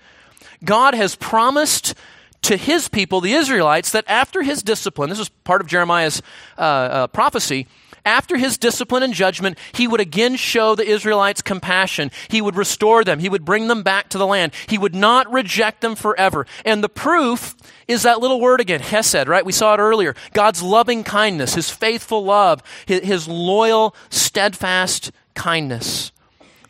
God 0.64 0.94
has 0.94 1.16
promised 1.16 1.94
to 2.42 2.56
his 2.56 2.88
people, 2.88 3.20
the 3.20 3.32
Israelites, 3.32 3.90
that 3.92 4.04
after 4.06 4.42
his 4.42 4.62
discipline, 4.62 5.10
this 5.10 5.18
is 5.18 5.30
part 5.30 5.62
of 5.62 5.66
Jeremiah's 5.66 6.22
uh, 6.58 6.60
uh, 6.60 7.06
prophecy, 7.08 7.66
after 8.04 8.36
his 8.36 8.58
discipline 8.58 9.02
and 9.02 9.14
judgment, 9.14 9.58
he 9.72 9.88
would 9.88 10.00
again 10.00 10.36
show 10.36 10.74
the 10.74 10.86
Israelites 10.86 11.40
compassion. 11.40 12.10
He 12.28 12.42
would 12.42 12.54
restore 12.54 13.02
them. 13.02 13.18
He 13.18 13.30
would 13.30 13.46
bring 13.46 13.68
them 13.68 13.82
back 13.82 14.10
to 14.10 14.18
the 14.18 14.26
land. 14.26 14.52
He 14.68 14.76
would 14.76 14.94
not 14.94 15.32
reject 15.32 15.80
them 15.80 15.94
forever. 15.94 16.46
And 16.66 16.84
the 16.84 16.90
proof 16.90 17.56
is 17.88 18.02
that 18.02 18.20
little 18.20 18.40
word 18.42 18.60
again, 18.60 18.80
hesed, 18.80 19.26
right? 19.26 19.44
We 19.44 19.52
saw 19.52 19.74
it 19.74 19.78
earlier. 19.78 20.14
God's 20.34 20.62
loving 20.62 21.02
kindness, 21.02 21.54
his 21.54 21.70
faithful 21.70 22.22
love, 22.24 22.62
his, 22.84 23.00
his 23.00 23.28
loyal, 23.28 23.96
steadfast 24.10 25.10
kindness. 25.34 26.12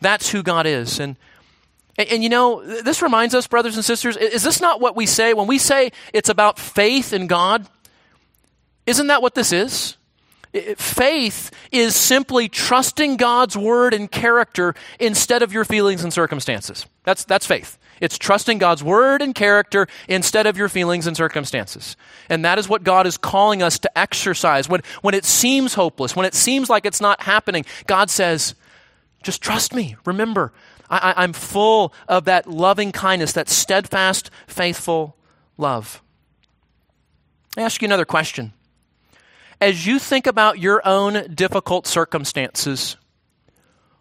That's 0.05 0.29
who 0.29 0.43
God 0.43 0.67
is. 0.67 0.99
And 0.99 1.17
and, 1.97 2.09
and, 2.09 2.23
you 2.23 2.29
know, 2.29 2.63
this 2.81 3.01
reminds 3.01 3.33
us, 3.33 3.47
brothers 3.47 3.75
and 3.75 3.85
sisters, 3.85 4.17
is 4.17 4.43
this 4.43 4.59
not 4.59 4.81
what 4.81 4.95
we 4.95 5.05
say 5.05 5.33
when 5.33 5.47
we 5.47 5.57
say 5.57 5.91
it's 6.13 6.29
about 6.29 6.59
faith 6.59 7.13
in 7.13 7.27
God? 7.27 7.65
Isn't 8.85 9.07
that 9.07 9.21
what 9.21 9.33
this 9.33 9.51
is? 9.51 9.97
Faith 10.77 11.51
is 11.71 11.95
simply 11.95 12.47
trusting 12.49 13.17
God's 13.17 13.57
word 13.57 13.93
and 13.93 14.11
character 14.11 14.75
instead 14.99 15.41
of 15.41 15.51
your 15.51 15.65
feelings 15.65 16.03
and 16.03 16.13
circumstances. 16.13 16.85
That's, 17.03 17.25
that's 17.25 17.45
faith. 17.45 17.77
It's 18.01 18.17
trusting 18.17 18.57
God's 18.57 18.83
word 18.83 19.21
and 19.21 19.33
character 19.33 19.87
instead 20.07 20.47
of 20.47 20.57
your 20.57 20.69
feelings 20.69 21.07
and 21.07 21.15
circumstances. 21.15 21.95
And 22.29 22.43
that 22.45 22.59
is 22.59 22.67
what 22.67 22.83
God 22.83 23.07
is 23.07 23.17
calling 23.17 23.63
us 23.63 23.79
to 23.79 23.97
exercise. 23.97 24.67
When, 24.67 24.81
when 25.01 25.13
it 25.13 25.25
seems 25.25 25.73
hopeless, 25.73 26.15
when 26.15 26.25
it 26.25 26.33
seems 26.33 26.69
like 26.69 26.85
it's 26.85 27.01
not 27.01 27.21
happening, 27.21 27.65
God 27.87 28.09
says, 28.09 28.53
just 29.25 29.41
trust 29.41 29.73
me. 29.73 29.95
Remember, 30.05 30.53
I, 30.87 31.23
am 31.23 31.33
full 31.33 31.93
of 32.07 32.25
that 32.25 32.47
loving 32.47 32.91
kindness, 32.91 33.33
that 33.33 33.49
steadfast, 33.49 34.29
faithful 34.45 35.17
love. 35.57 36.01
I 37.57 37.61
ask 37.61 37.81
you 37.81 37.87
another 37.87 38.05
question. 38.05 38.53
As 39.59 39.87
you 39.87 39.97
think 39.97 40.27
about 40.27 40.59
your 40.59 40.87
own 40.87 41.33
difficult 41.33 41.87
circumstances, 41.87 42.97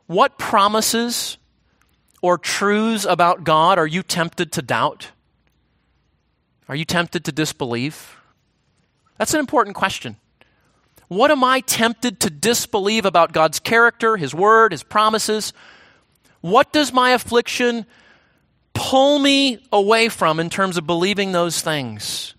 what 0.06 0.38
promises 0.38 1.38
or 2.20 2.36
truths 2.36 3.06
about 3.06 3.44
God 3.44 3.78
are 3.78 3.86
you 3.86 4.02
tempted 4.02 4.52
to 4.52 4.62
doubt? 4.62 5.10
Are 6.68 6.76
you 6.76 6.84
tempted 6.84 7.24
to 7.24 7.32
disbelieve? 7.32 8.18
That's 9.16 9.32
an 9.32 9.40
important 9.40 9.74
question. 9.74 10.16
What 11.08 11.30
am 11.30 11.44
I 11.44 11.60
tempted 11.60 12.20
to 12.20 12.30
disbelieve 12.30 13.04
about 13.04 13.32
God's 13.32 13.60
character, 13.60 14.16
His 14.16 14.34
word, 14.34 14.72
His 14.72 14.82
promises? 14.82 15.52
What 16.40 16.72
does 16.72 16.92
my 16.92 17.10
affliction 17.10 17.86
pull 18.74 19.18
me 19.18 19.58
away 19.72 20.08
from 20.08 20.40
in 20.40 20.50
terms 20.50 20.76
of 20.76 20.86
believing 20.86 21.32
those 21.32 21.60
things? 21.60 22.34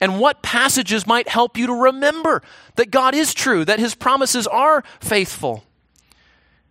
And 0.00 0.18
what 0.18 0.42
passages 0.42 1.06
might 1.06 1.28
help 1.28 1.56
you 1.56 1.68
to 1.68 1.74
remember 1.74 2.42
that 2.74 2.90
God 2.90 3.14
is 3.14 3.34
true, 3.34 3.64
that 3.64 3.78
His 3.78 3.94
promises 3.94 4.46
are 4.46 4.82
faithful? 5.00 5.64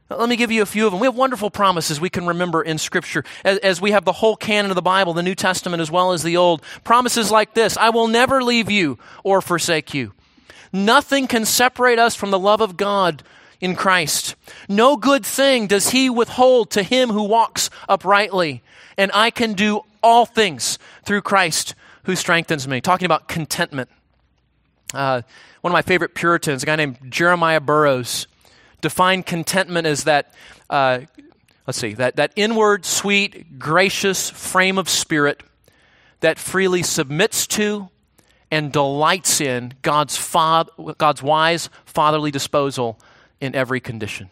Let 0.10 0.28
me 0.28 0.36
give 0.36 0.52
you 0.52 0.62
a 0.62 0.66
few 0.66 0.86
of 0.86 0.92
them. 0.92 1.00
We 1.00 1.08
have 1.08 1.16
wonderful 1.16 1.50
promises 1.50 2.02
we 2.02 2.10
can 2.10 2.28
remember 2.28 2.62
in 2.62 2.78
Scripture 2.78 3.24
as, 3.46 3.58
as, 3.60 3.80
we 3.80 3.92
have 3.92 4.04
the 4.04 4.12
whole 4.12 4.36
canon 4.36 4.70
of 4.72 4.76
the 4.76 4.82
Bible, 4.82 5.14
the 5.14 5.24
New 5.24 5.36
Testament 5.36 5.80
as 5.80 5.90
well 5.90 6.12
as 6.12 6.24
the 6.24 6.38
Old. 6.38 6.62
Promises 6.84 7.32
like 7.32 7.54
this 7.54 7.78
I 7.78 7.90
will 7.92 8.08
never 8.08 8.44
leave 8.44 8.70
you 8.70 9.00
or 9.24 9.42
forsake 9.42 9.94
you. 9.94 10.14
Nothing 10.74 11.28
can 11.28 11.46
separate 11.46 12.00
us 12.00 12.16
from 12.16 12.32
the 12.32 12.40
love 12.40 12.62
of 12.62 12.78
God 12.78 13.24
in 13.60 13.76
Christ. 13.76 14.36
No 14.68 14.98
good 14.98 15.26
thing 15.26 15.68
does 15.68 15.90
He 15.90 16.10
withhold 16.10 16.72
to 16.72 16.84
him 16.84 17.10
who 17.10 17.24
walks 17.24 17.70
uprightly. 17.88 18.64
And 18.98 19.12
I 19.14 19.32
can 19.32 19.54
do 19.54 19.82
all 20.04 20.26
things 20.26 20.80
through 21.04 21.22
Christ 21.22 21.76
who 22.04 22.16
strengthens 22.16 22.68
me. 22.68 22.82
Talking 22.82 23.06
about 23.06 23.28
contentment. 23.28 23.90
Uh, 24.94 25.22
one 25.62 25.72
of 25.72 25.74
my 25.74 25.84
favorite 25.84 26.16
Puritans, 26.16 26.64
a 26.64 26.66
guy 26.66 26.76
named 26.76 26.98
Jeremiah 27.10 27.62
Burroughs, 27.62 28.28
defined 28.82 29.26
contentment 29.26 29.88
as 29.88 30.06
that, 30.06 30.34
uh, 30.70 31.02
let's 31.68 31.78
see, 31.78 31.94
that, 31.94 32.16
that 32.16 32.34
inward, 32.36 32.84
sweet, 32.86 33.60
gracious 33.60 34.30
frame 34.30 34.78
of 34.78 34.90
spirit 34.90 35.44
that 36.20 36.40
freely 36.40 36.84
submits 36.84 37.48
to 37.48 37.90
and 38.52 38.72
delights 38.72 39.42
in 39.42 39.74
God's, 39.82 40.18
fa- 40.18 40.68
God's 40.98 41.24
wise 41.24 41.70
fatherly 41.86 42.30
disposal 42.30 43.00
in 43.40 43.56
every 43.56 43.80
condition. 43.80 44.30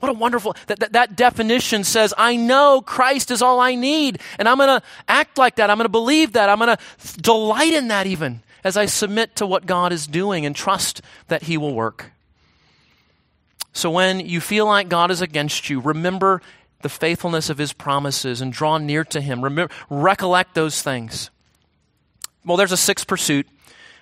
What 0.00 0.10
a 0.10 0.12
wonderful, 0.12 0.54
that, 0.68 0.78
that, 0.78 0.92
that 0.92 1.16
definition 1.16 1.82
says, 1.82 2.14
I 2.16 2.36
know 2.36 2.80
Christ 2.80 3.32
is 3.32 3.42
all 3.42 3.58
I 3.58 3.74
need, 3.74 4.20
and 4.38 4.48
I'm 4.48 4.56
going 4.56 4.80
to 4.80 4.86
act 5.08 5.38
like 5.38 5.56
that. 5.56 5.70
I'm 5.70 5.76
going 5.76 5.86
to 5.86 5.90
believe 5.90 6.34
that. 6.34 6.48
I'm 6.48 6.58
going 6.58 6.76
to 6.76 7.20
delight 7.20 7.74
in 7.74 7.88
that 7.88 8.06
even 8.06 8.42
as 8.62 8.76
I 8.76 8.86
submit 8.86 9.36
to 9.36 9.46
what 9.46 9.66
God 9.66 9.92
is 9.92 10.06
doing 10.06 10.46
and 10.46 10.54
trust 10.54 11.02
that 11.26 11.42
He 11.42 11.56
will 11.56 11.74
work. 11.74 12.12
So 13.72 13.90
when 13.90 14.20
you 14.20 14.40
feel 14.40 14.66
like 14.66 14.88
God 14.88 15.10
is 15.10 15.20
against 15.20 15.68
you, 15.68 15.80
remember 15.80 16.42
the 16.82 16.88
faithfulness 16.88 17.50
of 17.50 17.58
His 17.58 17.72
promises 17.72 18.40
and 18.40 18.52
draw 18.52 18.78
near 18.78 19.04
to 19.04 19.20
Him. 19.20 19.42
Remember, 19.42 19.72
recollect 19.90 20.54
those 20.54 20.80
things. 20.80 21.30
Well, 22.48 22.56
there's 22.56 22.72
a 22.72 22.78
sixth 22.78 23.06
pursuit. 23.06 23.46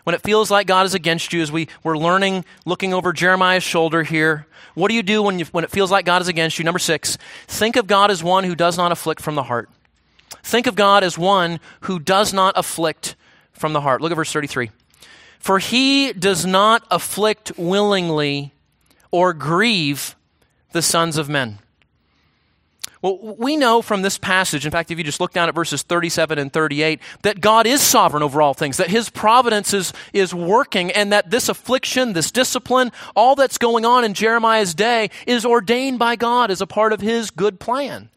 When 0.05 0.14
it 0.14 0.22
feels 0.22 0.53
like 0.53 0.68
God 0.68 0.86
is 0.86 0.94
against 0.94 1.32
you, 1.32 1.42
as 1.42 1.51
we, 1.51 1.66
we're 1.82 1.99
learning, 1.99 2.44
looking 2.64 2.94
over 2.94 3.12
Jeremiah's 3.12 3.64
shoulder 3.64 4.05
here, 4.05 4.47
what 4.74 4.86
do 4.88 4.94
you 4.94 5.03
do 5.03 5.20
when, 5.20 5.40
you, 5.40 5.47
when 5.47 5.64
it 5.64 5.70
feels 5.72 5.90
like 5.90 6.05
God 6.05 6.22
is 6.22 6.28
against 6.28 6.57
you? 6.57 6.64
Number 6.64 6.78
six, 6.78 7.18
think 7.49 7.74
of 7.74 7.88
God 7.88 8.12
as 8.12 8.22
one 8.22 8.44
who 8.44 8.55
does 8.55 8.76
not 8.76 8.92
afflict 8.92 9.20
from 9.20 9.34
the 9.34 9.42
heart. 9.42 9.68
Think 10.44 10.68
of 10.68 10.76
God 10.76 11.03
as 11.03 11.18
one 11.18 11.59
who 11.82 11.99
does 11.99 12.32
not 12.32 12.57
afflict 12.57 13.16
from 13.53 13.72
the 13.72 13.80
heart. 13.80 14.01
Look 14.01 14.12
at 14.12 14.14
verse 14.14 14.32
33. 14.32 14.70
For 15.40 15.59
he 15.59 16.12
does 16.12 16.47
not 16.47 16.84
afflict 16.88 17.51
willingly 17.57 18.55
or 19.11 19.32
grieve 19.32 20.14
the 20.70 20.82
sons 20.82 21.16
of 21.16 21.28
men. 21.28 21.59
Well, 23.03 23.36
we 23.38 23.57
know 23.57 23.82
from 23.82 24.03
this 24.03 24.18
passage, 24.18 24.64
in 24.64 24.72
fact, 24.72 24.90
if 24.90 24.99
you 24.99 25.05
just 25.05 25.20
look 25.20 25.32
down 25.32 25.49
at 25.49 25.55
verses 25.55 25.82
37 25.82 26.38
and 26.38 26.53
38, 26.53 27.01
that 27.22 27.40
God 27.40 27.66
is 27.66 27.82
sovereign 27.82 28.22
over 28.22 28.40
all 28.40 28.55
things, 28.55 28.78
that 28.78 28.88
His 28.88 29.11
providence 29.11 29.74
is, 29.74 29.92
is 30.12 30.34
working, 30.34 30.90
and 30.90 31.12
that 31.12 31.30
this 31.30 31.49
affliction, 31.49 32.14
this 32.14 32.30
discipline, 32.30 32.90
all 33.14 33.34
that's 33.34 33.59
going 33.59 33.84
on 33.84 34.05
in 34.05 34.14
Jeremiah's 34.14 34.74
day 34.74 35.11
is 35.26 35.44
ordained 35.44 35.99
by 35.99 36.16
God 36.16 36.51
as 36.51 36.61
a 36.61 36.66
part 36.66 36.92
of 36.92 37.01
His 37.01 37.30
good 37.30 37.61
plan. 37.61 38.09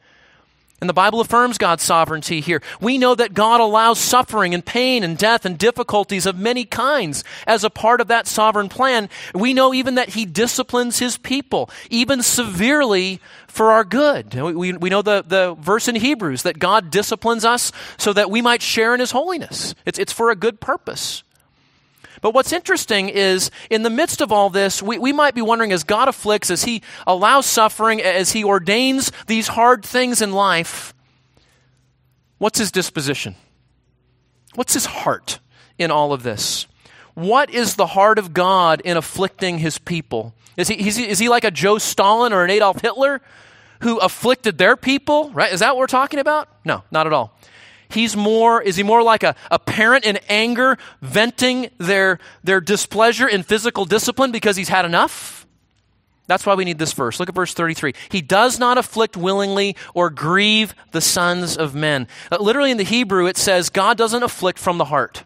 And 0.81 0.89
the 0.89 0.93
Bible 0.93 1.19
affirms 1.19 1.57
God's 1.57 1.83
sovereignty 1.83 2.39
here. 2.39 2.61
We 2.79 2.97
know 2.97 3.15
that 3.15 3.33
God 3.33 3.59
allows 3.59 3.99
suffering 3.99 4.53
and 4.53 4.65
pain 4.65 5.03
and 5.03 5.17
death 5.17 5.45
and 5.45 5.57
difficulties 5.57 6.25
of 6.25 6.37
many 6.37 6.63
kinds 6.63 7.23
as 7.45 7.63
a 7.63 7.69
part 7.69 8.01
of 8.01 8.07
that 8.07 8.27
sovereign 8.27 8.69
plan. 8.69 9.09
We 9.35 9.53
know 9.53 9.73
even 9.73 9.95
that 9.95 10.09
He 10.09 10.25
disciplines 10.25 10.99
His 10.99 11.17
people, 11.17 11.69
even 11.89 12.23
severely 12.23 13.19
for 13.47 13.71
our 13.71 13.83
good. 13.83 14.33
We, 14.33 14.73
we 14.73 14.89
know 14.89 15.01
the, 15.01 15.23
the 15.27 15.55
verse 15.59 15.87
in 15.87 15.95
Hebrews 15.95 16.43
that 16.43 16.59
God 16.59 16.91
disciplines 16.91 17.43
us 17.43 17.71
so 17.97 18.13
that 18.13 18.29
we 18.29 18.41
might 18.41 18.61
share 18.61 18.93
in 18.93 18.99
His 18.99 19.11
holiness. 19.11 19.75
It's, 19.85 19.99
it's 19.99 20.13
for 20.13 20.31
a 20.31 20.35
good 20.35 20.59
purpose. 20.59 21.23
But 22.21 22.33
what's 22.33 22.51
interesting 22.51 23.09
is 23.09 23.51
in 23.69 23.83
the 23.83 23.89
midst 23.89 24.21
of 24.21 24.31
all 24.31 24.49
this, 24.49 24.81
we, 24.81 24.97
we 24.97 25.13
might 25.13 25.35
be 25.35 25.41
wondering 25.41 25.71
as 25.71 25.83
God 25.83 26.07
afflicts, 26.07 26.51
as 26.51 26.63
He 26.63 26.81
allows 27.07 27.45
suffering, 27.45 28.01
as 28.01 28.31
He 28.31 28.43
ordains 28.43 29.11
these 29.27 29.47
hard 29.47 29.85
things 29.85 30.21
in 30.21 30.33
life, 30.33 30.93
what's 32.37 32.59
His 32.59 32.71
disposition? 32.71 33.35
What's 34.55 34.73
His 34.73 34.85
heart 34.85 35.39
in 35.77 35.91
all 35.91 36.13
of 36.13 36.23
this? 36.23 36.67
What 37.13 37.49
is 37.49 37.75
the 37.75 37.87
heart 37.87 38.19
of 38.19 38.33
God 38.33 38.81
in 38.83 38.97
afflicting 38.97 39.59
His 39.59 39.77
people? 39.77 40.33
Is 40.59 40.67
he, 40.67 40.87
is 40.87 40.97
he, 40.97 41.07
is 41.07 41.19
he 41.19 41.29
like 41.29 41.45
a 41.45 41.51
Joe 41.51 41.77
Stalin 41.77 42.33
or 42.33 42.43
an 42.43 42.49
Adolf 42.49 42.81
Hitler 42.81 43.21
who 43.81 43.97
afflicted 43.99 44.57
their 44.57 44.75
people? 44.75 45.31
Right? 45.31 45.53
Is 45.53 45.61
that 45.61 45.69
what 45.69 45.79
we're 45.79 45.87
talking 45.87 46.19
about? 46.19 46.49
No, 46.65 46.83
not 46.91 47.07
at 47.07 47.13
all. 47.13 47.33
He's 47.89 48.15
more, 48.15 48.61
is 48.61 48.75
he 48.75 48.83
more 48.83 49.01
like 49.01 49.23
a, 49.23 49.35
a 49.49 49.57
parent 49.57 50.05
in 50.05 50.19
anger, 50.29 50.77
venting 51.01 51.71
their, 51.79 52.19
their 52.43 52.61
displeasure 52.61 53.27
in 53.27 53.43
physical 53.43 53.85
discipline 53.85 54.31
because 54.31 54.55
he's 54.55 54.69
had 54.69 54.85
enough? 54.85 55.47
That's 56.27 56.45
why 56.45 56.53
we 56.53 56.63
need 56.63 56.77
this 56.77 56.93
verse. 56.93 57.19
Look 57.19 57.29
at 57.29 57.33
verse 57.33 57.55
33. 57.55 57.95
He 58.09 58.21
does 58.21 58.59
not 58.59 58.77
afflict 58.77 59.17
willingly 59.17 59.75
or 59.95 60.11
grieve 60.11 60.75
the 60.91 61.01
sons 61.01 61.57
of 61.57 61.73
men. 61.73 62.07
Uh, 62.31 62.37
literally 62.39 62.69
in 62.69 62.77
the 62.77 62.83
Hebrew, 62.83 63.25
it 63.25 63.35
says 63.35 63.69
God 63.71 63.97
doesn't 63.97 64.21
afflict 64.21 64.59
from 64.59 64.77
the 64.77 64.85
heart. 64.85 65.23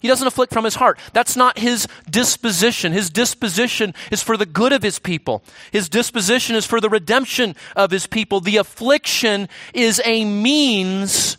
He 0.00 0.08
doesn't 0.08 0.26
afflict 0.26 0.54
from 0.54 0.64
his 0.64 0.76
heart. 0.76 0.98
That's 1.12 1.36
not 1.36 1.58
his 1.58 1.86
disposition. 2.08 2.92
His 2.92 3.10
disposition 3.10 3.92
is 4.10 4.22
for 4.22 4.38
the 4.38 4.46
good 4.46 4.72
of 4.72 4.82
his 4.82 4.98
people. 4.98 5.42
His 5.72 5.90
disposition 5.90 6.56
is 6.56 6.64
for 6.64 6.80
the 6.80 6.88
redemption 6.88 7.54
of 7.76 7.90
his 7.90 8.06
people. 8.06 8.40
The 8.40 8.56
affliction 8.56 9.48
is 9.74 10.00
a 10.06 10.24
means 10.24 11.36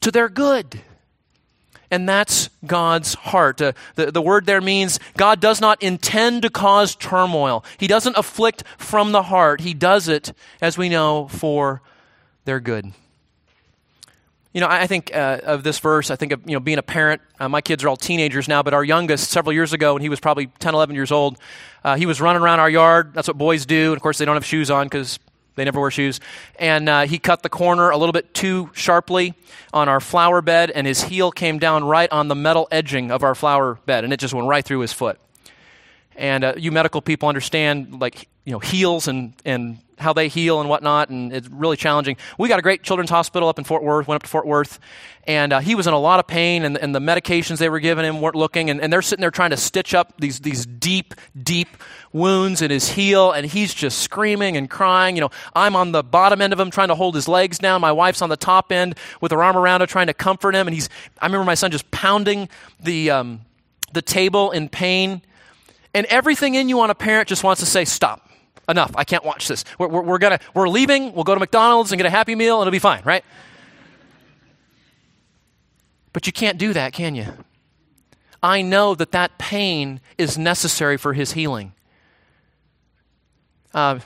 to 0.00 0.10
their 0.10 0.28
good. 0.28 0.80
And 1.90 2.08
that's 2.08 2.50
God's 2.66 3.14
heart. 3.14 3.62
Uh, 3.62 3.72
the, 3.94 4.12
the 4.12 4.20
word 4.20 4.44
there 4.44 4.60
means 4.60 5.00
God 5.16 5.40
does 5.40 5.60
not 5.60 5.82
intend 5.82 6.42
to 6.42 6.50
cause 6.50 6.94
turmoil. 6.94 7.64
He 7.78 7.86
doesn't 7.86 8.16
afflict 8.16 8.62
from 8.76 9.12
the 9.12 9.22
heart. 9.22 9.62
He 9.62 9.72
does 9.72 10.06
it, 10.08 10.32
as 10.60 10.76
we 10.76 10.88
know, 10.88 11.28
for 11.28 11.80
their 12.44 12.60
good. 12.60 12.92
You 14.52 14.62
know, 14.62 14.68
I 14.68 14.86
think 14.86 15.14
uh, 15.14 15.40
of 15.44 15.62
this 15.62 15.78
verse, 15.78 16.10
I 16.10 16.16
think 16.16 16.32
of, 16.32 16.40
you 16.46 16.54
know, 16.54 16.60
being 16.60 16.78
a 16.78 16.82
parent. 16.82 17.22
Uh, 17.38 17.48
my 17.48 17.60
kids 17.60 17.84
are 17.84 17.88
all 17.88 17.96
teenagers 17.96 18.48
now, 18.48 18.62
but 18.62 18.74
our 18.74 18.82
youngest, 18.82 19.30
several 19.30 19.52
years 19.52 19.72
ago, 19.72 19.92
when 19.92 20.02
he 20.02 20.08
was 20.08 20.20
probably 20.20 20.46
10, 20.58 20.74
11 20.74 20.96
years 20.96 21.12
old, 21.12 21.38
uh, 21.84 21.96
he 21.96 22.06
was 22.06 22.20
running 22.20 22.42
around 22.42 22.58
our 22.58 22.68
yard. 22.68 23.12
That's 23.14 23.28
what 23.28 23.38
boys 23.38 23.66
do. 23.66 23.88
And 23.88 23.96
of 23.96 24.02
course, 24.02 24.18
they 24.18 24.24
don't 24.24 24.36
have 24.36 24.44
shoes 24.44 24.70
on 24.70 24.86
because 24.86 25.18
they 25.58 25.64
never 25.64 25.80
wear 25.80 25.90
shoes. 25.90 26.20
And 26.58 26.88
uh, 26.88 27.06
he 27.06 27.18
cut 27.18 27.42
the 27.42 27.48
corner 27.48 27.90
a 27.90 27.96
little 27.96 28.12
bit 28.12 28.32
too 28.34 28.70
sharply 28.74 29.34
on 29.72 29.88
our 29.88 30.00
flower 30.00 30.40
bed, 30.40 30.70
and 30.70 30.86
his 30.86 31.02
heel 31.04 31.30
came 31.30 31.58
down 31.58 31.84
right 31.84 32.10
on 32.10 32.28
the 32.28 32.34
metal 32.34 32.68
edging 32.70 33.10
of 33.10 33.22
our 33.22 33.34
flower 33.34 33.78
bed, 33.86 34.04
and 34.04 34.12
it 34.12 34.20
just 34.20 34.34
went 34.34 34.48
right 34.48 34.64
through 34.64 34.80
his 34.80 34.92
foot. 34.92 35.18
And 36.16 36.42
uh, 36.42 36.54
you 36.56 36.72
medical 36.72 37.00
people 37.00 37.28
understand, 37.28 38.00
like, 38.00 38.28
you 38.48 38.52
know, 38.52 38.60
heels 38.60 39.08
and, 39.08 39.34
and 39.44 39.76
how 39.98 40.14
they 40.14 40.28
heal 40.28 40.58
and 40.58 40.70
whatnot, 40.70 41.10
and 41.10 41.34
it's 41.34 41.46
really 41.48 41.76
challenging. 41.76 42.16
We 42.38 42.48
got 42.48 42.58
a 42.58 42.62
great 42.62 42.82
children's 42.82 43.10
hospital 43.10 43.46
up 43.46 43.58
in 43.58 43.64
Fort 43.64 43.82
Worth, 43.82 44.08
went 44.08 44.16
up 44.16 44.22
to 44.22 44.28
Fort 44.28 44.46
Worth, 44.46 44.80
and 45.26 45.52
uh, 45.52 45.60
he 45.60 45.74
was 45.74 45.86
in 45.86 45.92
a 45.92 45.98
lot 45.98 46.18
of 46.18 46.26
pain, 46.26 46.64
and, 46.64 46.78
and 46.78 46.94
the 46.94 46.98
medications 46.98 47.58
they 47.58 47.68
were 47.68 47.78
giving 47.78 48.06
him 48.06 48.22
weren't 48.22 48.36
looking, 48.36 48.70
and, 48.70 48.80
and 48.80 48.90
they're 48.90 49.02
sitting 49.02 49.20
there 49.20 49.30
trying 49.30 49.50
to 49.50 49.58
stitch 49.58 49.92
up 49.92 50.14
these, 50.18 50.40
these 50.40 50.64
deep, 50.64 51.14
deep 51.42 51.68
wounds 52.10 52.62
in 52.62 52.70
his 52.70 52.88
heel, 52.88 53.32
and 53.32 53.44
he's 53.44 53.74
just 53.74 53.98
screaming 53.98 54.56
and 54.56 54.70
crying. 54.70 55.14
You 55.14 55.20
know, 55.20 55.30
I'm 55.54 55.76
on 55.76 55.92
the 55.92 56.02
bottom 56.02 56.40
end 56.40 56.54
of 56.54 56.58
him 56.58 56.70
trying 56.70 56.88
to 56.88 56.94
hold 56.94 57.14
his 57.14 57.28
legs 57.28 57.58
down. 57.58 57.82
My 57.82 57.92
wife's 57.92 58.22
on 58.22 58.30
the 58.30 58.38
top 58.38 58.72
end 58.72 58.96
with 59.20 59.30
her 59.30 59.42
arm 59.42 59.58
around 59.58 59.82
him 59.82 59.88
trying 59.88 60.06
to 60.06 60.14
comfort 60.14 60.54
him, 60.54 60.66
and 60.66 60.74
he's, 60.74 60.88
I 61.20 61.26
remember 61.26 61.44
my 61.44 61.54
son 61.54 61.70
just 61.70 61.90
pounding 61.90 62.48
the, 62.80 63.10
um, 63.10 63.42
the 63.92 64.00
table 64.00 64.52
in 64.52 64.70
pain. 64.70 65.20
And 65.92 66.06
everything 66.06 66.54
in 66.54 66.70
you 66.70 66.80
on 66.80 66.88
a 66.88 66.94
parent 66.94 67.28
just 67.28 67.44
wants 67.44 67.60
to 67.60 67.66
say, 67.66 67.84
stop 67.84 68.27
enough. 68.68 68.92
I 68.94 69.04
can't 69.04 69.24
watch 69.24 69.48
this. 69.48 69.64
We're, 69.78 69.88
we're, 69.88 70.02
we're, 70.02 70.18
gonna, 70.18 70.40
we're 70.54 70.68
leaving. 70.68 71.12
We'll 71.12 71.24
go 71.24 71.34
to 71.34 71.40
McDonald's 71.40 71.92
and 71.92 71.98
get 71.98 72.06
a 72.06 72.10
Happy 72.10 72.34
Meal, 72.34 72.56
and 72.56 72.62
it'll 72.62 72.72
be 72.72 72.78
fine, 72.78 73.02
right? 73.04 73.24
But 76.12 76.26
you 76.26 76.32
can't 76.32 76.58
do 76.58 76.72
that, 76.72 76.92
can 76.92 77.14
you? 77.14 77.26
I 78.42 78.62
know 78.62 78.94
that 78.94 79.12
that 79.12 79.38
pain 79.38 80.00
is 80.16 80.38
necessary 80.38 80.96
for 80.96 81.12
his 81.12 81.32
healing. 81.32 81.72
Uh, 83.74 83.98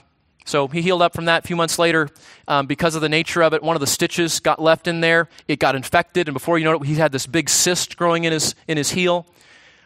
so 0.45 0.67
he 0.69 0.83
healed 0.83 1.03
up 1.03 1.15
from 1.15 1.27
that 1.27 1.45
a 1.45 1.47
few 1.47 1.57
months 1.57 1.79
later. 1.79 2.09
Um, 2.49 2.67
because 2.67 2.95
of 2.95 3.01
the 3.01 3.09
nature 3.09 3.43
of 3.43 3.55
it, 3.55 3.63
one 3.63 3.77
of 3.77 3.81
the 3.81 3.87
stitches 3.87 4.41
got 4.41 4.61
left 4.61 4.87
in 4.87 5.01
there. 5.01 5.29
It 5.49 5.59
got 5.59 5.75
infected, 5.75 6.29
and 6.29 6.35
before 6.35 6.59
you 6.59 6.65
know 6.65 6.73
it, 6.73 6.85
he 6.85 6.95
had 6.95 7.13
this 7.13 7.27
big 7.27 7.49
cyst 7.49 7.97
growing 7.97 8.25
in 8.25 8.33
his, 8.33 8.55
in 8.67 8.77
his 8.77 8.91
heel. 8.91 9.27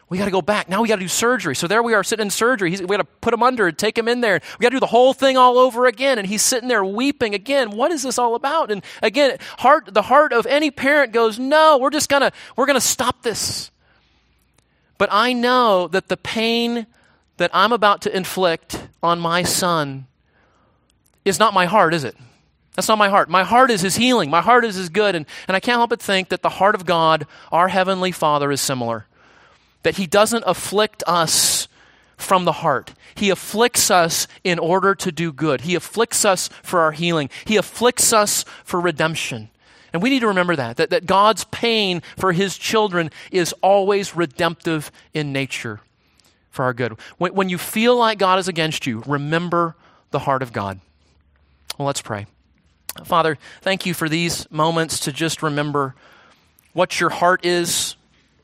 We 0.09 0.17
got 0.17 0.25
to 0.25 0.31
go 0.31 0.41
back. 0.41 0.69
Now 0.69 0.81
we 0.81 0.87
got 0.87 0.95
to 0.95 1.01
do 1.01 1.09
surgery. 1.09 1.55
So 1.55 1.67
there 1.67 1.83
we 1.83 1.93
are 1.93 2.03
sitting 2.03 2.27
in 2.27 2.29
surgery. 2.29 2.69
He's, 2.69 2.81
we 2.81 2.87
got 2.87 2.97
to 2.97 3.03
put 3.03 3.33
him 3.33 3.43
under 3.43 3.67
and 3.67 3.77
take 3.77 3.97
him 3.97 4.07
in 4.07 4.21
there. 4.21 4.39
We 4.57 4.63
got 4.63 4.69
to 4.69 4.75
do 4.77 4.79
the 4.79 4.85
whole 4.85 5.13
thing 5.13 5.35
all 5.35 5.57
over 5.57 5.85
again. 5.85 6.17
And 6.17 6.25
he's 6.25 6.41
sitting 6.41 6.69
there 6.69 6.83
weeping 6.85 7.33
again. 7.33 7.71
What 7.71 7.91
is 7.91 8.03
this 8.03 8.17
all 8.17 8.35
about? 8.35 8.71
And 8.71 8.83
again, 9.03 9.37
heart, 9.57 9.93
the 9.93 10.03
heart 10.03 10.31
of 10.31 10.45
any 10.45 10.71
parent 10.71 11.11
goes, 11.11 11.37
no, 11.37 11.77
we're 11.77 11.89
just 11.89 12.07
going 12.07 12.21
to, 12.21 12.31
we're 12.55 12.67
going 12.67 12.79
to 12.79 12.85
stop 12.85 13.21
this. 13.21 13.69
But 14.97 15.09
I 15.11 15.33
know 15.33 15.89
that 15.89 16.07
the 16.07 16.17
pain 16.17 16.87
that 17.35 17.51
I'm 17.53 17.73
about 17.73 18.01
to 18.03 18.15
inflict 18.15 18.87
on 19.03 19.19
my 19.19 19.43
son 19.43 20.07
is 21.25 21.37
not 21.37 21.53
my 21.53 21.65
heart, 21.65 21.93
is 21.93 22.05
it? 22.05 22.15
That's 22.75 22.87
not 22.87 22.97
my 22.97 23.09
heart. 23.09 23.29
My 23.29 23.43
heart 23.43 23.71
is 23.71 23.81
his 23.81 23.97
healing. 23.97 24.29
My 24.29 24.41
heart 24.41 24.63
is 24.63 24.75
his 24.75 24.87
good. 24.87 25.15
And, 25.15 25.25
and 25.49 25.57
I 25.57 25.59
can't 25.59 25.77
help 25.77 25.89
but 25.89 26.01
think 26.01 26.29
that 26.29 26.43
the 26.43 26.49
heart 26.49 26.75
of 26.75 26.85
God, 26.85 27.27
our 27.51 27.67
Heavenly 27.67 28.13
Father, 28.13 28.51
is 28.51 28.61
similar 28.61 29.05
that 29.83 29.97
He 29.97 30.07
doesn't 30.07 30.43
afflict 30.45 31.03
us 31.07 31.67
from 32.17 32.45
the 32.45 32.51
heart. 32.51 32.93
He 33.15 33.29
afflicts 33.29 33.91
us 33.91 34.27
in 34.43 34.59
order 34.59 34.95
to 34.95 35.11
do 35.11 35.31
good. 35.31 35.61
He 35.61 35.75
afflicts 35.75 36.25
us 36.25 36.49
for 36.63 36.81
our 36.81 36.91
healing. 36.91 37.29
He 37.45 37.57
afflicts 37.57 38.11
us 38.11 38.43
for 38.63 38.79
redemption. 38.79 39.49
And 39.93 40.01
we 40.01 40.09
need 40.09 40.19
to 40.19 40.27
remember 40.27 40.55
that, 40.55 40.77
that, 40.77 40.89
that 40.89 41.05
God's 41.05 41.45
pain 41.45 42.01
for 42.17 42.33
His 42.33 42.57
children 42.57 43.09
is 43.31 43.53
always 43.61 44.15
redemptive 44.15 44.91
in 45.13 45.31
nature 45.31 45.79
for 46.49 46.65
our 46.65 46.73
good. 46.73 46.93
When, 47.17 47.33
when 47.33 47.49
you 47.49 47.57
feel 47.57 47.95
like 47.95 48.17
God 48.17 48.39
is 48.39 48.47
against 48.47 48.85
you, 48.85 49.03
remember 49.05 49.75
the 50.11 50.19
heart 50.19 50.41
of 50.41 50.51
God. 50.51 50.79
Well, 51.77 51.85
let's 51.85 52.01
pray. 52.01 52.25
Father, 53.03 53.37
thank 53.61 53.85
you 53.85 53.93
for 53.93 54.09
these 54.09 54.49
moments 54.51 54.99
to 55.01 55.11
just 55.11 55.43
remember 55.43 55.95
what 56.73 56.99
your 56.99 57.09
heart 57.09 57.45
is 57.45 57.95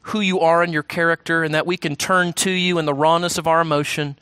who 0.04 0.20
you 0.20 0.40
are 0.40 0.62
and 0.64 0.74
your 0.74 0.84
character, 0.84 1.44
and 1.44 1.54
that 1.54 1.66
we 1.66 1.78
can 1.78 1.96
turn 1.96 2.34
to 2.34 2.52
you 2.52 2.78
in 2.78 2.86
the 2.86 2.94
rawness 2.94 3.38
of 3.38 3.48
our 3.48 3.62
emotion. 3.62 4.18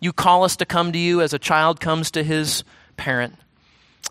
You 0.00 0.12
call 0.12 0.44
us 0.44 0.56
to 0.56 0.66
come 0.66 0.92
to 0.92 0.98
you 0.98 1.20
as 1.20 1.32
a 1.32 1.38
child 1.38 1.80
comes 1.80 2.10
to 2.12 2.22
his 2.22 2.64
parent. 2.96 3.36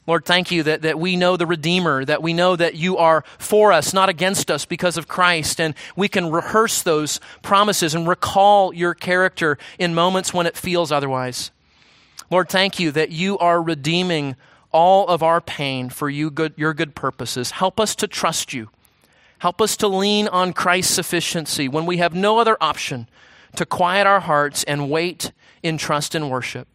Lord, 0.06 0.26
thank 0.26 0.52
you 0.52 0.64
that, 0.64 0.82
that 0.82 1.00
we 1.00 1.16
know 1.16 1.38
the 1.38 1.46
Redeemer, 1.46 2.04
that 2.04 2.22
we 2.22 2.34
know 2.34 2.56
that 2.56 2.76
you 2.76 2.98
are 2.98 3.24
for 3.38 3.72
us, 3.72 3.94
not 3.94 4.10
against 4.10 4.52
us 4.52 4.66
because 4.66 4.98
of 4.98 5.08
Christ, 5.08 5.62
and 5.62 5.76
we 5.96 6.10
can 6.10 6.30
rehearse 6.30 6.82
those 6.82 7.22
promises 7.42 7.96
and 7.96 8.08
recall 8.08 8.74
your 8.74 8.94
character 8.94 9.58
in 9.80 9.94
moments 9.94 10.34
when 10.34 10.46
it 10.46 10.58
feels 10.58 10.92
otherwise. 10.92 11.52
Lord, 12.30 12.50
thank 12.50 12.80
you 12.80 12.92
that 12.92 13.12
you 13.12 13.38
are 13.38 13.62
redeeming 13.62 14.36
all 14.74 15.08
of 15.08 15.24
our 15.24 15.40
pain 15.40 15.90
for 15.90 16.10
you 16.10 16.30
good, 16.30 16.54
your 16.58 16.74
good 16.74 16.96
purposes. 16.96 17.52
Help 17.52 17.80
us 17.80 17.96
to 17.96 18.08
trust 18.08 18.54
you. 18.54 18.70
Help 19.44 19.60
us 19.60 19.76
to 19.76 19.90
lean 19.90 20.30
on 20.30 20.54
Christ's 20.54 20.94
sufficiency 20.94 21.68
when 21.68 21.86
we 21.86 21.98
have 21.98 22.16
no 22.16 22.40
other 22.40 22.56
option 22.62 23.10
to 23.58 23.66
quiet 23.66 24.08
our 24.08 24.22
hearts 24.22 24.64
and 24.64 24.90
wait 24.90 25.34
in 25.62 25.78
trust 25.78 26.16
and 26.16 26.32
worship 26.32 26.66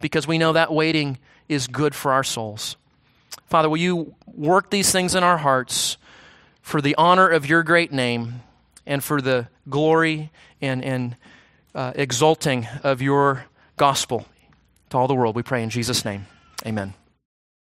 because 0.00 0.26
we 0.26 0.38
know 0.38 0.54
that 0.54 0.72
waiting 0.72 1.18
is 1.50 1.66
good 1.66 1.94
for 1.94 2.10
our 2.10 2.24
souls. 2.24 2.78
Father, 3.44 3.68
will 3.68 3.76
you 3.76 4.14
work 4.26 4.70
these 4.70 4.90
things 4.90 5.14
in 5.14 5.22
our 5.22 5.36
hearts 5.36 5.98
for 6.62 6.80
the 6.80 6.94
honor 6.94 7.28
of 7.28 7.44
your 7.44 7.62
great 7.62 7.92
name 7.92 8.40
and 8.86 9.04
for 9.04 9.20
the 9.20 9.48
glory 9.68 10.30
and, 10.62 10.82
and 10.82 11.14
uh, 11.74 11.92
exalting 11.94 12.66
of 12.84 13.02
your 13.02 13.44
gospel 13.76 14.24
to 14.88 14.96
all 14.96 15.08
the 15.08 15.14
world? 15.14 15.36
We 15.36 15.42
pray 15.42 15.62
in 15.62 15.68
Jesus' 15.68 16.06
name. 16.06 16.26
Amen. 16.64 16.94